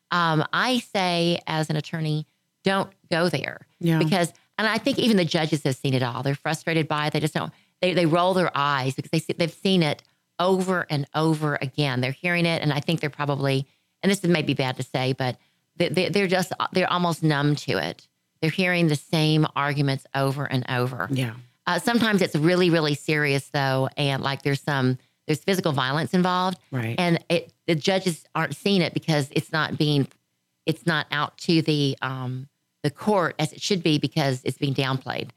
Um, 0.09 0.43
I 0.51 0.79
say, 0.79 1.39
as 1.47 1.69
an 1.69 1.75
attorney, 1.75 2.25
don't 2.63 2.91
go 3.11 3.29
there 3.29 3.67
Yeah. 3.79 3.99
because, 3.99 4.33
and 4.57 4.67
I 4.67 4.77
think 4.79 4.97
even 4.99 5.17
the 5.17 5.23
judges 5.25 5.63
have 5.63 5.75
seen 5.75 5.93
it 5.93 6.03
all. 6.03 6.21
They're 6.23 6.35
frustrated 6.35 6.87
by 6.87 7.07
it. 7.07 7.13
They 7.13 7.19
just 7.19 7.33
don't. 7.33 7.53
They 7.81 7.93
they 7.93 8.05
roll 8.05 8.33
their 8.33 8.51
eyes 8.55 8.93
because 8.95 9.11
they 9.11 9.19
see, 9.19 9.33
they've 9.33 9.51
seen 9.51 9.83
it 9.83 10.03
over 10.39 10.85
and 10.89 11.07
over 11.13 11.57
again. 11.61 12.01
They're 12.01 12.11
hearing 12.11 12.45
it, 12.45 12.61
and 12.61 12.71
I 12.73 12.79
think 12.79 12.99
they're 12.99 13.09
probably, 13.09 13.67
and 14.01 14.11
this 14.11 14.23
may 14.23 14.41
be 14.41 14.53
bad 14.53 14.77
to 14.77 14.83
say, 14.83 15.13
but 15.13 15.37
they, 15.77 15.89
they, 15.89 16.09
they're 16.09 16.27
just 16.27 16.51
they're 16.73 16.91
almost 16.91 17.23
numb 17.23 17.55
to 17.57 17.73
it. 17.77 18.07
They're 18.41 18.49
hearing 18.51 18.87
the 18.87 18.95
same 18.95 19.45
arguments 19.55 20.05
over 20.15 20.45
and 20.45 20.65
over. 20.69 21.07
Yeah. 21.11 21.33
Uh, 21.67 21.77
sometimes 21.79 22.21
it's 22.23 22.35
really, 22.35 22.69
really 22.71 22.95
serious 22.95 23.49
though, 23.49 23.87
and 23.97 24.23
like 24.23 24.41
there's 24.41 24.61
some 24.61 24.97
there's 25.27 25.43
physical 25.43 25.71
violence 25.71 26.13
involved, 26.13 26.57
Right. 26.71 26.95
and 26.99 27.23
it 27.29 27.53
the 27.67 27.75
judges 27.75 28.25
aren't 28.35 28.55
seeing 28.55 28.81
it 28.81 28.93
because 28.93 29.29
it's 29.31 29.51
not 29.51 29.77
being 29.77 30.07
it's 30.65 30.85
not 30.85 31.05
out 31.11 31.37
to 31.39 31.61
the 31.61 31.97
um 32.01 32.47
the 32.83 32.89
court 32.89 33.35
as 33.37 33.53
it 33.53 33.61
should 33.61 33.83
be 33.83 33.99
because 33.99 34.41
it's 34.43 34.57
being 34.57 34.73
downplayed. 34.73 35.29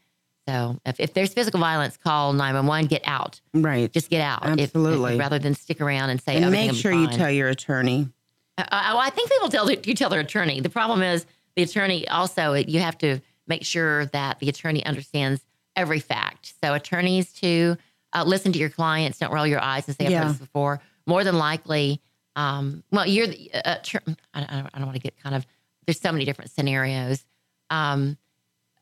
So 0.48 0.78
if, 0.84 1.00
if 1.00 1.14
there's 1.14 1.32
physical 1.32 1.58
violence, 1.60 1.96
call 1.96 2.32
nine 2.32 2.54
one 2.54 2.66
one. 2.66 2.84
Get 2.86 3.02
out. 3.06 3.40
Right. 3.54 3.90
Just 3.92 4.10
get 4.10 4.20
out. 4.20 4.46
If- 4.58 4.74
Absolutely. 4.74 5.16
rather 5.18 5.38
than 5.38 5.54
stick 5.54 5.80
around 5.80 6.10
and 6.10 6.20
say 6.20 6.36
and 6.36 6.44
everything 6.44 6.68
make 6.68 6.76
sure 6.76 6.92
you 6.92 7.06
tell 7.08 7.30
your 7.30 7.48
attorney. 7.48 8.08
Uh, 8.58 8.64
well, 8.70 8.98
I 8.98 9.10
think 9.10 9.30
people 9.30 9.48
tell 9.48 9.70
you 9.70 9.94
tell 9.94 10.10
their 10.10 10.20
attorney. 10.20 10.60
The 10.60 10.68
problem 10.70 11.02
is 11.02 11.26
the 11.56 11.62
attorney 11.62 12.06
also 12.08 12.52
you 12.54 12.80
have 12.80 12.98
to 12.98 13.20
make 13.46 13.64
sure 13.64 14.06
that 14.06 14.38
the 14.38 14.48
attorney 14.48 14.84
understands 14.84 15.40
every 15.76 15.98
fact. 16.00 16.54
So 16.62 16.74
attorneys 16.74 17.32
to 17.34 17.76
uh, 18.12 18.24
listen 18.24 18.52
to 18.52 18.58
your 18.58 18.70
clients. 18.70 19.18
Don't 19.18 19.32
roll 19.32 19.46
your 19.46 19.60
eyes 19.62 19.88
and 19.88 19.96
say 19.96 20.04
I've 20.06 20.10
Yeah. 20.12 20.22
heard 20.24 20.30
this 20.32 20.38
before. 20.38 20.80
More 21.06 21.24
than 21.24 21.36
likely, 21.36 22.00
um, 22.36 22.84
well, 22.92 23.06
you're 23.06 23.26
the 23.26 23.50
uh, 23.54 23.76
I, 23.84 24.14
I 24.34 24.40
don't, 24.40 24.70
I 24.72 24.78
don't 24.78 24.86
want 24.86 24.94
to 24.96 25.02
get 25.02 25.16
kind 25.22 25.34
of. 25.34 25.46
There's 25.86 26.00
so 26.00 26.12
many 26.12 26.24
different 26.24 26.50
scenarios. 26.50 27.24
Um, 27.70 28.16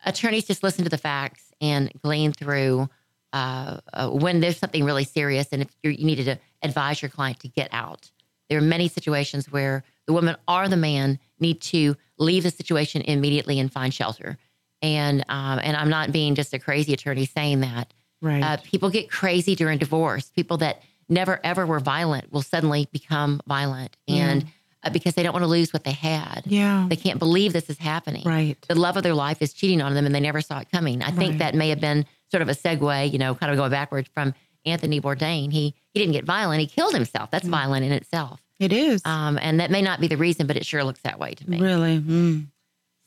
attorneys 0.04 0.44
just 0.44 0.62
listen 0.62 0.84
to 0.84 0.90
the 0.90 0.98
facts 0.98 1.52
and 1.60 1.92
glean 2.02 2.32
through 2.32 2.88
uh, 3.32 3.78
uh, 3.92 4.10
when 4.10 4.40
there's 4.40 4.58
something 4.58 4.84
really 4.84 5.04
serious, 5.04 5.48
and 5.52 5.62
if 5.62 5.68
you're, 5.82 5.92
you 5.92 6.04
needed 6.04 6.24
to 6.24 6.38
advise 6.62 7.00
your 7.00 7.08
client 7.08 7.40
to 7.40 7.48
get 7.48 7.68
out. 7.72 8.10
There 8.50 8.58
are 8.58 8.62
many 8.62 8.88
situations 8.88 9.50
where 9.50 9.84
the 10.06 10.12
woman 10.12 10.36
or 10.46 10.68
the 10.68 10.76
man 10.76 11.18
need 11.40 11.62
to 11.62 11.96
leave 12.18 12.42
the 12.42 12.50
situation 12.50 13.02
immediately 13.02 13.58
and 13.58 13.72
find 13.72 13.94
shelter. 13.94 14.36
And 14.82 15.24
um, 15.28 15.60
and 15.62 15.76
I'm 15.76 15.88
not 15.88 16.12
being 16.12 16.34
just 16.34 16.52
a 16.52 16.58
crazy 16.58 16.92
attorney 16.92 17.24
saying 17.24 17.60
that. 17.60 17.94
Right. 18.20 18.42
Uh, 18.42 18.56
people 18.58 18.90
get 18.90 19.10
crazy 19.10 19.54
during 19.54 19.78
divorce. 19.78 20.30
People 20.30 20.58
that 20.58 20.82
never 21.08 21.40
ever 21.44 21.64
were 21.64 21.80
violent 21.80 22.32
will 22.32 22.42
suddenly 22.42 22.88
become 22.92 23.40
violent, 23.46 23.96
and 24.08 24.44
because 24.90 25.14
they 25.14 25.22
don't 25.22 25.32
want 25.32 25.42
to 25.42 25.48
lose 25.48 25.72
what 25.72 25.84
they 25.84 25.92
had. 25.92 26.42
Yeah. 26.46 26.86
They 26.88 26.96
can't 26.96 27.18
believe 27.18 27.52
this 27.52 27.68
is 27.70 27.78
happening. 27.78 28.22
Right. 28.24 28.56
The 28.68 28.74
love 28.74 28.96
of 28.96 29.02
their 29.02 29.14
life 29.14 29.42
is 29.42 29.52
cheating 29.52 29.80
on 29.82 29.94
them, 29.94 30.06
and 30.06 30.14
they 30.14 30.20
never 30.20 30.40
saw 30.40 30.58
it 30.60 30.70
coming. 30.72 31.02
I 31.02 31.10
think 31.10 31.38
that 31.38 31.54
may 31.54 31.68
have 31.68 31.80
been 31.80 32.06
sort 32.30 32.42
of 32.42 32.48
a 32.48 32.52
segue, 32.54 33.12
you 33.12 33.18
know, 33.18 33.34
kind 33.34 33.52
of 33.52 33.58
going 33.58 33.70
backwards 33.70 34.08
from 34.14 34.34
Anthony 34.64 35.00
Bourdain. 35.00 35.52
He 35.52 35.74
he 35.92 36.00
didn't 36.00 36.12
get 36.12 36.24
violent; 36.24 36.60
he 36.60 36.66
killed 36.66 36.94
himself. 36.94 37.30
That's 37.30 37.46
Mm. 37.46 37.50
violent 37.50 37.84
in 37.84 37.92
itself. 37.92 38.40
It 38.58 38.72
is. 38.72 39.02
Um, 39.04 39.38
and 39.42 39.60
that 39.60 39.70
may 39.70 39.82
not 39.82 40.00
be 40.00 40.06
the 40.08 40.16
reason, 40.16 40.46
but 40.46 40.56
it 40.56 40.64
sure 40.64 40.84
looks 40.84 41.00
that 41.02 41.18
way 41.18 41.34
to 41.34 41.50
me. 41.50 41.60
really. 41.60 41.98
Mm. 41.98 42.46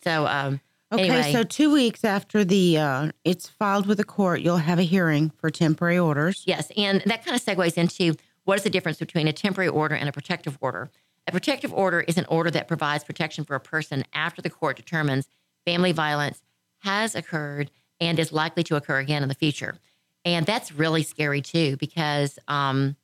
So, 0.03 0.27
um, 0.27 0.59
Okay, 0.93 1.09
Anyway. 1.09 1.31
so 1.33 1.43
two 1.43 1.71
weeks 1.73 2.03
after 2.03 2.45
the 2.45 2.77
uh, 2.77 3.11
it's 3.23 3.47
filed 3.49 3.87
with 3.87 3.97
the 3.97 4.03
court, 4.03 4.41
you'll 4.41 4.57
have 4.57 4.77
a 4.77 4.83
hearing 4.83 5.31
for 5.39 5.49
temporary 5.49 5.97
orders. 5.97 6.43
yes, 6.45 6.71
and 6.77 7.01
that 7.07 7.25
kind 7.25 7.35
of 7.35 7.43
segues 7.43 7.75
into 7.77 8.15
what 8.43 8.57
is 8.59 8.63
the 8.63 8.69
difference 8.69 8.99
between 8.99 9.27
a 9.27 9.33
temporary 9.33 9.67
order 9.67 9.95
and 9.95 10.07
a 10.07 10.11
protective 10.11 10.57
order. 10.61 10.91
A 11.27 11.31
protective 11.31 11.73
order 11.73 12.01
is 12.01 12.17
an 12.17 12.25
order 12.29 12.51
that 12.51 12.67
provides 12.67 13.03
protection 13.03 13.45
for 13.45 13.55
a 13.55 13.59
person 13.59 14.03
after 14.13 14.41
the 14.41 14.49
court 14.49 14.77
determines 14.77 15.27
family 15.65 15.91
violence 15.91 16.41
has 16.79 17.15
occurred 17.15 17.71
and 17.99 18.19
is 18.19 18.31
likely 18.31 18.63
to 18.63 18.75
occur 18.75 18.99
again 18.99 19.23
in 19.23 19.29
the 19.29 19.35
future. 19.35 19.79
And 20.23 20.45
that's 20.45 20.71
really 20.71 21.03
scary 21.03 21.41
too, 21.41 21.77
because 21.77 22.37
um, 22.47 22.95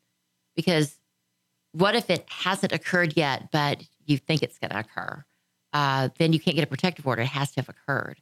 because 0.56 0.98
what 1.72 1.96
if 1.96 2.10
it 2.10 2.26
hasn't 2.30 2.74
occurred 2.74 3.14
yet, 3.16 3.50
but 3.52 3.84
you 4.06 4.18
think 4.18 4.44
it's 4.44 4.60
going 4.60 4.72
to 4.72 4.80
occur? 4.80 5.24
Uh, 5.74 6.10
then 6.18 6.34
you 6.34 6.40
can't 6.40 6.56
get 6.56 6.64
a 6.64 6.68
protective 6.68 7.08
order. 7.08 7.22
It 7.22 7.28
has 7.28 7.52
to 7.52 7.62
have 7.62 7.70
occurred. 7.70 8.20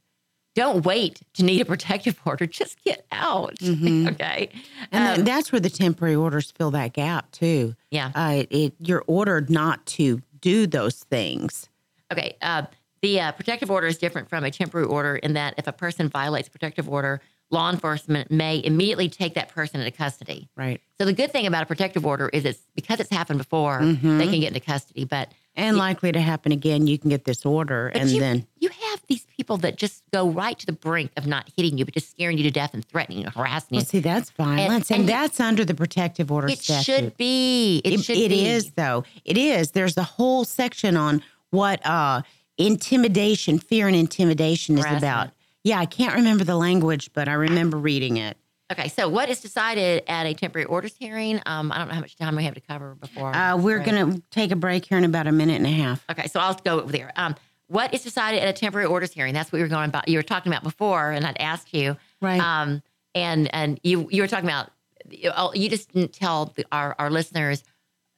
Don't 0.55 0.83
wait 0.85 1.21
to 1.35 1.43
need 1.43 1.61
a 1.61 1.65
protective 1.65 2.19
order. 2.25 2.45
Just 2.45 2.83
get 2.83 3.05
out. 3.11 3.57
okay. 3.63 4.49
And 4.91 5.19
Um, 5.19 5.25
that's 5.25 5.51
where 5.51 5.59
the 5.59 5.69
temporary 5.69 6.15
orders 6.15 6.51
fill 6.51 6.71
that 6.71 6.93
gap 6.93 7.31
too. 7.31 7.75
yeah. 7.91 8.11
Uh, 8.15 8.43
it, 8.49 8.73
you're 8.79 9.03
ordered 9.07 9.49
not 9.49 9.85
to 9.85 10.21
do 10.41 10.67
those 10.67 10.95
things. 10.97 11.69
Okay. 12.11 12.35
Uh, 12.41 12.63
the 13.01 13.21
uh, 13.21 13.31
protective 13.31 13.69
order 13.71 13.87
is 13.87 13.97
different 13.97 14.29
from 14.29 14.43
a 14.43 14.51
temporary 14.51 14.87
order 14.87 15.15
in 15.15 15.33
that 15.33 15.53
if 15.57 15.67
a 15.67 15.71
person 15.71 16.09
violates 16.09 16.47
a 16.47 16.51
protective 16.51 16.89
order, 16.89 17.21
law 17.51 17.69
enforcement 17.69 18.29
may 18.29 18.61
immediately 18.63 19.07
take 19.09 19.35
that 19.35 19.49
person 19.49 19.79
into 19.79 19.91
custody. 19.91 20.49
Right. 20.55 20.81
So 20.99 21.05
the 21.05 21.13
good 21.13 21.31
thing 21.31 21.47
about 21.47 21.63
a 21.63 21.65
protective 21.65 22.05
order 22.05 22.27
is 22.29 22.43
it's 22.45 22.59
because 22.75 22.99
it's 22.99 23.09
happened 23.09 23.37
before, 23.39 23.79
they 23.81 24.27
can 24.27 24.39
get 24.41 24.47
into 24.47 24.59
custody. 24.59 25.05
But 25.05 25.31
And 25.59 25.77
likely 25.77 26.11
to 26.11 26.19
happen 26.21 26.51
again, 26.51 26.87
you 26.87 26.97
can 26.97 27.09
get 27.09 27.25
this 27.25 27.45
order 27.45 27.87
and 27.89 28.09
you, 28.09 28.19
then 28.19 28.47
you 28.59 28.69
have 28.69 29.01
these 29.07 29.25
people 29.37 29.57
that 29.57 29.75
just 29.75 30.03
go 30.11 30.29
right 30.29 30.57
to 30.57 30.65
the 30.65 30.71
brink 30.71 31.11
of 31.17 31.27
not 31.27 31.49
hitting 31.55 31.77
you, 31.77 31.85
but 31.85 31.93
just 31.93 32.09
scaring 32.11 32.37
you 32.37 32.43
to 32.43 32.51
death 32.51 32.73
and 32.73 32.83
threatening 32.85 33.19
you, 33.23 33.29
harassing 33.29 33.77
you. 33.77 33.81
see 33.83 33.99
that's 33.99 34.29
violence, 34.31 34.89
and, 34.89 35.01
and- 35.01 35.09
that's 35.09 35.39
under 35.39 35.65
the 35.65 35.75
protective 35.75 36.31
order 36.31 36.47
it 36.47 36.59
statute. 36.59 36.83
should 36.83 37.17
be. 37.17 37.81
It, 37.83 37.93
It- 37.93 38.03
should 38.03 38.17
it 38.17 38.29
be. 38.29 38.47
is 38.47 38.71
though. 38.71 39.03
It 39.25 39.37
is. 39.37 39.71
There's 39.71 39.97
a 39.97 40.03
whole 40.03 40.45
section 40.45 40.95
on 40.97 41.21
what 41.51 41.85
uh, 41.85 42.21
intimidation, 42.57 43.59
fear, 43.59 43.87
and 43.87 43.95
intimidation 43.95 44.77
is 44.77 44.85
about. 44.85 45.29
Yeah, 45.63 45.79
I 45.79 45.85
can't 45.85 46.15
remember 46.15 46.43
the 46.43 46.55
language, 46.55 47.11
but 47.13 47.27
I 47.27 47.33
remember 47.33 47.77
reading 47.77 48.17
it. 48.17 48.37
Okay, 48.71 48.87
so 48.87 49.09
what 49.09 49.29
is 49.29 49.41
decided 49.41 50.03
at 50.07 50.27
a 50.27 50.33
temporary 50.35 50.65
orders 50.65 50.95
hearing? 50.95 51.41
Um, 51.47 51.71
I 51.71 51.79
don't 51.79 51.87
know 51.87 51.95
how 51.95 52.01
much 52.01 52.15
time 52.15 52.35
we 52.35 52.43
have 52.43 52.53
to 52.53 52.61
cover 52.61 52.95
before. 52.95 53.35
Uh, 53.35 53.57
we're 53.57 53.79
going 53.79 54.13
to 54.13 54.21
take 54.29 54.51
a 54.51 54.55
break 54.55 54.85
here 54.85 54.97
in 54.97 55.05
about 55.05 55.25
a 55.25 55.31
minute 55.31 55.55
and 55.55 55.65
a 55.65 55.71
half. 55.71 56.05
Okay, 56.11 56.27
so 56.27 56.39
I'll 56.39 56.53
go 56.53 56.79
over 56.79 56.91
there. 56.91 57.11
Um, 57.15 57.35
what 57.67 57.93
is 57.93 58.03
decided 58.03 58.41
at 58.41 58.47
a 58.47 58.53
temporary 58.53 58.85
orders 58.85 59.11
hearing? 59.11 59.33
That's 59.33 59.51
what 59.51 59.57
we 59.57 59.63
were 59.63 59.69
going 59.69 59.89
about. 59.89 60.07
You 60.07 60.17
were 60.17 60.23
talking 60.23 60.51
about 60.51 60.63
before, 60.63 61.11
and 61.11 61.25
I'd 61.25 61.37
asked 61.39 61.73
you. 61.73 61.97
Right. 62.21 62.39
Um, 62.39 62.83
and 63.15 63.53
and 63.53 63.79
you 63.83 64.07
you 64.11 64.21
were 64.21 64.27
talking 64.27 64.47
about 64.47 64.69
you 65.09 65.69
just 65.69 65.91
didn't 65.91 66.13
tell 66.13 66.53
the, 66.55 66.65
our 66.71 66.95
our 66.99 67.09
listeners 67.09 67.63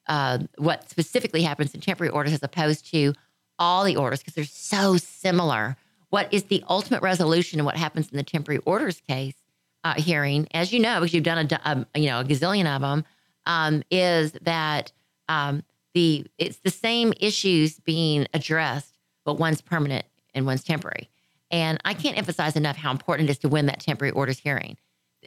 uh, 0.08 0.40
what 0.58 0.90
specifically 0.90 1.44
happens 1.44 1.74
in 1.74 1.80
temporary 1.80 2.12
orders 2.12 2.34
as 2.34 2.44
opposed 2.44 2.92
to 2.92 3.14
all 3.58 3.84
the 3.84 3.96
orders 3.96 4.20
because 4.20 4.34
they're 4.34 4.44
so 4.44 4.98
similar. 4.98 5.78
What 6.10 6.34
is 6.34 6.44
the 6.44 6.64
ultimate 6.70 7.02
resolution 7.02 7.60
and 7.60 7.66
what 7.66 7.78
happens 7.78 8.10
in 8.10 8.18
the 8.18 8.24
temporary 8.24 8.62
orders 8.66 9.02
case 9.08 9.36
uh, 9.84 9.94
hearing? 9.96 10.48
As 10.54 10.72
you 10.72 10.80
know, 10.80 11.00
because 11.00 11.14
you've 11.14 11.24
done 11.24 11.38
a, 11.40 11.44
do- 11.46 11.56
um, 11.64 11.86
you 11.96 12.08
know 12.08 12.20
a 12.20 12.24
gazillion 12.24 12.74
of 12.74 12.82
them, 12.82 13.06
um, 13.46 13.84
is 13.90 14.34
that 14.42 14.92
um, 15.30 15.64
the 15.94 16.26
it's 16.38 16.58
the 16.58 16.70
same 16.72 17.14
issues 17.20 17.80
being 17.80 18.28
addressed, 18.34 18.98
but 19.26 19.36
one's 19.40 19.62
permanent 19.62 20.06
and 20.34 20.46
one's 20.46 20.64
temporary. 20.64 21.10
And 21.50 21.80
I 21.84 21.94
can't 21.94 22.18
emphasize 22.18 22.56
enough 22.56 22.78
how 22.78 22.92
important 22.92 23.30
it 23.30 23.32
is 23.32 23.40
to 23.40 23.50
win 23.50 23.66
that 23.66 23.82
temporary 23.82 24.12
orders 24.12 24.40
hearing. 24.40 24.78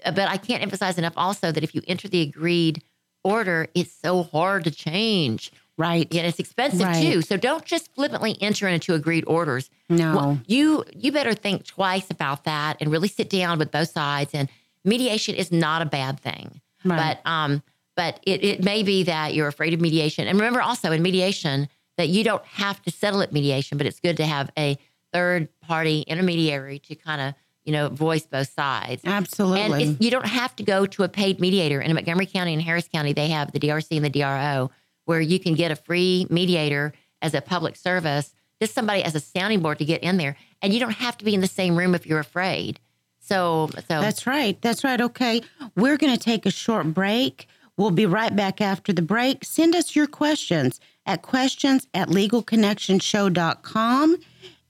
Uh, 0.04 0.12
But 0.12 0.28
I 0.28 0.38
can't 0.38 0.62
emphasize 0.62 0.96
enough 0.98 1.12
also 1.16 1.52
that 1.52 1.62
if 1.62 1.74
you 1.74 1.82
enter 1.86 2.08
the 2.08 2.22
agreed 2.22 2.82
order, 3.22 3.66
it's 3.74 3.92
so 3.92 4.22
hard 4.22 4.64
to 4.64 4.70
change. 4.70 5.52
Right. 5.76 6.06
And 6.14 6.26
it's 6.26 6.38
expensive 6.38 6.80
Right. 6.80 7.02
too. 7.02 7.22
So 7.22 7.36
don't 7.36 7.64
just 7.64 7.92
flippantly 7.94 8.36
enter 8.40 8.68
into 8.68 8.94
agreed 8.94 9.24
orders. 9.26 9.70
No. 9.88 10.14
Well, 10.16 10.40
you 10.46 10.84
you 10.94 11.10
better 11.10 11.34
think 11.34 11.66
twice 11.66 12.10
about 12.10 12.44
that 12.44 12.76
and 12.80 12.92
really 12.92 13.08
sit 13.08 13.28
down 13.28 13.58
with 13.58 13.70
both 13.72 13.90
sides. 13.90 14.30
And 14.34 14.48
mediation 14.84 15.34
is 15.34 15.50
not 15.50 15.82
a 15.82 15.86
bad 15.86 16.20
thing. 16.20 16.60
Right. 16.84 17.18
But 17.24 17.28
um, 17.30 17.62
but 17.96 18.20
it, 18.24 18.44
it 18.44 18.64
may 18.64 18.82
be 18.82 19.04
that 19.04 19.34
you're 19.34 19.48
afraid 19.48 19.72
of 19.74 19.80
mediation. 19.80 20.26
And 20.28 20.38
remember 20.38 20.60
also 20.62 20.92
in 20.92 21.02
mediation 21.02 21.68
that 21.96 22.08
you 22.08 22.24
don't 22.24 22.44
have 22.46 22.82
to 22.82 22.90
settle 22.90 23.22
at 23.22 23.32
mediation, 23.32 23.78
but 23.78 23.86
it's 23.86 24.00
good 24.00 24.16
to 24.18 24.26
have 24.26 24.50
a 24.58 24.76
third 25.12 25.48
party 25.60 26.00
intermediary 26.02 26.80
to 26.80 26.96
kind 26.96 27.20
of, 27.20 27.34
you 27.64 27.72
know, 27.72 27.88
voice 27.88 28.26
both 28.26 28.52
sides. 28.52 29.02
Absolutely. 29.04 29.82
And 29.84 30.04
you 30.04 30.10
don't 30.10 30.26
have 30.26 30.54
to 30.56 30.64
go 30.64 30.86
to 30.86 31.04
a 31.04 31.08
paid 31.08 31.40
mediator. 31.40 31.80
In 31.80 31.94
Montgomery 31.94 32.26
County 32.26 32.52
and 32.52 32.60
Harris 32.60 32.88
County, 32.92 33.12
they 33.12 33.28
have 33.28 33.52
the 33.52 33.60
DRC 33.60 33.94
and 33.96 34.04
the 34.04 34.10
DRO, 34.10 34.72
where 35.04 35.20
you 35.20 35.38
can 35.38 35.54
get 35.54 35.70
a 35.70 35.76
free 35.76 36.26
mediator 36.30 36.92
as 37.22 37.34
a 37.34 37.40
public 37.40 37.76
service, 37.76 38.34
just 38.60 38.74
somebody 38.74 39.02
as 39.02 39.14
a 39.14 39.20
sounding 39.20 39.60
board 39.60 39.78
to 39.78 39.84
get 39.84 40.02
in 40.02 40.16
there, 40.16 40.36
and 40.62 40.72
you 40.72 40.80
don't 40.80 40.92
have 40.92 41.16
to 41.18 41.24
be 41.24 41.34
in 41.34 41.40
the 41.40 41.46
same 41.46 41.76
room 41.76 41.94
if 41.94 42.06
you're 42.06 42.18
afraid. 42.18 42.80
So, 43.20 43.70
so 43.72 44.00
That's 44.00 44.26
right. 44.26 44.60
That's 44.60 44.82
right. 44.84 45.00
Okay. 45.00 45.40
We're 45.76 45.96
going 45.96 46.12
to 46.12 46.18
take 46.18 46.44
a 46.44 46.50
short 46.50 46.92
break. 46.92 47.46
We'll 47.76 47.90
be 47.90 48.06
right 48.06 48.36
back 48.36 48.60
after 48.60 48.92
the 48.92 49.02
break. 49.02 49.44
Send 49.44 49.74
us 49.74 49.96
your 49.96 50.06
questions 50.06 50.78
at 51.06 51.22
questions 51.22 51.88
at 51.94 52.08
legalconnectionshow.com 52.08 54.16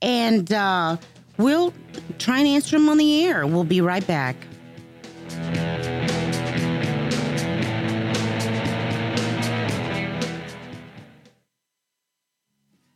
and 0.03 0.53
uh, 0.53 0.97
we'll 1.39 1.73
try 2.19 2.39
and 2.39 2.49
answer 2.49 2.79
them 2.79 2.89
on 2.89 2.99
the 2.99 3.25
air. 3.25 3.47
We'll 3.47 3.65
be 3.65 3.81
right 3.81 4.07
back. 4.07 4.37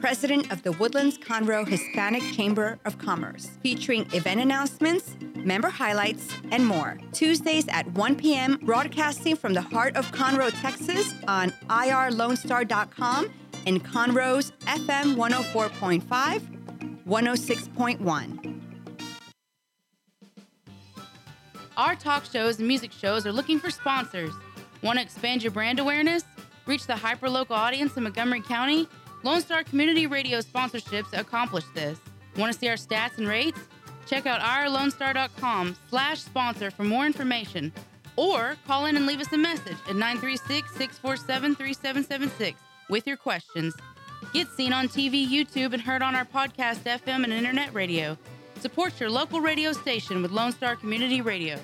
President 0.00 0.50
of 0.52 0.62
the 0.62 0.72
Woodlands 0.72 1.18
Conroe 1.18 1.66
Hispanic 1.66 2.22
Chamber 2.32 2.78
of 2.84 2.98
Commerce, 2.98 3.50
featuring 3.62 4.06
event 4.12 4.40
announcements, 4.40 5.16
member 5.34 5.68
highlights, 5.68 6.32
and 6.52 6.64
more. 6.64 6.98
Tuesdays 7.12 7.66
at 7.68 7.90
1 7.92 8.14
p.m., 8.14 8.58
broadcasting 8.62 9.34
from 9.34 9.54
the 9.54 9.60
heart 9.60 9.96
of 9.96 10.10
Conroe, 10.12 10.52
Texas 10.60 11.12
on 11.26 11.50
ourlonestar.com 11.68 13.28
and 13.66 13.84
Conroe's 13.84 14.52
FM 14.62 15.16
104.5, 15.16 17.02
106.1. 17.04 18.60
Our 21.76 21.94
talk 21.96 22.24
shows 22.24 22.58
and 22.58 22.68
music 22.68 22.92
shows 22.92 23.26
are 23.26 23.32
looking 23.32 23.58
for 23.58 23.70
sponsors. 23.70 24.32
Want 24.82 24.98
to 24.98 25.02
expand 25.02 25.42
your 25.42 25.52
brand 25.52 25.80
awareness? 25.80 26.22
Reach 26.66 26.86
the 26.86 26.92
hyperlocal 26.94 27.50
audience 27.50 27.96
in 27.96 28.04
Montgomery 28.04 28.42
County? 28.42 28.88
Lone 29.22 29.40
Star 29.40 29.64
Community 29.64 30.06
Radio 30.06 30.40
sponsorships 30.40 31.18
accomplish 31.18 31.64
this. 31.74 31.98
Want 32.36 32.52
to 32.52 32.58
see 32.58 32.68
our 32.68 32.76
stats 32.76 33.18
and 33.18 33.26
rates? 33.26 33.58
Check 34.06 34.26
out 34.26 34.40
ourlonestar.com 34.40 35.76
slash 35.90 36.20
sponsor 36.20 36.70
for 36.70 36.84
more 36.84 37.04
information. 37.04 37.72
Or 38.16 38.56
call 38.66 38.86
in 38.86 38.96
and 38.96 39.06
leave 39.06 39.20
us 39.20 39.32
a 39.32 39.38
message 39.38 39.76
at 39.88 39.96
936-647-3776 39.96 42.54
with 42.88 43.06
your 43.06 43.16
questions. 43.16 43.74
Get 44.32 44.48
seen 44.48 44.72
on 44.72 44.88
TV, 44.88 45.28
YouTube, 45.28 45.72
and 45.72 45.82
heard 45.82 46.02
on 46.02 46.14
our 46.14 46.24
podcast, 46.24 46.84
FM, 46.84 47.24
and 47.24 47.32
internet 47.32 47.72
radio. 47.74 48.16
Support 48.60 48.98
your 48.98 49.10
local 49.10 49.40
radio 49.40 49.72
station 49.72 50.22
with 50.22 50.32
Lone 50.32 50.52
Star 50.52 50.74
Community 50.74 51.20
Radio. 51.20 51.58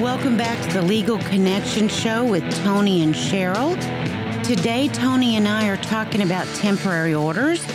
Welcome 0.00 0.36
back 0.36 0.64
to 0.68 0.72
the 0.72 0.82
Legal 0.82 1.18
Connection 1.18 1.88
Show 1.88 2.24
with 2.24 2.48
Tony 2.62 3.02
and 3.02 3.12
Cheryl. 3.12 3.74
Today, 4.44 4.86
Tony 4.86 5.34
and 5.34 5.48
I 5.48 5.66
are 5.68 5.76
talking 5.76 6.22
about 6.22 6.46
temporary 6.54 7.14
orders, 7.14 7.66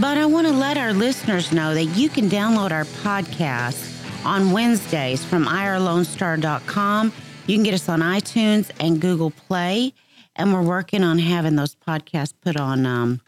but 0.00 0.16
I 0.16 0.24
want 0.24 0.46
to 0.46 0.52
let 0.52 0.78
our 0.78 0.92
listeners 0.92 1.50
know 1.50 1.74
that 1.74 1.86
you 1.86 2.08
can 2.08 2.30
download 2.30 2.70
our 2.70 2.84
podcast 2.84 4.24
on 4.24 4.52
Wednesdays 4.52 5.24
from 5.24 5.46
ourlonestar.com. 5.46 7.12
You 7.48 7.56
can 7.56 7.64
get 7.64 7.74
us 7.74 7.88
on 7.88 8.02
iTunes 8.02 8.70
and 8.78 9.00
Google 9.00 9.32
Play, 9.32 9.94
and 10.36 10.54
we're 10.54 10.62
working 10.62 11.02
on 11.02 11.18
having 11.18 11.56
those 11.56 11.74
podcasts 11.74 12.34
put 12.40 12.56
on 12.56 12.86
um, 12.86 13.20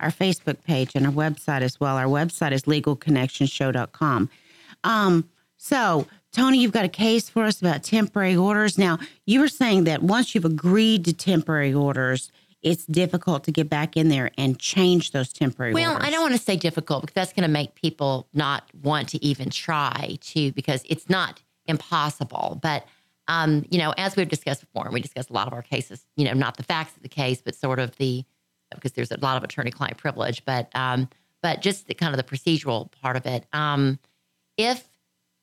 our 0.00 0.10
Facebook 0.10 0.60
page 0.64 0.90
and 0.96 1.06
our 1.06 1.12
website 1.12 1.62
as 1.62 1.78
well. 1.78 1.96
Our 1.96 2.06
website 2.06 2.50
is 2.50 2.62
legalconnectionshow.com. 2.62 4.28
Um, 4.82 5.30
so, 5.56 6.06
Tony, 6.36 6.58
you've 6.58 6.72
got 6.72 6.84
a 6.84 6.88
case 6.88 7.30
for 7.30 7.44
us 7.44 7.62
about 7.62 7.82
temporary 7.82 8.36
orders. 8.36 8.76
Now, 8.76 8.98
you 9.24 9.40
were 9.40 9.48
saying 9.48 9.84
that 9.84 10.02
once 10.02 10.34
you've 10.34 10.44
agreed 10.44 11.06
to 11.06 11.14
temporary 11.14 11.72
orders, 11.72 12.30
it's 12.60 12.84
difficult 12.84 13.42
to 13.44 13.52
get 13.52 13.70
back 13.70 13.96
in 13.96 14.10
there 14.10 14.30
and 14.36 14.58
change 14.58 15.12
those 15.12 15.32
temporary 15.32 15.72
Well, 15.72 15.94
orders. 15.94 16.06
I 16.06 16.10
don't 16.10 16.20
want 16.20 16.34
to 16.34 16.40
say 16.40 16.56
difficult 16.56 17.00
because 17.00 17.14
that's 17.14 17.32
going 17.32 17.44
to 17.44 17.50
make 17.50 17.74
people 17.74 18.28
not 18.34 18.64
want 18.82 19.08
to 19.10 19.24
even 19.24 19.48
try 19.48 20.18
to 20.20 20.52
because 20.52 20.82
it's 20.86 21.08
not 21.08 21.42
impossible. 21.64 22.58
But 22.62 22.86
um, 23.28 23.64
you 23.70 23.78
know, 23.78 23.94
as 23.96 24.14
we've 24.14 24.28
discussed 24.28 24.60
before, 24.60 24.84
and 24.84 24.92
we 24.92 25.00
discussed 25.00 25.30
a 25.30 25.32
lot 25.32 25.46
of 25.46 25.54
our 25.54 25.62
cases. 25.62 26.04
You 26.16 26.26
know, 26.26 26.34
not 26.34 26.58
the 26.58 26.64
facts 26.64 26.94
of 26.96 27.02
the 27.02 27.08
case, 27.08 27.40
but 27.40 27.54
sort 27.54 27.78
of 27.78 27.96
the 27.96 28.26
because 28.74 28.92
there's 28.92 29.10
a 29.10 29.18
lot 29.20 29.38
of 29.38 29.42
attorney-client 29.42 29.96
privilege, 29.96 30.44
but 30.44 30.68
um, 30.74 31.08
but 31.42 31.62
just 31.62 31.86
the 31.86 31.94
kind 31.94 32.12
of 32.12 32.18
the 32.18 32.36
procedural 32.36 32.92
part 33.00 33.16
of 33.16 33.24
it. 33.24 33.46
Um, 33.54 33.98
if 34.58 34.84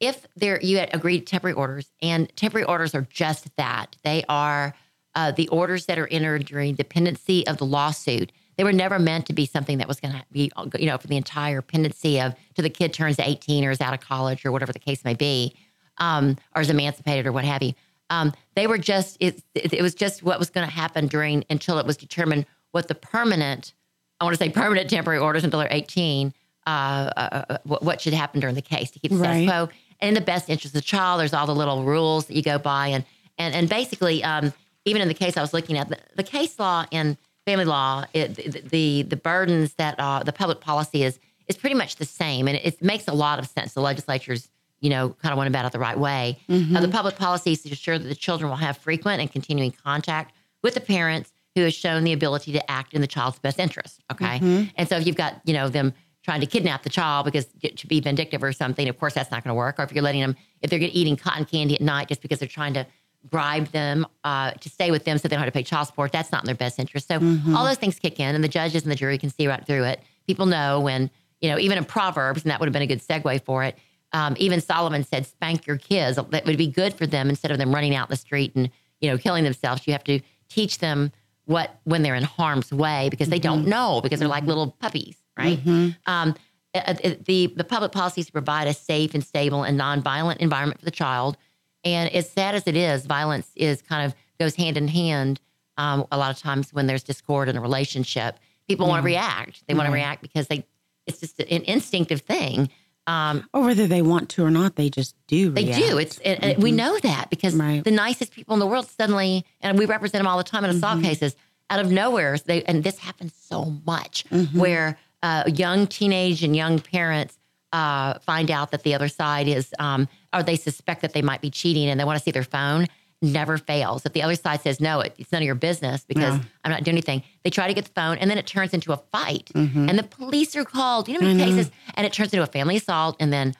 if 0.03 0.27
there 0.35 0.59
you 0.61 0.77
had 0.77 0.93
agreed 0.93 1.25
temporary 1.25 1.53
orders, 1.53 1.89
and 2.01 2.29
temporary 2.35 2.65
orders 2.65 2.93
are 2.93 3.07
just 3.09 3.55
that 3.55 3.95
they 4.03 4.23
are 4.27 4.75
uh, 5.15 5.31
the 5.31 5.47
orders 5.47 5.85
that 5.85 5.97
are 5.97 6.07
entered 6.07 6.45
during 6.45 6.75
the 6.75 6.83
pendency 6.83 7.45
of 7.47 7.57
the 7.57 7.65
lawsuit. 7.65 8.31
They 8.57 8.63
were 8.63 8.73
never 8.73 8.99
meant 8.99 9.25
to 9.27 9.33
be 9.33 9.45
something 9.45 9.77
that 9.77 9.87
was 9.87 9.99
going 9.99 10.13
to 10.13 10.23
be, 10.31 10.51
you 10.77 10.85
know, 10.85 10.97
for 10.97 11.07
the 11.07 11.17
entire 11.17 11.61
pendency 11.61 12.19
of 12.19 12.35
till 12.53 12.63
the 12.63 12.69
kid 12.69 12.93
turns 12.93 13.17
18 13.17 13.65
or 13.65 13.71
is 13.71 13.81
out 13.81 13.93
of 13.93 13.99
college 13.99 14.45
or 14.45 14.51
whatever 14.51 14.73
the 14.73 14.79
case 14.79 15.03
may 15.05 15.13
be, 15.13 15.55
um, 15.97 16.37
or 16.55 16.61
is 16.61 16.69
emancipated 16.69 17.25
or 17.25 17.31
what 17.31 17.45
have 17.45 17.63
you. 17.63 17.73
Um, 18.09 18.33
they 18.55 18.67
were 18.67 18.77
just 18.77 19.17
it, 19.19 19.41
it 19.55 19.81
was 19.81 19.95
just 19.95 20.21
what 20.21 20.37
was 20.37 20.49
going 20.49 20.67
to 20.67 20.73
happen 20.73 21.07
during 21.07 21.45
until 21.49 21.79
it 21.79 21.85
was 21.85 21.97
determined 21.97 22.45
what 22.71 22.89
the 22.89 22.95
permanent 22.95 23.73
I 24.19 24.25
want 24.25 24.37
to 24.37 24.43
say 24.43 24.49
permanent 24.49 24.89
temporary 24.89 25.19
orders 25.19 25.43
until 25.43 25.59
they're 25.59 25.67
18. 25.71 26.33
Uh, 26.65 26.69
uh, 26.69 27.45
uh, 27.49 27.57
what, 27.65 27.99
should 27.99 28.13
happen 28.13 28.39
during 28.39 28.55
the 28.55 28.61
case 28.61 28.89
to 28.91 28.97
keep 28.97 29.11
the 29.11 29.17
Right. 29.17 29.45
quo 29.45 29.67
and 29.99 30.09
in 30.09 30.13
the 30.13 30.21
best 30.21 30.49
interest 30.49 30.75
of 30.75 30.81
the 30.81 30.85
child. 30.85 31.19
There's 31.19 31.33
all 31.33 31.47
the 31.47 31.55
little 31.55 31.83
rules 31.83 32.25
that 32.25 32.35
you 32.35 32.43
go 32.43 32.57
by, 32.57 32.87
and 32.87 33.03
and 33.37 33.53
and 33.53 33.69
basically, 33.69 34.23
um, 34.23 34.53
even 34.85 35.01
in 35.01 35.07
the 35.07 35.13
case 35.13 35.37
I 35.37 35.41
was 35.41 35.53
looking 35.53 35.77
at, 35.77 35.89
the, 35.89 35.97
the 36.15 36.23
case 36.23 36.59
law 36.59 36.85
and 36.91 37.17
family 37.45 37.65
law, 37.65 38.05
it, 38.13 38.35
the, 38.35 38.61
the 38.61 39.01
the 39.03 39.15
burdens 39.15 39.73
that 39.75 39.99
uh, 39.99 40.23
the 40.23 40.33
public 40.33 40.61
policy 40.61 41.03
is 41.03 41.19
is 41.47 41.57
pretty 41.57 41.75
much 41.75 41.97
the 41.97 42.05
same, 42.05 42.47
and 42.47 42.57
it, 42.57 42.81
makes 42.81 43.07
a 43.07 43.13
lot 43.13 43.39
of 43.39 43.47
sense. 43.47 43.73
The 43.73 43.81
legislatures, 43.81 44.49
you 44.79 44.89
know, 44.89 45.09
kind 45.21 45.31
of 45.31 45.37
went 45.37 45.49
about 45.49 45.65
it 45.65 45.71
the 45.71 45.79
right 45.79 45.97
way. 45.97 46.39
Uh, 46.77 46.81
the 46.81 46.87
public 46.87 47.17
policy 47.17 47.51
is 47.51 47.61
to 47.63 47.69
ensure 47.69 47.99
that 47.99 48.07
the 48.07 48.15
children 48.15 48.49
will 48.49 48.57
have 48.57 48.77
frequent 48.77 49.21
and 49.21 49.31
continuing 49.31 49.71
contact 49.71 50.33
with 50.61 50.73
the 50.73 50.81
parents 50.81 51.31
who 51.55 51.61
has 51.61 51.73
shown 51.73 52.03
the 52.03 52.13
ability 52.13 52.51
to 52.53 52.71
act 52.71 52.93
in 52.93 53.01
the 53.01 53.07
child's 53.07 53.39
best 53.39 53.59
interest. 53.59 54.01
Okay, 54.11 54.39
and 54.75 54.87
so 54.87 54.97
if 54.97 55.05
you've 55.05 55.15
got 55.17 55.41
you 55.45 55.53
know 55.53 55.69
them 55.69 55.93
trying 56.23 56.39
to 56.39 56.47
kidnap 56.47 56.83
the 56.83 56.89
child 56.89 57.25
because 57.25 57.45
to 57.75 57.87
be 57.87 57.99
vindictive 57.99 58.41
or 58.43 58.53
something, 58.53 58.87
of 58.87 58.99
course 58.99 59.13
that's 59.13 59.29
not 59.29 59.43
going 59.43 59.49
to 59.49 59.55
work. 59.55 59.79
Or 59.79 59.83
if 59.83 59.91
you're 59.91 60.03
letting 60.03 60.21
them, 60.21 60.35
if 60.61 60.69
they're 60.69 60.79
eating 60.81 61.15
cotton 61.15 61.45
candy 61.45 61.75
at 61.75 61.81
night 61.81 62.07
just 62.07 62.21
because 62.21 62.39
they're 62.39 62.47
trying 62.47 62.73
to 62.75 62.85
bribe 63.29 63.67
them 63.67 64.05
uh, 64.23 64.51
to 64.51 64.69
stay 64.69 64.91
with 64.91 65.05
them 65.05 65.17
so 65.17 65.27
they 65.27 65.35
don't 65.35 65.43
have 65.43 65.53
to 65.53 65.57
pay 65.57 65.63
child 65.63 65.87
support, 65.87 66.11
that's 66.11 66.31
not 66.31 66.43
in 66.43 66.45
their 66.45 66.55
best 66.55 66.79
interest. 66.79 67.07
So 67.07 67.15
all 67.55 67.65
those 67.65 67.77
things 67.77 67.99
kick 67.99 68.19
in, 68.19 68.35
and 68.35 68.43
the 68.43 68.49
judges 68.49 68.83
and 68.83 68.91
the 68.91 68.95
jury 68.95 69.17
can 69.17 69.29
see 69.29 69.47
right 69.47 69.65
through 69.65 69.83
it. 69.83 70.01
People 70.27 70.45
know 70.45 70.79
when 70.79 71.09
you 71.41 71.49
know 71.49 71.59
even 71.59 71.77
in 71.77 71.85
Proverbs, 71.85 72.43
and 72.43 72.51
that 72.51 72.59
would 72.59 72.67
have 72.67 72.73
been 72.73 72.81
a 72.81 72.87
good 72.87 73.01
segue 73.01 73.43
for 73.43 73.63
it. 73.63 73.77
Um, 74.13 74.35
even 74.37 74.61
Solomon 74.61 75.03
said, 75.03 75.25
"Spank 75.25 75.65
your 75.65 75.77
kids." 75.77 76.17
That 76.17 76.45
would 76.45 76.57
be 76.57 76.67
good 76.67 76.93
for 76.93 77.07
them 77.07 77.29
instead 77.29 77.51
of 77.51 77.57
them 77.57 77.73
running 77.73 77.95
out 77.95 78.09
in 78.09 78.11
the 78.11 78.17
street 78.17 78.55
and 78.55 78.69
you 79.01 79.09
know 79.09 79.17
killing 79.17 79.43
themselves. 79.43 79.85
You 79.87 79.93
have 79.93 80.03
to 80.05 80.19
teach 80.49 80.79
them 80.79 81.11
what 81.45 81.79
when 81.83 82.03
they're 82.03 82.15
in 82.15 82.23
harm's 82.23 82.71
way 82.71 83.09
because 83.09 83.29
they 83.29 83.39
don't 83.39 83.67
know 83.67 83.99
because 84.01 84.19
they're 84.19 84.29
like 84.29 84.45
little 84.45 84.71
puppies, 84.79 85.17
right? 85.37 85.59
Um, 86.05 86.35
uh, 86.75 86.79
uh, 86.87 86.93
the 87.25 87.53
the 87.55 87.63
public 87.63 87.91
policy 87.91 88.21
is 88.21 88.27
to 88.27 88.33
provide 88.33 88.67
a 88.67 88.73
safe 88.73 89.13
and 89.13 89.23
stable 89.23 89.63
and 89.63 89.79
nonviolent 89.79 90.37
environment 90.37 90.79
for 90.79 90.85
the 90.85 90.91
child. 90.91 91.37
And 91.83 92.09
as 92.13 92.29
sad 92.29 92.55
as 92.55 92.65
it 92.65 92.75
is, 92.75 93.05
violence 93.05 93.51
is 93.55 93.81
kind 93.81 94.05
of 94.05 94.15
goes 94.39 94.55
hand 94.55 94.77
in 94.77 94.87
hand. 94.87 95.39
Um, 95.77 96.05
a 96.11 96.17
lot 96.17 96.31
of 96.31 96.37
times 96.37 96.73
when 96.73 96.87
there's 96.87 97.03
discord 97.03 97.49
in 97.49 97.57
a 97.57 97.61
relationship, 97.61 98.39
people 98.67 98.87
want 98.87 99.01
to 99.01 99.05
react. 99.05 99.63
They 99.67 99.73
want 99.73 99.87
to 99.87 99.93
react 99.93 100.21
because 100.21 100.47
they 100.47 100.65
it's 101.05 101.19
just 101.19 101.39
an 101.39 101.63
instinctive 101.63 102.21
thing. 102.21 102.69
Um, 103.05 103.49
or 103.53 103.63
whether 103.63 103.85
they 103.85 104.01
want 104.01 104.29
to 104.29 104.45
or 104.45 104.49
not, 104.49 104.77
they 104.77 104.89
just 104.89 105.15
do. 105.27 105.49
they 105.51 105.65
react. 105.65 105.77
do. 105.89 105.97
It's 105.97 106.19
and, 106.19 106.41
and 106.43 106.63
we 106.63 106.71
know 106.71 106.97
that 106.99 107.29
because 107.29 107.53
Right. 107.53 107.83
the 107.83 107.91
nicest 107.91 108.31
people 108.31 108.53
in 108.53 108.59
the 108.61 108.67
world 108.67 108.87
suddenly, 108.87 109.45
and 109.59 109.77
we 109.77 109.85
represent 109.85 110.21
them 110.21 110.27
all 110.27 110.37
the 110.37 110.43
time 110.45 110.63
in 110.63 110.69
assault 110.69 111.03
cases, 111.03 111.35
out 111.69 111.79
of 111.81 111.91
nowhere, 111.91 112.37
they 112.45 112.63
and 112.63 112.83
this 112.83 112.99
happens 112.99 113.33
so 113.37 113.65
much 113.85 114.23
where 114.53 114.97
uh, 115.23 115.43
young 115.47 115.87
teenage 115.87 116.43
and 116.43 116.55
young 116.55 116.77
parents 116.79 117.39
uh, 117.71 118.19
find 118.19 118.51
out 118.51 118.69
that 118.71 118.83
the 118.83 118.93
other 118.93 119.07
side 119.07 119.47
is, 119.47 119.73
um, 119.79 120.07
or 120.31 120.43
they 120.43 120.55
suspect 120.55 121.01
that 121.01 121.13
they 121.13 121.23
might 121.23 121.41
be 121.41 121.49
cheating, 121.49 121.89
and 121.89 121.99
they 121.99 122.03
want 122.03 122.19
to 122.19 122.23
see 122.23 122.29
their 122.31 122.43
phone. 122.43 122.85
Never 123.23 123.57
fails. 123.57 124.05
If 124.05 124.11
the 124.13 124.21
other 124.21 124.35
side 124.35 124.61
says 124.61 124.81
no, 124.81 124.99
it, 124.99 125.15
it's 125.17 125.31
none 125.31 125.41
of 125.41 125.45
your 125.45 125.55
business 125.55 126.03
because 126.05 126.33
I'm 126.65 126.71
not 126.71 126.83
doing 126.83 126.95
anything. 126.95 127.23
They 127.43 127.49
try 127.49 127.67
to 127.67 127.73
get 127.73 127.85
the 127.85 127.91
phone, 127.91 128.17
and 128.17 128.29
then 128.29 128.37
it 128.37 128.45
turns 128.45 128.73
into 128.73 128.91
a 128.91 128.97
fight, 128.97 129.49
and 129.89 129.97
the 129.97 130.03
police 130.03 130.55
are 130.57 130.65
called. 130.65 131.07
You 131.07 131.15
know 131.19 131.25
many 131.27 131.39
cases, 131.55 131.71
and 131.95 132.05
it 132.05 132.11
turns 132.13 132.33
into 132.33 132.43
a 132.43 132.47
family 132.47 132.75
assault, 132.77 133.15
and 133.19 133.31
then 133.33 133.55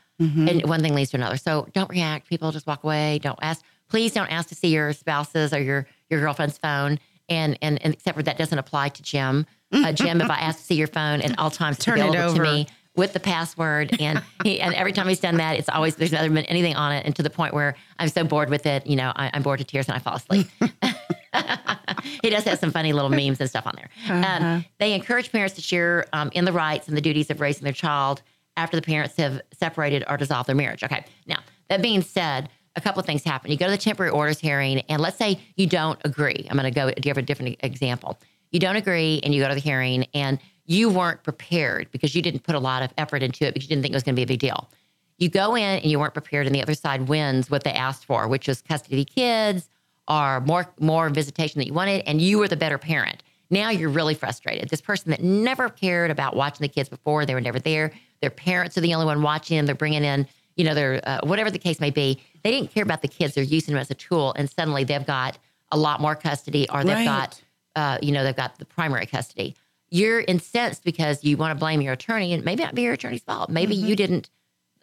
and 0.50 0.66
one 0.68 0.82
thing 0.82 0.94
leads 0.94 1.12
to 1.12 1.18
another. 1.18 1.38
So 1.38 1.68
don't 1.74 1.90
react. 1.90 2.28
People 2.30 2.52
just 2.52 2.68
walk 2.68 2.84
away. 2.84 3.20
Don't 3.20 3.40
ask. 3.42 3.64
Please 3.90 4.14
don't 4.14 4.30
ask 4.32 4.50
to 4.50 4.56
see 4.56 4.68
your 4.68 4.92
spouse's 4.94 5.54
or 5.54 5.62
your 5.62 5.88
your 6.10 6.20
girlfriend's 6.20 6.58
phone. 6.58 7.00
And 7.30 7.58
and, 7.62 7.82
and 7.84 7.94
except 7.94 8.18
for 8.18 8.24
that 8.24 8.38
doesn't 8.38 8.58
apply 8.60 8.90
to 8.90 9.02
Jim. 9.02 9.46
Uh, 9.74 9.92
Jim, 9.92 10.22
if 10.22 10.30
I 10.30 10.36
ask 10.38 10.60
to 10.60 10.64
see 10.64 10.76
your 10.76 10.88
phone 10.88 11.22
at 11.22 11.38
all 11.40 11.50
times, 11.50 11.78
Turn 11.80 12.00
it 12.00 12.16
over. 12.16 12.36
to 12.36 12.42
me 12.42 12.68
with 12.96 13.14
the 13.14 13.20
password. 13.20 14.00
And 14.00 14.22
he 14.44 14.62
and 14.62 14.74
every 14.76 14.92
time 14.92 15.08
he's 15.08 15.20
done 15.20 15.38
that, 15.38 15.58
it's 15.58 15.70
always 15.70 15.96
there's 15.96 16.12
never 16.12 16.32
been 16.34 16.46
anything 16.46 16.76
on 16.76 16.92
it, 16.92 17.06
and 17.06 17.16
to 17.16 17.24
the 17.24 17.30
point 17.30 17.54
where 17.54 17.76
I'm 18.00 18.10
so 18.10 18.24
bored 18.24 18.50
with 18.50 18.66
it, 18.66 18.86
you 18.86 18.96
know, 18.96 19.12
I, 19.16 19.32
I'm 19.34 19.42
bored 19.44 19.60
to 19.60 19.66
tears 19.66 19.88
and 19.88 19.96
I 19.96 20.00
fall 20.00 20.16
asleep. 20.16 20.48
he 22.22 22.30
does 22.30 22.44
have 22.44 22.60
some 22.60 22.72
funny 22.72 22.94
little 22.94 23.10
memes 23.10 23.40
and 23.40 23.50
stuff 23.50 23.66
on 23.66 23.74
there. 23.76 23.90
Uh-huh. 24.10 24.46
Um, 24.46 24.66
they 24.80 24.94
encourage 24.94 25.32
parents 25.32 25.56
to 25.56 25.62
share 25.62 26.06
um, 26.14 26.30
in 26.34 26.46
the 26.46 26.54
rights 26.54 26.88
and 26.88 26.96
the 26.96 27.02
duties 27.02 27.30
of 27.30 27.42
raising 27.42 27.64
their 27.64 27.74
child 27.74 28.22
after 28.56 28.78
the 28.78 28.84
parents 28.84 29.16
have 29.18 29.42
separated 29.54 30.04
or 30.08 30.18
dissolved 30.18 30.48
their 30.48 30.56
marriage. 30.56 30.84
Okay. 30.84 31.04
Now, 31.26 31.40
that 31.70 31.82
being 31.82 32.02
said, 32.04 32.50
a 32.76 32.82
couple 32.82 33.00
of 33.00 33.06
things 33.06 33.24
happen. 33.24 33.52
You 33.52 33.58
go 33.58 33.66
to 33.66 33.72
the 33.72 33.78
temporary 33.78 34.12
orders 34.12 34.40
hearing, 34.40 34.80
and 34.90 35.02
let's 35.02 35.18
say 35.18 35.40
you 35.56 35.68
don't 35.68 36.00
agree. 36.04 36.48
I'm 36.50 36.58
going 36.58 36.72
to 36.72 36.76
go 36.76 36.92
give 37.00 37.18
a 37.18 37.22
different 37.22 37.58
example. 37.62 38.20
You 38.54 38.60
don't 38.60 38.76
agree, 38.78 39.20
and 39.24 39.34
you 39.34 39.42
go 39.42 39.50
to 39.50 39.56
the 39.56 39.60
hearing, 39.60 40.06
and 40.14 40.40
you 40.66 40.90
weren't 40.90 41.24
prepared 41.24 41.92
because 41.92 42.16
you 42.16 42.22
didn't 42.22 42.44
put 42.44 42.56
a 42.56 42.60
lot 42.60 42.84
of 42.84 42.94
effort 42.98 43.22
into 43.22 43.46
it 43.46 43.54
because 43.54 43.66
you 43.66 43.70
didn't 43.76 43.82
think 43.82 43.94
it 43.94 43.98
was 43.98 44.04
going 44.04 44.16
to 44.16 44.20
be 44.20 44.24
a 44.24 44.28
big 44.28 44.40
deal. 44.40 44.70
You 45.18 45.28
go 45.30 45.56
in 45.56 45.80
and 45.82 45.86
you 45.86 46.00
weren't 46.00 46.14
prepared, 46.14 46.46
and 46.46 46.56
the 46.56 46.62
other 46.62 46.74
side 46.76 47.10
wins 47.10 47.50
what 47.50 47.64
they 47.64 47.72
asked 47.74 48.06
for, 48.06 48.28
which 48.28 48.48
is 48.48 48.62
custody 48.62 49.02
of 49.02 49.08
the 49.08 49.12
kids 49.14 49.70
or 50.08 50.40
more 50.42 50.72
more 50.80 51.10
visitation 51.10 51.60
that 51.60 51.68
you 51.68 51.74
wanted, 51.74 52.04
and 52.08 52.22
you 52.22 52.38
were 52.38 52.48
the 52.48 52.56
better 52.56 52.78
parent. 52.78 53.24
Now 53.50 53.70
you're 53.70 53.90
really 53.90 54.16
frustrated. 54.16 54.70
This 54.70 54.82
person 54.82 55.12
that 55.12 55.22
never 55.22 55.70
cared 55.70 56.12
about 56.12 56.36
watching 56.36 56.64
the 56.64 56.68
kids 56.70 56.90
before, 56.90 57.26
they 57.26 57.34
were 57.34 57.42
never 57.42 57.60
there. 57.60 57.92
Their 58.22 58.30
parents 58.32 58.78
are 58.78 58.82
the 58.82 58.94
only 58.94 59.06
one 59.06 59.22
watching 59.22 59.58
them. 59.58 59.66
They're 59.66 59.76
bringing 59.76 60.04
in, 60.04 60.28
you 60.56 60.64
know, 60.64 60.74
their 60.74 61.02
uh, 61.08 61.20
whatever 61.24 61.50
the 61.52 61.60
case 61.60 61.80
may 61.80 61.90
be. 61.92 62.22
They 62.44 62.52
didn't 62.52 62.72
care 62.72 62.84
about 62.84 63.02
the 63.02 63.08
kids. 63.08 63.34
They're 63.36 63.44
using 63.44 63.74
them 63.74 63.82
as 63.82 63.90
a 63.92 63.96
tool, 63.96 64.34
and 64.38 64.50
suddenly 64.50 64.84
they've 64.84 65.06
got 65.06 65.38
a 65.72 65.78
lot 65.78 66.02
more 66.02 66.16
custody, 66.16 66.68
or 66.70 66.84
they've 66.84 66.96
Right. 66.98 67.06
got, 67.06 67.42
uh, 67.76 67.98
you 68.02 68.12
know, 68.12 68.24
they've 68.24 68.36
got 68.36 68.58
the 68.60 68.66
primary 68.66 69.06
custody. 69.06 69.56
You're 69.90 70.22
incensed 70.22 70.84
because 70.84 71.24
you 71.24 71.38
want 71.38 71.52
to 71.52 71.60
blame 71.60 71.82
your 71.82 71.94
attorney, 71.94 72.34
and 72.34 72.44
maybe 72.44 72.64
not 72.64 72.76
be 72.76 72.84
your 72.84 72.94
attorney's 72.94 73.22
fault. 73.24 73.50
Maybe 73.50 73.76
you 73.76 73.96
didn't 73.96 74.30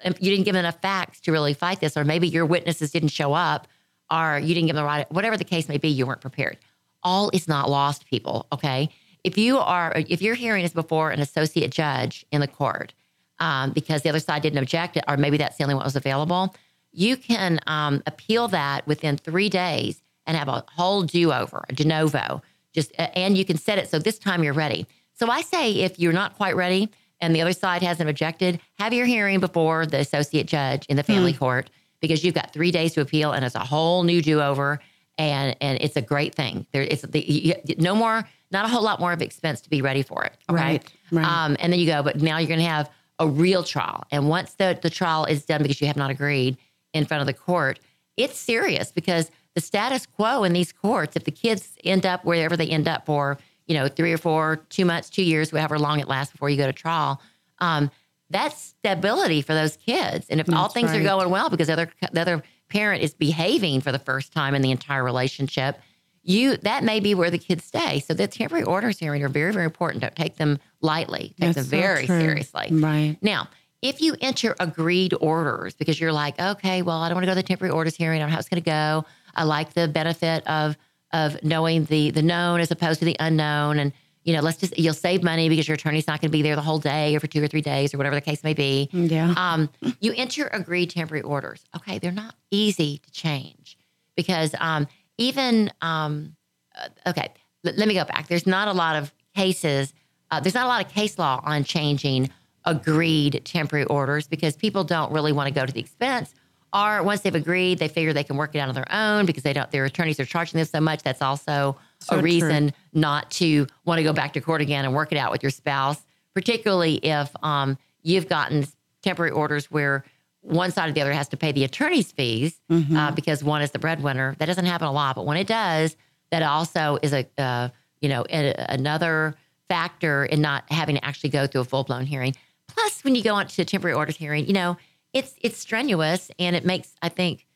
um, 0.04 0.14
you 0.20 0.30
didn't 0.30 0.44
give 0.44 0.56
enough 0.56 0.80
facts 0.80 1.20
to 1.20 1.32
really 1.32 1.54
fight 1.54 1.80
this, 1.80 1.96
or 1.96 2.04
maybe 2.04 2.28
your 2.28 2.46
witnesses 2.46 2.90
didn't 2.90 3.08
show 3.10 3.32
up, 3.32 3.68
or 4.10 4.38
you 4.38 4.54
didn't 4.54 4.66
give 4.66 4.76
them 4.76 4.84
the 4.84 4.86
right, 4.86 5.10
whatever 5.12 5.36
the 5.36 5.44
case 5.44 5.68
may 5.68 5.78
be, 5.78 5.88
you 5.88 6.06
weren't 6.06 6.20
prepared. 6.20 6.56
All 7.02 7.30
is 7.32 7.48
not 7.48 7.68
lost, 7.68 8.06
people. 8.06 8.46
Okay, 8.52 8.88
if 9.24 9.36
you 9.36 9.58
are, 9.58 9.92
if 9.96 10.22
your 10.22 10.34
hearing 10.34 10.64
is 10.64 10.72
before 10.72 11.10
an 11.10 11.20
associate 11.20 11.70
judge 11.70 12.24
in 12.30 12.40
the 12.40 12.48
court, 12.48 12.94
um, 13.38 13.72
because 13.72 14.02
the 14.02 14.08
other 14.08 14.20
side 14.20 14.42
didn't 14.42 14.58
object, 14.58 14.98
or 15.08 15.16
maybe 15.16 15.36
that's 15.36 15.56
the 15.56 15.64
only 15.64 15.74
one 15.74 15.82
that 15.82 15.86
was 15.86 15.96
available, 15.96 16.54
you 16.92 17.16
can 17.16 17.60
um, 17.66 18.02
appeal 18.06 18.48
that 18.48 18.86
within 18.86 19.16
three 19.16 19.48
days 19.48 20.02
and 20.26 20.36
have 20.36 20.48
a 20.48 20.64
whole 20.68 21.02
do 21.02 21.32
over, 21.32 21.64
a 21.68 21.72
de 21.72 21.84
novo. 21.84 22.42
Just 22.74 22.92
uh, 22.98 23.08
and 23.14 23.36
you 23.36 23.44
can 23.44 23.58
set 23.58 23.78
it 23.78 23.88
so 23.88 23.98
this 23.98 24.18
time 24.18 24.42
you're 24.44 24.52
ready. 24.52 24.86
So 25.14 25.28
I 25.30 25.42
say 25.42 25.72
if 25.72 25.98
you're 25.98 26.12
not 26.12 26.36
quite 26.36 26.56
ready 26.56 26.88
and 27.20 27.34
the 27.34 27.42
other 27.42 27.52
side 27.52 27.82
hasn't 27.82 28.08
objected, 28.08 28.60
have 28.78 28.92
your 28.92 29.06
hearing 29.06 29.40
before 29.40 29.86
the 29.86 29.98
associate 29.98 30.46
judge 30.46 30.86
in 30.86 30.96
the 30.96 31.02
family 31.02 31.32
court 31.32 31.70
because 32.00 32.24
you've 32.24 32.34
got 32.34 32.52
three 32.52 32.70
days 32.70 32.94
to 32.94 33.00
appeal 33.00 33.32
and 33.32 33.44
it's 33.44 33.54
a 33.54 33.58
whole 33.58 34.02
new 34.02 34.22
do 34.22 34.40
over. 34.40 34.80
And, 35.18 35.54
and 35.60 35.76
it's 35.82 35.96
a 35.96 36.02
great 36.02 36.34
thing. 36.34 36.66
There, 36.72 36.82
it's 36.82 37.02
the, 37.02 37.20
you, 37.20 37.54
no 37.76 37.94
more, 37.94 38.26
not 38.50 38.64
a 38.64 38.68
whole 38.68 38.82
lot 38.82 39.00
more 39.00 39.12
of 39.12 39.20
expense 39.20 39.60
to 39.60 39.68
be 39.68 39.82
ready 39.82 40.02
for 40.02 40.24
it. 40.24 40.32
Okay. 40.48 40.62
Right, 40.62 40.92
right. 41.12 41.26
Um, 41.26 41.58
and 41.60 41.70
then 41.70 41.78
you 41.78 41.86
go, 41.86 42.02
but 42.02 42.22
now 42.22 42.38
you're 42.38 42.48
going 42.48 42.60
to 42.60 42.66
have 42.66 42.88
a 43.18 43.28
real 43.28 43.62
trial. 43.62 44.04
And 44.10 44.30
once 44.30 44.54
the, 44.54 44.78
the 44.80 44.88
trial 44.88 45.26
is 45.26 45.44
done 45.44 45.60
because 45.60 45.78
you 45.80 45.86
have 45.88 45.96
not 45.98 46.10
agreed 46.10 46.56
in 46.94 47.04
front 47.04 47.20
of 47.20 47.26
the 47.26 47.34
court, 47.34 47.80
it's 48.16 48.38
serious 48.38 48.90
because 48.90 49.30
the 49.54 49.60
status 49.60 50.06
quo 50.06 50.44
in 50.44 50.52
these 50.52 50.72
courts, 50.72 51.16
if 51.16 51.24
the 51.24 51.30
kids 51.30 51.76
end 51.84 52.06
up 52.06 52.24
wherever 52.24 52.56
they 52.56 52.68
end 52.68 52.88
up 52.88 53.06
for, 53.06 53.38
you 53.66 53.74
know, 53.74 53.88
three 53.88 54.12
or 54.12 54.18
four, 54.18 54.64
two 54.68 54.84
months, 54.84 55.10
two 55.10 55.22
years, 55.22 55.50
however 55.50 55.78
long 55.78 56.00
it 56.00 56.08
lasts 56.08 56.32
before 56.32 56.50
you 56.50 56.56
go 56.56 56.66
to 56.66 56.72
trial, 56.72 57.20
um, 57.58 57.90
that's 58.30 58.60
stability 58.60 59.42
for 59.42 59.54
those 59.54 59.76
kids. 59.76 60.26
And 60.30 60.40
if 60.40 60.48
all 60.52 60.64
That's 60.64 60.74
things 60.74 60.90
are 60.92 61.02
going 61.02 61.30
well 61.30 61.50
because 61.50 61.66
the 61.66 61.72
other 61.72 61.90
the 62.12 62.20
other 62.20 62.42
parent 62.68 63.02
is 63.02 63.12
behaving 63.12 63.80
for 63.80 63.90
the 63.90 63.98
first 63.98 64.32
time 64.32 64.54
in 64.54 64.62
the 64.62 64.70
entire 64.70 65.02
relationship, 65.02 65.80
you 66.22 66.56
that 66.58 66.84
may 66.84 67.00
be 67.00 67.14
where 67.14 67.30
the 67.30 67.38
kids 67.38 67.64
stay. 67.64 67.98
So 68.00 68.14
the 68.14 68.28
temporary 68.28 68.64
orders 68.64 68.98
hearing 68.98 69.24
are 69.24 69.28
very, 69.28 69.52
very 69.52 69.64
important. 69.64 70.02
Don't 70.02 70.14
take 70.14 70.36
them 70.36 70.58
lightly. 70.80 71.34
Take 71.40 71.54
That's 71.54 71.68
them 71.68 71.80
very 71.80 72.06
true. 72.06 72.20
seriously. 72.20 72.68
Right. 72.70 73.16
Now, 73.20 73.48
if 73.82 74.00
you 74.00 74.14
enter 74.20 74.54
agreed 74.60 75.14
orders 75.20 75.74
because 75.74 75.98
you're 76.00 76.12
like, 76.12 76.38
okay, 76.40 76.82
well, 76.82 76.98
I 76.98 77.08
don't 77.08 77.16
want 77.16 77.24
to 77.24 77.26
go 77.26 77.32
to 77.34 77.42
the 77.42 77.42
temporary 77.46 77.72
orders 77.72 77.96
hearing. 77.96 78.18
I 78.18 78.22
don't 78.24 78.28
know 78.30 78.34
how 78.34 78.38
it's 78.40 78.48
going 78.48 78.62
to 78.62 78.68
go. 78.70 79.04
I 79.34 79.44
like 79.44 79.72
the 79.74 79.88
benefit 79.88 80.46
of 80.46 80.76
of 81.12 81.42
knowing 81.42 81.84
the 81.86 82.10
the 82.10 82.22
known 82.22 82.60
as 82.60 82.70
opposed 82.70 82.98
to 83.00 83.04
the 83.04 83.16
unknown, 83.18 83.78
and 83.78 83.92
you 84.24 84.34
know, 84.34 84.42
let's 84.42 84.58
just 84.58 84.78
you'll 84.78 84.92
save 84.94 85.22
money 85.22 85.48
because 85.48 85.66
your 85.66 85.76
attorney's 85.76 86.06
not 86.06 86.20
going 86.20 86.30
to 86.30 86.32
be 86.32 86.42
there 86.42 86.56
the 86.56 86.62
whole 86.62 86.78
day 86.78 87.16
or 87.16 87.20
for 87.20 87.26
two 87.26 87.42
or 87.42 87.48
three 87.48 87.62
days 87.62 87.94
or 87.94 87.96
whatever 87.96 88.14
the 88.16 88.20
case 88.20 88.44
may 88.44 88.54
be. 88.54 88.88
Yeah. 88.92 89.32
Um, 89.36 89.70
you 90.00 90.12
enter 90.16 90.48
agreed 90.52 90.90
temporary 90.90 91.22
orders. 91.22 91.64
Okay, 91.76 91.98
they're 91.98 92.12
not 92.12 92.34
easy 92.50 92.98
to 92.98 93.10
change 93.10 93.78
because 94.14 94.54
um, 94.60 94.86
even 95.16 95.72
um, 95.80 96.36
uh, 96.76 96.88
okay, 97.10 97.32
l- 97.64 97.72
let 97.76 97.88
me 97.88 97.94
go 97.94 98.04
back. 98.04 98.28
There's 98.28 98.46
not 98.46 98.68
a 98.68 98.72
lot 98.72 98.96
of 98.96 99.12
cases. 99.34 99.94
Uh, 100.30 100.38
there's 100.40 100.54
not 100.54 100.66
a 100.66 100.68
lot 100.68 100.84
of 100.84 100.92
case 100.92 101.18
law 101.18 101.40
on 101.44 101.64
changing 101.64 102.30
agreed 102.64 103.42
temporary 103.44 103.86
orders 103.86 104.26
because 104.28 104.56
people 104.56 104.84
don't 104.84 105.12
really 105.12 105.32
want 105.32 105.48
to 105.48 105.54
go 105.54 105.64
to 105.66 105.72
the 105.72 105.80
expense. 105.80 106.34
Or 106.72 107.02
once 107.02 107.22
they've 107.22 107.34
agreed, 107.34 107.78
they 107.80 107.88
figure 107.88 108.12
they 108.12 108.22
can 108.22 108.36
work 108.36 108.54
it 108.54 108.60
out 108.60 108.68
on 108.68 108.74
their 108.76 108.90
own 108.92 109.26
because 109.26 109.42
they 109.42 109.52
don't. 109.52 109.68
Their 109.72 109.84
attorneys 109.86 110.20
are 110.20 110.24
charging 110.24 110.58
them 110.58 110.66
so 110.66 110.80
much. 110.80 111.02
That's 111.02 111.20
also 111.22 111.76
So 111.98 112.16
a 112.16 112.18
true. 112.18 112.24
reason 112.24 112.72
not 112.92 113.28
to 113.32 113.66
want 113.84 113.98
to 113.98 114.04
go 114.04 114.12
back 114.12 114.34
to 114.34 114.40
court 114.40 114.60
again 114.60 114.84
and 114.84 114.94
work 114.94 115.10
it 115.10 115.18
out 115.18 115.32
with 115.32 115.42
your 115.42 115.50
spouse. 115.50 116.00
Particularly 116.32 116.94
if 117.04 117.28
um, 117.42 117.76
you've 118.02 118.28
gotten 118.28 118.66
temporary 119.02 119.32
orders 119.32 119.68
where 119.70 120.04
one 120.42 120.70
side 120.70 120.88
or 120.88 120.92
the 120.92 121.00
other 121.00 121.12
has 121.12 121.28
to 121.30 121.36
pay 121.36 121.50
the 121.50 121.64
attorney's 121.64 122.12
fees 122.12 122.60
Mm-hmm. 122.70 122.96
uh, 122.96 123.10
because 123.10 123.42
one 123.42 123.62
is 123.62 123.72
the 123.72 123.78
breadwinner. 123.80 124.36
That 124.38 124.46
doesn't 124.46 124.64
happen 124.66 124.86
a 124.86 124.92
lot, 124.92 125.16
but 125.16 125.26
when 125.26 125.36
it 125.38 125.48
does, 125.48 125.96
that 126.30 126.42
also 126.44 126.98
is 127.02 127.12
a 127.12 127.26
uh, 127.36 127.70
you 128.00 128.08
know 128.08 128.24
a, 128.30 128.54
another 128.68 129.34
factor 129.68 130.24
in 130.24 130.40
not 130.40 130.64
having 130.70 130.94
to 130.96 131.04
actually 131.04 131.30
go 131.30 131.46
through 131.48 131.62
a 131.62 131.64
full 131.64 131.82
blown 131.82 132.06
hearing. 132.06 132.36
Plus, 132.74 133.04
when 133.04 133.14
you 133.14 133.22
go 133.22 133.34
on 133.34 133.46
to 133.46 133.62
a 133.62 133.64
temporary 133.64 133.94
orders 133.94 134.16
hearing, 134.16 134.46
you 134.46 134.52
know 134.52 134.76
it's 135.12 135.34
it's 135.40 135.58
strenuous 135.58 136.30
and 136.38 136.54
it 136.54 136.64
makes 136.64 136.94
I 137.02 137.08
think 137.08 137.46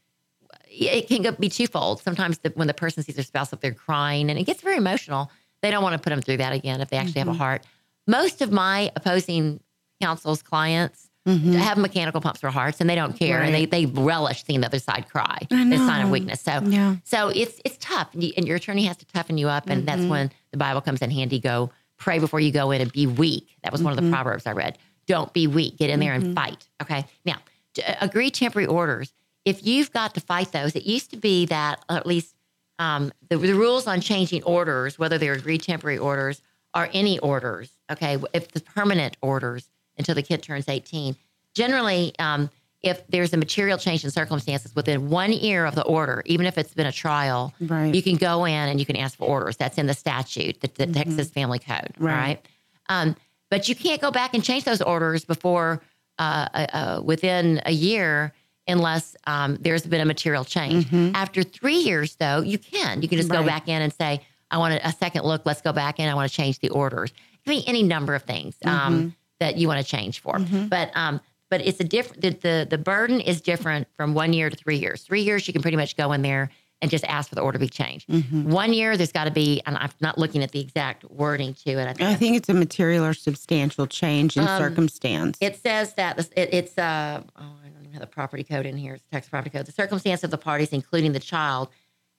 it 0.69 1.09
can 1.09 1.23
go, 1.23 1.33
be 1.33 1.49
twofold. 1.49 2.01
Sometimes 2.03 2.39
the, 2.39 2.51
when 2.51 2.67
the 2.67 2.75
person 2.75 3.03
sees 3.03 3.15
their 3.15 3.25
spouse 3.25 3.53
up 3.53 3.61
there 3.61 3.73
crying 3.73 4.29
and 4.29 4.39
it 4.39 4.45
gets 4.45 4.61
very 4.61 4.77
emotional, 4.77 5.31
they 5.62 5.71
don't 5.71 5.83
want 5.83 5.93
to 5.95 5.99
put 5.99 6.11
them 6.11 6.21
through 6.21 6.39
that 6.39 6.53
again 6.53 6.81
if 6.81 6.91
they 6.91 6.97
actually 6.97 7.21
have 7.21 7.29
a 7.29 7.33
mm-hmm. 7.33 7.39
heart. 7.39 7.67
Most 8.07 8.43
of 8.43 8.51
my 8.51 8.91
opposing 8.97 9.61
counsel's 10.01 10.43
clients 10.43 11.09
mm-hmm. 11.27 11.53
have 11.53 11.79
mechanical 11.79 12.21
pumps 12.21 12.41
for 12.41 12.51
hearts 12.51 12.81
and 12.81 12.91
they 12.91 12.95
don't 12.95 13.17
care 13.17 13.41
and 13.41 13.55
they, 13.55 13.67
they 13.67 13.87
relish 13.87 14.45
seeing 14.45 14.61
the 14.61 14.67
other 14.67 14.79
side 14.79 15.09
cry. 15.09 15.39
It's 15.51 15.81
a 15.81 15.87
sign 15.87 16.05
of 16.05 16.11
weakness. 16.11 16.41
So 16.41 16.61
Yeah. 16.65 16.97
so 17.05 17.29
it's 17.29 17.61
it's 17.65 17.77
tough 17.79 18.12
and, 18.12 18.23
you, 18.23 18.33
and 18.37 18.47
your 18.47 18.57
attorney 18.57 18.85
has 18.85 18.97
to 18.99 19.07
toughen 19.07 19.39
you 19.39 19.49
up 19.49 19.69
and 19.69 19.87
that's 19.87 20.01
mm-hmm. 20.01 20.11
when 20.11 20.33
the 20.51 20.59
Bible 20.59 20.81
comes 20.81 21.03
in 21.03 21.11
handy. 21.11 21.39
Go 21.39 21.71
pray 21.97 22.19
before 22.19 22.41
you 22.41 22.51
go 22.51 22.73
in 22.73 22.81
and 22.81 22.93
be 22.93 23.07
weak. 23.07 23.57
That 23.62 23.73
was 23.73 23.83
one 23.83 23.97
of 23.97 24.05
the 24.05 24.11
proverbs 24.11 24.47
I 24.47 24.53
read. 24.53 24.77
Don't 25.07 25.33
be 25.33 25.47
weak. 25.47 25.77
Get 25.79 25.91
in 25.91 26.01
there 26.01 26.13
and 26.15 26.35
fight. 26.35 26.67
Okay. 26.83 27.05
Now, 27.25 27.37
t- 27.75 27.83
agree 28.01 28.31
temporary 28.31 28.67
orders. 28.67 29.13
If 29.45 29.67
you've 29.67 29.93
got 29.93 30.15
to 30.15 30.21
fight 30.21 30.53
those, 30.53 30.75
it 30.75 30.85
used 30.85 31.11
to 31.11 31.17
be 31.17 31.47
that 31.47 31.85
at 31.91 32.07
least 32.07 32.35
um, 32.79 33.13
the, 33.29 33.37
the 33.37 33.55
rules 33.55 33.87
on 33.87 34.01
changing 34.01 34.43
orders, 34.45 34.99
whether 34.99 35.19
they're 35.19 35.35
agreed 35.35 35.63
temporary 35.63 35.99
orders 35.99 36.41
or 36.75 36.89
any 36.93 37.19
orders, 37.21 37.71
okay, 37.93 38.17
if 38.33 38.49
the 38.53 38.61
permanent 38.61 39.17
orders 39.21 39.69
until 39.99 40.15
the 40.15 40.23
kid 40.23 40.43
turns 40.43 40.69
18, 40.69 41.15
generally, 41.55 42.13
um, 42.19 42.51
if 42.83 43.07
there's 43.09 43.33
a 43.33 43.37
material 43.37 43.79
change 43.79 44.05
in 44.05 44.11
circumstances 44.11 44.75
within 44.75 45.09
one 45.09 45.33
year 45.33 45.65
of 45.67 45.75
the 45.75 45.85
order, 45.85 46.23
even 46.27 46.45
if 46.47 46.59
it's 46.59 46.75
been 46.75 46.87
a 46.87 46.93
trial, 46.93 47.55
Right. 47.61 47.95
you 47.95 48.03
can 48.03 48.17
go 48.17 48.45
in 48.45 48.53
and 48.53 48.79
you 48.81 48.85
can 48.87 48.97
ask 48.97 49.17
for 49.17 49.25
orders. 49.27 49.57
That's 49.57 49.79
in 49.79 49.87
the 49.87 49.95
statute, 49.95 50.61
the, 50.61 50.69
the 50.69 50.87
Texas 50.93 51.31
Family 51.31 51.59
Code, 51.59 51.95
Right. 51.99 52.15
right? 52.15 52.47
Um, 52.89 53.17
but 53.55 53.69
you 53.69 53.77
can't 53.77 54.01
go 54.01 54.11
back 54.11 54.35
and 54.35 54.43
change 54.43 54.65
those 54.65 54.83
orders 54.83 55.25
before 55.25 55.81
uh, 56.19 56.49
uh, 56.53 56.67
uh, 56.73 57.03
within 57.05 57.63
a 57.67 57.71
year 57.71 58.33
unless 58.67 59.15
um, 59.29 59.57
there's 59.61 59.87
been 59.87 60.01
a 60.01 60.05
material 60.05 60.45
change. 60.45 60.93
After 61.15 61.45
three 61.45 61.77
years, 61.77 62.17
though, 62.17 62.41
you 62.41 62.59
can. 62.59 63.01
You 63.01 63.07
can 63.09 63.17
just 63.17 63.31
go 63.31 63.45
back 63.47 63.69
in 63.69 63.81
and 63.81 63.93
say, 63.93 64.23
I 64.51 64.59
want 64.59 64.75
a, 64.83 64.91
second 64.91 65.23
look. 65.25 65.43
Let's 65.45 65.63
go 65.63 65.73
back 65.73 66.01
in. 66.01 66.09
I 66.09 66.15
want 66.17 66.29
to 66.29 66.37
change 66.37 66.59
the 66.59 66.71
orders. 66.71 67.11
It 67.11 67.45
can 67.45 67.61
be 67.61 67.69
any 67.69 67.85
number 67.85 68.17
of 68.17 68.25
things 68.25 68.57
um, 68.65 69.15
that 69.39 69.57
you 69.57 69.69
want 69.69 69.81
to 69.81 69.87
change 69.87 70.19
for. 70.19 70.41
But 70.69 70.91
um, 70.97 71.21
but 71.49 71.61
it's 71.61 71.79
a 71.79 71.85
different. 71.85 72.23
The, 72.23 72.31
the 72.31 72.67
the 72.71 72.79
burden 72.79 73.21
is 73.21 73.41
different 73.41 73.87
from 73.97 74.15
one 74.15 74.33
year 74.33 74.51
to 74.51 74.57
three 74.57 74.79
years. 74.79 75.03
Three 75.03 75.23
years, 75.23 75.47
you 75.47 75.53
can 75.53 75.63
pretty 75.63 75.77
much 75.77 75.97
go 75.97 76.11
in 76.11 76.23
there 76.23 76.51
and 76.85 76.91
just 76.91 77.05
ask 77.07 77.30
for 77.30 77.35
the 77.35 77.41
order 77.41 77.57
to 77.59 77.64
be 77.64 77.68
changed. 77.70 78.07
One 78.45 78.74
year, 78.74 78.95
there's 78.99 79.11
got 79.11 79.24
to 79.24 79.30
be. 79.30 79.62
And 79.64 79.78
I'm 79.78 79.89
not 80.03 80.18
looking 80.18 80.43
at 80.43 80.53
the 80.53 80.61
exact 80.61 81.03
wording 81.11 81.55
to 81.64 81.70
it. 81.70 81.87
I 81.89 81.95
think 81.95 82.09
I 82.11 82.14
think 82.14 82.37
it's 82.37 82.51
a 82.51 82.55
material 82.55 83.07
or 83.07 83.14
substantial 83.14 83.87
change 83.87 84.37
in 84.37 84.47
Um, 84.47 84.61
circumstance. 84.61 85.39
it 85.41 85.57
says 85.57 85.95
that 85.95 86.18
it, 86.37 86.53
it's 86.53 86.76
uh 86.76 87.22
oh 87.24 87.57
I 87.64 87.68
don't 87.70 87.80
even 87.80 87.93
have 87.93 88.03
the 88.03 88.07
property 88.07 88.45
code 88.45 88.66
in 88.66 88.76
here. 88.76 88.95
It's 88.97 89.05
Texas 89.11 89.30
property 89.30 89.49
code. 89.57 89.64
The 89.64 89.72
circumstance 89.72 90.22
of 90.24 90.30
the 90.30 90.37
parties, 90.37 90.74
including 90.74 91.12
the 91.12 91.20
child, 91.20 91.70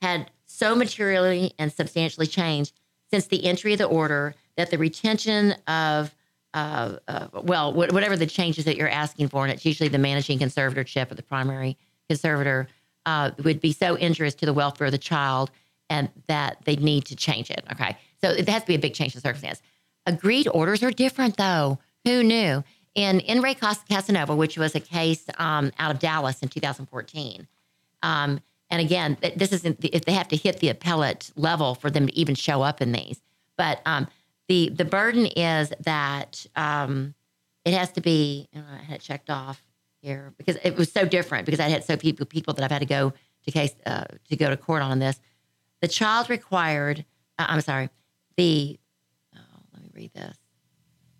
had 0.01 0.32
so 0.47 0.76
materially 0.76 1.53
and 1.59 1.72
substantially 1.72 2.26
changed 2.26 2.74
since 3.11 3.28
the 3.28 3.45
entry 3.45 3.74
of 3.74 3.78
the 3.78 3.86
order 3.86 4.34
that 4.57 4.72
the 4.72 4.80
retention 4.80 5.51
of 5.68 6.16
uh, 6.55 6.95
uh, 7.07 7.28
well, 7.43 7.72
wh- 7.72 7.93
whatever 7.93 8.18
the 8.18 8.26
changes 8.26 8.66
that 8.66 8.78
you're 8.78 8.89
asking 8.89 9.28
for, 9.28 9.43
and 9.43 9.53
it's 9.53 9.63
usually 9.66 9.89
the 9.89 9.99
managing 9.99 10.39
conservatorship 10.39 11.11
or 11.11 11.16
the 11.16 11.22
primary 11.22 11.78
conservator, 12.09 12.68
uh, 13.06 13.32
would 13.43 13.62
be 13.62 13.72
so 13.72 13.95
injurious 13.95 14.36
to 14.36 14.45
the 14.45 14.53
welfare 14.53 14.88
of 14.88 14.91
the 14.91 14.97
child, 14.97 15.51
and 15.89 16.10
that 16.28 16.58
they 16.66 16.76
need 16.76 17.06
to 17.06 17.16
change 17.16 17.49
it. 17.49 17.64
Okay, 17.72 17.97
so 18.22 18.30
it 18.30 18.47
has 18.49 18.64
to 18.64 18.68
be 18.68 18.76
a 18.76 18.80
big 18.80 18.93
change 18.93 19.16
in 19.16 19.22
circumstance. 19.22 19.62
Agreed 20.06 20.47
orders 20.47 20.84
are 20.84 20.91
different, 20.91 21.38
though. 21.38 21.80
Who 22.06 22.24
knew? 22.24 22.64
In 22.93 23.20
in 23.22 23.41
re 23.41 23.56
Cas- 23.56 23.84
Casanova, 23.89 24.36
which 24.36 24.58
was 24.58 24.76
a 24.76 24.80
case 24.80 25.26
um, 25.38 25.72
out 25.80 25.91
of 25.91 25.99
Dallas 25.99 26.41
in 26.41 26.49
2014, 26.49 27.47
um, 28.03 28.39
and 28.70 28.82
again, 28.82 29.18
this 29.36 29.51
isn't 29.51 29.82
the, 29.82 29.89
if 29.89 30.06
they 30.06 30.14
have 30.14 30.28
to 30.30 30.36
hit 30.36 30.60
the 30.60 30.70
appellate 30.70 31.32
level 31.36 31.76
for 31.76 31.89
them 31.89 32.08
to 32.08 32.16
even 32.16 32.36
show 32.36 32.62
up 32.62 32.82
in 32.82 32.91
these. 32.91 33.22
But 33.58 33.82
um, 33.86 34.08
the 34.47 34.70
the 34.70 34.86
burden 34.86 35.26
is 35.26 35.74
that 35.82 36.45
um, 36.56 37.14
it 37.64 37.74
has 37.74 37.91
to 37.93 38.01
be. 38.01 38.47
uh, 38.56 38.60
I 38.80 38.84
had 38.84 38.95
it 38.97 39.01
checked 39.01 39.30
off 39.30 39.62
here 40.06 40.34
because 40.38 40.58
it 40.64 40.78
was 40.78 40.91
so 40.91 41.06
different 41.06 41.45
because 41.45 41.60
I 41.60 41.68
had 41.68 41.84
so 41.84 41.97
people 41.97 42.26
people 42.26 42.53
that 42.53 42.64
I've 42.64 42.72
had 42.72 42.80
to 42.80 42.86
go 42.86 43.14
to 43.43 43.51
case 43.51 43.76
uh, 43.86 44.06
to 44.30 44.36
go 44.36 44.49
to 44.49 44.58
court 44.58 44.82
on 44.82 44.99
this. 44.99 45.20
The 45.82 45.88
child 45.88 46.30
required. 46.30 47.03
Uh, 47.38 47.47
I'm 47.49 47.62
sorry. 47.62 47.89
The 48.38 48.80
oh, 49.36 49.39
let 49.74 49.84
me 49.84 49.89
read 49.93 50.14
this. 50.14 50.38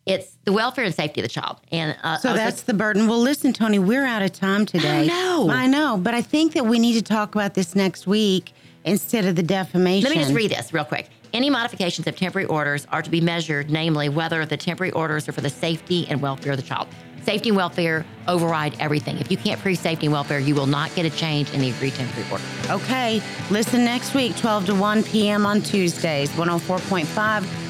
It's 0.06 0.38
the 0.44 0.54
welfare 0.54 0.86
and 0.86 0.94
safety 0.94 1.22
of 1.22 1.24
the 1.24 1.34
child, 1.34 1.62
and 1.72 1.98
uh, 2.04 2.18
So 2.18 2.34
that's 2.34 2.62
the 2.62 2.76
burden. 2.76 3.08
Well, 3.08 3.20
listen, 3.20 3.54
Tony, 3.54 3.80
we're 3.80 4.06
out 4.06 4.22
of 4.22 4.32
time 4.34 4.68
today. 4.68 5.02
I 5.02 5.06
know. 5.08 5.50
I 5.50 5.66
know, 5.66 5.98
but 5.98 6.14
I 6.14 6.22
think 6.22 6.54
that 6.54 6.68
we 6.68 6.78
need 6.78 6.94
to 6.94 7.02
talk 7.02 7.34
about 7.34 7.56
this 7.56 7.76
next 7.76 8.06
week 8.06 8.54
instead 8.84 9.26
of 9.26 9.36
the 9.36 9.42
defamation. 9.42 10.08
Let 10.08 10.16
me 10.16 10.24
just 10.24 10.36
read 10.36 10.52
this 10.52 10.72
real 10.72 10.86
quick. 10.86 11.10
Any 11.34 11.50
modifications 11.50 12.06
of 12.06 12.16
temporary 12.16 12.46
orders 12.48 12.86
are 12.92 13.02
to 13.02 13.10
be 13.10 13.20
measured, 13.20 13.72
namely 13.72 14.08
whether 14.08 14.46
the 14.46 14.56
temporary 14.56 14.92
orders 14.92 15.28
are 15.28 15.32
for 15.32 15.42
the 15.42 15.50
safety 15.50 16.06
and 16.08 16.22
welfare 16.22 16.52
of 16.52 16.58
the 16.58 16.64
child. 16.64 16.88
Safety 17.26 17.50
and 17.50 17.58
welfare 17.58 18.06
override 18.28 18.76
everything. 18.80 19.18
If 19.18 19.32
you 19.32 19.38
can't 19.38 19.60
prove 19.60 19.80
safety 19.80 20.06
and 20.06 20.14
welfare, 20.14 20.38
you 20.38 20.54
will 20.54 20.68
not 20.68 20.94
get 20.94 21.08
a 21.08 21.10
change 21.10 21.52
in 21.54 21.60
the 21.60 21.72
agreed 21.72 21.96
temporary 21.96 22.30
order. 22.32 22.44
Okay, 22.70 23.20
listen 23.50 23.84
next 23.84 24.14
week, 24.14 24.38
12 24.38 24.68
to 24.68 24.76
1 24.76 25.04
p.m. 25.04 25.46
on 25.46 25.62
Tuesdays, 25.62 26.30
104.5, 26.32 27.06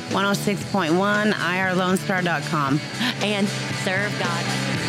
106.1, 0.09 1.31
ourlonestar.com. 1.31 2.81
And 3.23 3.47
serve 3.47 4.19
God. 4.19 4.84